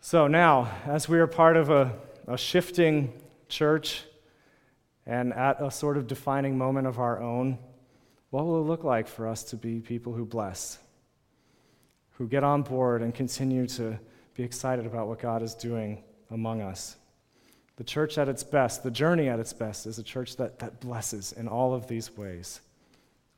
So 0.00 0.26
now, 0.26 0.70
as 0.84 1.08
we 1.08 1.18
are 1.18 1.26
part 1.26 1.56
of 1.56 1.70
a, 1.70 1.92
a 2.28 2.36
shifting 2.36 3.12
church 3.48 4.04
and 5.06 5.32
at 5.32 5.62
a 5.62 5.70
sort 5.70 5.96
of 5.96 6.06
defining 6.06 6.58
moment 6.58 6.86
of 6.86 6.98
our 6.98 7.20
own, 7.20 7.58
what 8.32 8.46
will 8.46 8.62
it 8.62 8.66
look 8.66 8.82
like 8.82 9.06
for 9.06 9.28
us 9.28 9.44
to 9.44 9.56
be 9.56 9.80
people 9.80 10.14
who 10.14 10.24
bless, 10.24 10.78
who 12.12 12.26
get 12.26 12.42
on 12.42 12.62
board 12.62 13.02
and 13.02 13.14
continue 13.14 13.66
to 13.66 13.98
be 14.34 14.42
excited 14.42 14.86
about 14.86 15.06
what 15.06 15.20
God 15.20 15.42
is 15.42 15.54
doing 15.54 16.02
among 16.30 16.62
us? 16.62 16.96
The 17.76 17.84
church 17.84 18.16
at 18.16 18.30
its 18.30 18.42
best, 18.42 18.82
the 18.82 18.90
journey 18.90 19.28
at 19.28 19.38
its 19.38 19.52
best, 19.52 19.84
is 19.84 19.98
a 19.98 20.02
church 20.02 20.36
that, 20.36 20.58
that 20.60 20.80
blesses 20.80 21.32
in 21.32 21.46
all 21.46 21.74
of 21.74 21.86
these 21.88 22.16
ways 22.16 22.62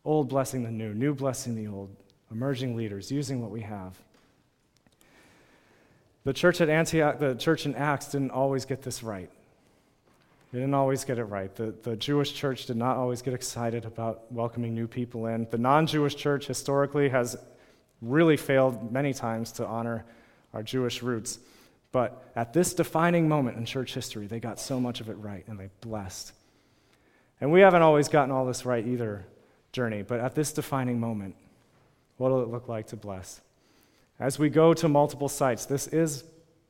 old 0.05 0.29
blessing 0.29 0.63
the 0.63 0.71
new, 0.71 0.95
new 0.95 1.13
blessing 1.13 1.57
the 1.57 1.67
old, 1.67 1.91
emerging 2.31 2.77
leaders, 2.77 3.11
using 3.11 3.41
what 3.41 3.51
we 3.51 3.63
have. 3.63 3.99
The 6.23 6.33
church 6.33 6.61
at 6.61 6.69
Antioch, 6.69 7.19
the 7.19 7.35
church 7.35 7.67
in 7.67 7.75
Acts 7.75 8.13
didn't 8.13 8.31
always 8.31 8.65
get 8.65 8.83
this 8.83 9.03
right. 9.03 9.31
They 10.55 10.61
didn't 10.61 10.75
always 10.75 11.05
get 11.05 11.19
it 11.19 11.25
right. 11.25 11.53
The, 11.53 11.75
the 11.83 11.97
Jewish 11.97 12.33
church 12.33 12.67
did 12.67 12.77
not 12.77 12.97
always 12.97 13.23
get 13.23 13.35
excited 13.35 13.85
about 13.85 14.31
welcoming 14.31 14.73
new 14.73 14.87
people 14.87 15.27
in. 15.27 15.49
The 15.51 15.59
non 15.59 15.85
Jewish 15.85 16.15
church 16.15 16.47
historically 16.47 17.09
has 17.09 17.37
really 18.01 18.37
failed 18.37 18.93
many 18.93 19.13
times 19.13 19.51
to 19.53 19.67
honor 19.67 20.05
our 20.53 20.63
Jewish 20.63 21.03
roots. 21.03 21.41
But 21.91 22.31
at 22.37 22.53
this 22.53 22.73
defining 22.73 23.29
moment 23.29 23.57
in 23.57 23.65
church 23.65 23.95
history, 23.95 24.29
they 24.29 24.39
got 24.39 24.61
so 24.61 24.79
much 24.79 25.01
of 25.01 25.09
it 25.09 25.15
right 25.15 25.43
and 25.49 25.59
they 25.59 25.71
blessed. 25.81 26.33
And 27.41 27.51
we 27.51 27.61
haven't 27.61 27.83
always 27.83 28.07
gotten 28.07 28.31
all 28.31 28.47
this 28.47 28.65
right 28.65 28.87
either, 28.87 29.27
journey, 29.73 30.03
but 30.03 30.21
at 30.21 30.37
this 30.37 30.53
defining 30.53 31.01
moment, 31.01 31.35
what 32.17 32.31
will 32.31 32.45
it 32.45 32.49
look 32.49 32.69
like 32.69 32.87
to 32.87 32.97
bless? 32.97 33.41
As 34.21 34.39
we 34.39 34.51
go 34.51 34.73
to 34.73 34.89
multiple 34.89 35.29
sites, 35.29 35.67
this 35.67 35.89
is 35.89 36.23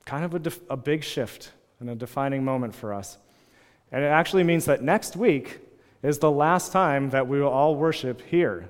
kind 0.06 0.24
of 0.24 0.32
a, 0.32 0.38
def- 0.38 0.70
a 0.70 0.76
big 0.78 1.04
shift 1.04 1.52
and 1.80 1.90
a 1.90 1.94
defining 1.94 2.42
moment 2.46 2.74
for 2.74 2.94
us. 2.94 3.18
And 3.94 4.02
it 4.02 4.08
actually 4.08 4.42
means 4.42 4.64
that 4.64 4.82
next 4.82 5.14
week 5.14 5.60
is 6.02 6.18
the 6.18 6.28
last 6.28 6.72
time 6.72 7.10
that 7.10 7.28
we 7.28 7.40
will 7.40 7.46
all 7.46 7.76
worship 7.76 8.20
here 8.22 8.68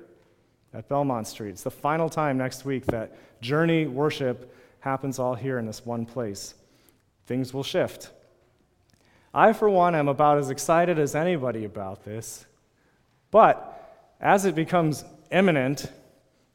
at 0.75 0.87
Belmont 0.87 1.27
Street. 1.27 1.49
It's 1.49 1.63
the 1.63 1.71
final 1.71 2.11
time 2.11 2.37
next 2.37 2.67
week 2.67 2.85
that 2.89 3.17
journey 3.41 3.87
worship 3.87 4.55
happens 4.81 5.19
all 5.19 5.35
here 5.35 5.59
in 5.59 5.65
this 5.65 5.87
one 5.87 6.05
place. 6.05 6.53
Things 7.25 7.55
will 7.55 7.63
shift. 7.63 8.11
I, 9.33 9.55
for 9.55 9.71
one, 9.71 9.95
am 9.95 10.09
about 10.09 10.37
as 10.37 10.51
excited 10.51 10.99
as 10.99 11.15
anybody 11.15 11.65
about 11.65 12.05
this, 12.05 12.45
but 13.31 14.05
as 14.21 14.45
it 14.45 14.55
becomes 14.55 15.07
imminent 15.33 15.91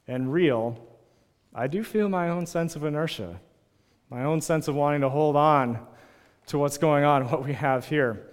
and 0.06 0.32
real, 0.32 0.78
I 1.52 1.66
do 1.66 1.82
feel 1.82 2.08
my 2.08 2.28
own 2.28 2.46
sense 2.46 2.76
of 2.76 2.84
inertia, 2.84 3.40
my 4.10 4.22
own 4.22 4.40
sense 4.40 4.68
of 4.68 4.76
wanting 4.76 5.00
to 5.00 5.08
hold 5.08 5.34
on 5.34 5.84
to 6.46 6.58
what's 6.60 6.78
going 6.78 7.02
on, 7.02 7.28
what 7.30 7.44
we 7.44 7.54
have 7.54 7.88
here. 7.88 8.28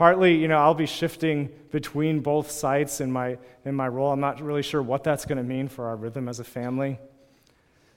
Partly, 0.00 0.34
you 0.34 0.48
know, 0.48 0.56
I'll 0.56 0.72
be 0.72 0.86
shifting 0.86 1.50
between 1.70 2.20
both 2.20 2.50
sites 2.50 3.02
in 3.02 3.12
my, 3.12 3.36
in 3.66 3.74
my 3.74 3.86
role. 3.86 4.10
I'm 4.10 4.18
not 4.18 4.40
really 4.40 4.62
sure 4.62 4.80
what 4.80 5.04
that's 5.04 5.26
going 5.26 5.36
to 5.36 5.44
mean 5.44 5.68
for 5.68 5.88
our 5.88 5.96
rhythm 5.96 6.26
as 6.26 6.40
a 6.40 6.44
family. 6.44 6.98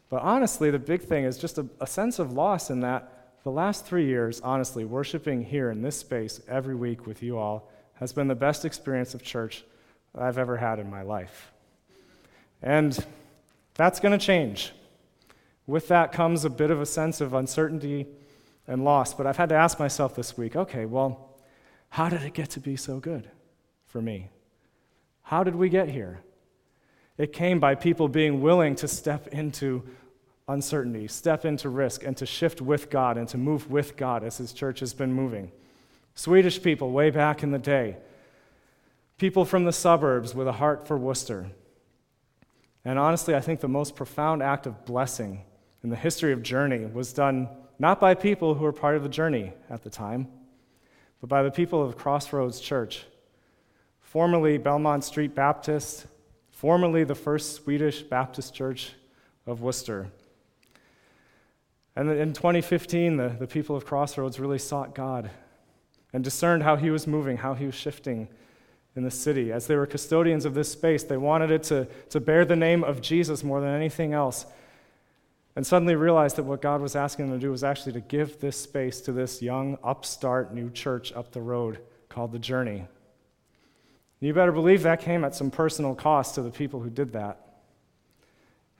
But 0.10 0.22
honestly, 0.22 0.70
the 0.70 0.80
big 0.80 1.04
thing 1.04 1.24
is 1.24 1.38
just 1.38 1.60
a, 1.60 1.66
a 1.80 1.88
sense 1.88 2.20
of 2.20 2.34
loss 2.34 2.70
in 2.70 2.82
that 2.82 3.38
the 3.46 3.52
last 3.52 3.86
three 3.86 4.06
years, 4.06 4.42
honestly, 4.42 4.84
worshiping 4.84 5.46
here 5.46 5.72
in 5.72 5.82
this 5.82 5.96
space 5.96 6.42
every 6.50 6.76
week 6.76 7.08
with 7.08 7.24
you 7.24 7.38
all 7.38 7.72
has 7.94 8.12
been 8.12 8.28
the 8.28 8.36
best 8.36 8.66
experience 8.66 9.14
of 9.14 9.24
church 9.24 9.64
I've 10.14 10.38
ever 10.38 10.58
had 10.58 10.80
in 10.80 10.90
my 10.90 11.04
life. 11.04 11.54
And 12.62 13.00
that's 13.76 14.02
going 14.02 14.20
to 14.20 14.26
change. 14.26 14.74
With 15.68 15.88
that 15.88 16.12
comes 16.12 16.44
a 16.44 16.50
bit 16.50 16.70
of 16.70 16.82
a 16.82 16.86
sense 16.86 17.22
of 17.22 17.34
uncertainty 17.34 18.08
and 18.68 18.84
loss. 18.84 19.14
But 19.14 19.26
I've 19.26 19.38
had 19.38 19.48
to 19.48 19.56
ask 19.56 19.80
myself 19.80 20.18
this 20.18 20.38
week 20.38 20.58
okay, 20.58 20.86
well, 20.86 21.30
how 21.94 22.10
did 22.10 22.24
it 22.24 22.34
get 22.34 22.50
to 22.50 22.60
be 22.60 22.76
so 22.76 23.00
good 23.00 23.30
for 23.86 24.02
me? 24.02 24.28
How 25.22 25.44
did 25.44 25.54
we 25.54 25.70
get 25.70 25.90
here? 25.90 26.22
It 27.20 27.34
came 27.34 27.60
by 27.60 27.76
people 27.76 28.08
being 28.08 28.42
willing 28.42 28.74
to 28.78 28.88
step 28.88 29.28
into 29.28 29.84
uncertainty, 30.48 31.08
step 31.08 31.46
into 31.46 31.70
risk, 31.70 32.04
and 32.04 32.18
to 32.18 32.26
shift 32.26 32.62
with 32.62 32.90
God 32.90 33.16
and 33.16 33.28
to 33.28 33.38
move 33.38 33.70
with 33.70 33.96
God 33.96 34.24
as 34.24 34.40
His 34.40 34.54
church 34.54 34.80
has 34.80 34.92
been 34.92 35.14
moving. 35.14 35.52
Swedish 36.16 36.64
people 36.64 36.90
way 36.90 37.12
back 37.12 37.44
in 37.44 37.52
the 37.52 37.60
day, 37.60 37.98
people 39.20 39.46
from 39.46 39.66
the 39.66 39.72
suburbs 39.72 40.34
with 40.34 40.48
a 40.48 40.54
heart 40.54 40.88
for 40.88 40.98
Worcester, 40.98 41.52
and 42.84 42.98
honestly, 42.98 43.36
I 43.36 43.40
think 43.40 43.60
the 43.60 43.68
most 43.68 43.96
profound 43.96 44.42
act 44.42 44.66
of 44.66 44.84
blessing 44.86 45.44
in 45.84 45.92
the 45.92 45.96
history 45.96 46.34
of 46.34 46.42
Journey 46.42 46.88
was 46.88 47.14
done 47.14 47.50
not 47.78 48.00
by 48.00 48.16
people 48.16 48.56
who 48.56 48.64
were 48.64 48.74
part 48.74 48.96
of 48.96 49.04
the 49.04 49.10
journey 49.10 49.54
at 49.70 49.84
the 49.84 49.92
time, 49.92 50.28
but 51.24 51.30
by 51.30 51.42
the 51.42 51.52
people 51.52 51.82
of 51.82 51.96
Crossroads 51.96 52.60
Church, 52.60 53.06
formerly 54.02 54.58
Belmont 54.58 55.06
Street 55.06 55.34
Baptist, 55.34 56.06
formerly 56.52 57.06
the 57.06 57.16
first 57.16 57.54
Swedish 57.54 58.02
Baptist 58.02 58.54
Church 58.54 58.92
of 59.48 59.62
Worcester. 59.62 60.10
And 61.96 62.10
in 62.12 62.34
2015, 62.34 63.16
the, 63.16 63.30
the 63.40 63.48
people 63.48 63.74
of 63.74 63.86
Crossroads 63.86 64.38
really 64.38 64.60
sought 64.60 64.94
God 64.94 65.30
and 66.12 66.26
discerned 66.26 66.64
how 66.64 66.76
He 66.76 66.90
was 66.90 67.08
moving, 67.08 67.38
how 67.38 67.54
He 67.54 67.68
was 67.68 67.76
shifting 67.76 68.28
in 68.94 69.04
the 69.04 69.10
city. 69.10 69.50
As 69.54 69.68
they 69.68 69.78
were 69.78 69.86
custodians 69.86 70.44
of 70.44 70.56
this 70.56 70.74
space, 70.74 71.06
they 71.06 71.16
wanted 71.16 71.52
it 71.52 71.64
to, 71.64 71.88
to 72.10 72.20
bear 72.20 72.44
the 72.44 72.58
name 72.58 72.84
of 72.84 73.02
Jesus 73.02 73.46
more 73.46 73.62
than 73.62 73.74
anything 73.74 74.12
else. 74.12 74.46
And 75.56 75.66
suddenly 75.66 75.96
realized 75.96 76.36
that 76.38 76.44
what 76.44 76.62
God 76.62 76.82
was 76.82 76.96
asking 76.96 77.30
them 77.30 77.40
to 77.40 77.46
do 77.46 77.52
was 77.52 77.64
actually 77.64 77.94
to 77.94 78.02
give 78.02 78.40
this 78.40 78.58
space 78.58 79.02
to 79.02 79.12
this 79.12 79.42
young, 79.42 79.78
upstart 79.84 80.54
new 80.54 80.70
church 80.72 81.14
up 81.14 81.32
the 81.32 81.42
road 81.42 81.80
called 82.10 82.32
The 82.32 82.40
Journey. 82.40 82.86
You 84.20 84.34
better 84.34 84.52
believe 84.52 84.84
that 84.84 85.02
came 85.02 85.24
at 85.24 85.36
some 85.36 85.52
personal 85.52 85.94
cost 85.94 86.36
to 86.36 86.42
the 86.42 86.50
people 86.50 86.80
who 86.80 86.90
did 86.90 87.14
that 87.14 87.40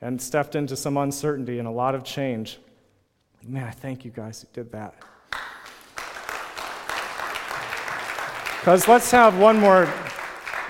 and 0.00 0.20
stepped 0.20 0.56
into 0.56 0.74
some 0.74 0.96
uncertainty 0.96 1.58
and 1.58 1.68
a 1.68 1.70
lot 1.70 1.94
of 1.94 2.02
change. 2.02 2.58
Man, 3.46 3.64
I 3.64 3.70
thank 3.70 4.04
you 4.04 4.10
guys 4.10 4.40
who 4.40 4.48
did 4.52 4.72
that. 4.72 4.94
Because 8.60 8.88
let's 8.88 9.10
have 9.10 9.38
one 9.38 9.58
more, 9.58 9.84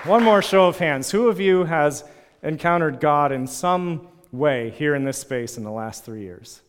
one 0.03 0.21
more 0.21 0.41
show 0.41 0.67
of 0.67 0.77
hands. 0.77 1.09
Who 1.09 1.29
of 1.29 1.39
you 1.39 1.63
has 1.63 2.03
encountered 2.43 2.99
God 2.99 3.31
in 3.31 3.47
some 3.47 4.09
way 4.37 4.71
here 4.71 4.95
in 4.95 5.03
this 5.03 5.17
space 5.17 5.57
in 5.57 5.63
the 5.63 5.71
last 5.71 6.05
three 6.05 6.21
years? 6.21 6.61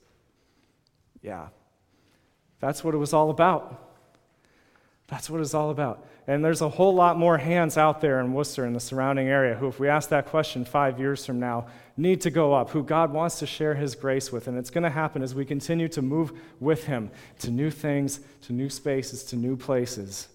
Yeah. 1.23 1.49
That's 2.61 2.83
what 2.83 2.95
it 2.95 2.99
was 2.99 3.13
all 3.13 3.31
about. 3.31 3.83
That's 5.09 5.31
what 5.31 5.41
it's 5.41 5.55
all 5.55 5.71
about. 5.71 6.05
And 6.27 6.45
there's 6.45 6.61
a 6.63 6.69
whole 6.69 6.95
lot 6.95 7.17
more 7.17 7.39
hands 7.39 7.79
out 7.79 8.01
there 8.01 8.19
in 8.21 8.33
Worcester 8.33 8.65
and 8.65 8.75
the 8.75 8.81
surrounding 8.81 9.29
area 9.29 9.55
who, 9.55 9.69
if 9.69 9.79
we 9.79 9.89
ask 9.89 10.09
that 10.09 10.27
question 10.27 10.65
five 10.65 10.99
years 10.99 11.25
from 11.25 11.39
now, 11.39 11.67
need 11.97 12.21
to 12.23 12.31
go 12.31 12.53
up, 12.53 12.71
who 12.71 12.83
God 12.83 13.13
wants 13.13 13.39
to 13.39 13.47
share 13.47 13.75
His 13.75 13.95
grace 13.95 14.33
with. 14.33 14.49
And 14.49 14.59
it's 14.59 14.71
going 14.71 14.83
to 14.83 14.91
happen 14.91 15.23
as 15.23 15.35
we 15.35 15.45
continue 15.45 15.87
to 15.89 16.03
move 16.03 16.33
with 16.59 16.85
Him 16.87 17.11
to 17.41 17.51
new 17.53 17.71
things, 17.71 18.21
to 18.43 18.53
new 18.53 18.69
spaces, 18.69 19.23
to 19.25 19.37
new 19.37 19.57
places. 19.57 20.27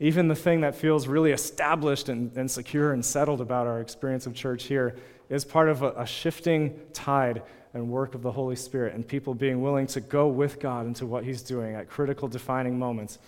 Even 0.00 0.28
the 0.28 0.34
thing 0.34 0.60
that 0.60 0.74
feels 0.74 1.08
really 1.08 1.32
established 1.32 2.10
and, 2.10 2.36
and 2.36 2.50
secure 2.50 2.92
and 2.92 3.04
settled 3.04 3.40
about 3.40 3.66
our 3.66 3.80
experience 3.80 4.26
of 4.26 4.34
church 4.34 4.64
here 4.64 4.96
is 5.28 5.44
part 5.44 5.68
of 5.68 5.82
a, 5.82 5.92
a 5.92 6.06
shifting 6.06 6.78
tide 6.92 7.42
and 7.74 7.90
work 7.90 8.14
of 8.14 8.22
the 8.22 8.32
Holy 8.32 8.56
Spirit 8.56 8.94
and 8.94 9.06
people 9.06 9.34
being 9.34 9.62
willing 9.62 9.86
to 9.88 10.00
go 10.00 10.28
with 10.28 10.58
God 10.58 10.86
into 10.86 11.06
what 11.06 11.24
He's 11.24 11.42
doing 11.42 11.74
at 11.74 11.88
critical 11.88 12.28
defining 12.28 12.78
moments. 12.78 13.18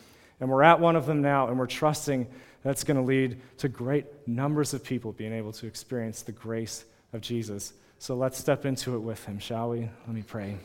And 0.40 0.48
we're 0.48 0.62
at 0.62 0.80
one 0.80 0.96
of 0.96 1.06
them 1.06 1.20
now, 1.20 1.48
and 1.48 1.58
we're 1.58 1.66
trusting 1.66 2.26
that's 2.62 2.84
going 2.84 2.96
to 2.96 3.02
lead 3.02 3.40
to 3.58 3.68
great 3.68 4.06
numbers 4.26 4.74
of 4.74 4.84
people 4.84 5.12
being 5.12 5.32
able 5.32 5.52
to 5.52 5.66
experience 5.66 6.22
the 6.22 6.32
grace 6.32 6.84
of 7.12 7.20
Jesus. 7.20 7.72
So 7.98 8.14
let's 8.14 8.38
step 8.38 8.64
into 8.64 8.94
it 8.94 9.00
with 9.00 9.24
Him, 9.24 9.38
shall 9.38 9.70
we? 9.70 9.80
Let 9.80 10.08
me 10.08 10.22
pray. 10.22 10.56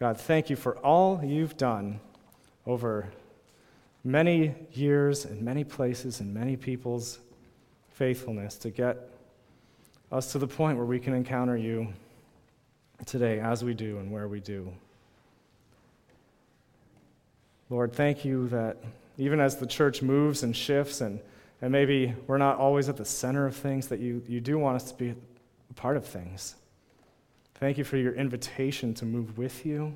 God, 0.00 0.20
thank 0.20 0.50
you 0.50 0.56
for 0.56 0.76
all 0.78 1.24
you've 1.24 1.56
done 1.56 2.00
over 2.66 3.08
many 4.04 4.54
years 4.72 5.24
and 5.24 5.40
many 5.40 5.64
places 5.64 6.20
and 6.20 6.32
many 6.32 6.56
people's 6.56 7.18
faithfulness 7.88 8.56
to 8.58 8.70
get 8.70 9.08
us 10.12 10.32
to 10.32 10.38
the 10.38 10.46
point 10.46 10.76
where 10.76 10.86
we 10.86 11.00
can 11.00 11.14
encounter 11.14 11.56
you 11.56 11.88
today 13.06 13.40
as 13.40 13.64
we 13.64 13.74
do 13.74 13.98
and 13.98 14.12
where 14.12 14.28
we 14.28 14.40
do. 14.40 14.72
Lord, 17.70 17.92
thank 17.94 18.24
you 18.24 18.48
that 18.48 18.76
even 19.16 19.40
as 19.40 19.56
the 19.56 19.66
church 19.66 20.02
moves 20.02 20.42
and 20.42 20.54
shifts, 20.54 21.00
and, 21.00 21.18
and 21.62 21.72
maybe 21.72 22.14
we're 22.26 22.38
not 22.38 22.58
always 22.58 22.88
at 22.88 22.96
the 22.96 23.04
center 23.04 23.46
of 23.46 23.56
things, 23.56 23.88
that 23.88 24.00
you, 24.00 24.22
you 24.28 24.40
do 24.40 24.58
want 24.58 24.76
us 24.76 24.90
to 24.92 24.94
be 24.94 25.14
a 25.70 25.74
part 25.74 25.96
of 25.96 26.04
things. 26.04 26.56
Thank 27.54 27.78
you 27.78 27.84
for 27.84 27.96
your 27.96 28.12
invitation 28.12 28.92
to 28.94 29.04
move 29.04 29.38
with 29.38 29.64
you. 29.64 29.94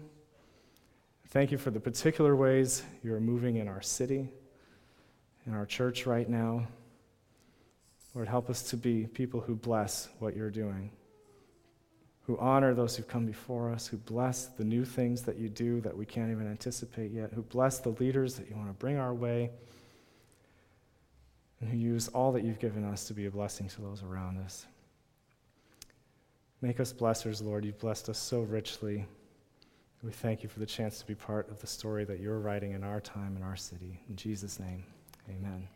Thank 1.31 1.53
you 1.53 1.59
for 1.59 1.71
the 1.71 1.81
particular 1.81 2.35
ways 2.35 2.83
you're 3.05 3.21
moving 3.21 3.57
in 3.57 3.69
our 3.69 3.83
city, 3.83 4.31
in 5.47 5.53
our 5.53 5.67
church 5.67 6.07
right 6.07 6.27
now. 6.27 6.67
Lord, 8.15 8.29
help 8.29 8.49
us 8.49 8.63
to 8.71 8.79
be 8.79 9.07
people 9.07 9.39
who 9.41 9.55
bless 9.55 10.09
what 10.21 10.35
you're 10.35 10.51
doing, 10.51 10.91
who 12.23 12.39
honor 12.39 12.73
those 12.73 12.97
who've 12.97 13.07
come 13.07 13.27
before 13.27 13.71
us, 13.71 13.87
who 13.87 13.99
bless 13.99 14.47
the 14.47 14.65
new 14.65 14.87
things 14.87 15.21
that 15.23 15.37
you 15.37 15.51
do 15.51 15.83
that 15.83 15.95
we 15.95 16.07
can't 16.07 16.31
even 16.31 16.51
anticipate 16.51 17.11
yet, 17.13 17.31
who 17.35 17.43
bless 17.43 17.79
the 17.79 17.91
leaders 17.91 18.37
that 18.37 18.49
you 18.49 18.57
want 18.57 18.69
to 18.69 18.75
bring 18.75 18.97
our 18.97 19.13
way, 19.13 19.51
and 21.61 21.69
who 21.69 21.77
use 21.77 22.09
all 22.09 22.33
that 22.33 22.43
you've 22.43 22.59
given 22.59 22.85
us 22.85 23.07
to 23.07 23.13
be 23.13 23.27
a 23.27 23.31
blessing 23.31 23.69
to 23.69 23.83
those 23.83 24.03
around 24.03 24.39
us. 24.39 24.65
Make 26.63 26.81
us 26.81 26.91
blessers, 26.91 27.45
Lord. 27.45 27.67
You've 27.67 27.79
blessed 27.79 28.09
us 28.09 28.19
so 28.19 28.41
richly. 28.41 29.05
We 30.03 30.13
thank 30.13 30.43
you 30.43 30.49
for 30.49 30.61
the 30.61 30.67
chance 30.67 31.01
to 31.01 31.07
be 31.07 31.15
part 31.15 31.51
of 31.51 31.61
the 31.61 31.67
story 31.67 32.05
that 32.05 32.21
you're 32.21 32.39
writing 32.39 32.73
in 32.73 32.85
our 32.85 33.01
time 33.01 33.37
in 33.37 33.43
our 33.43 33.57
city. 33.57 34.01
In 34.09 34.17
Jesus' 34.17 34.61
name, 34.61 34.85
amen. 35.29 35.67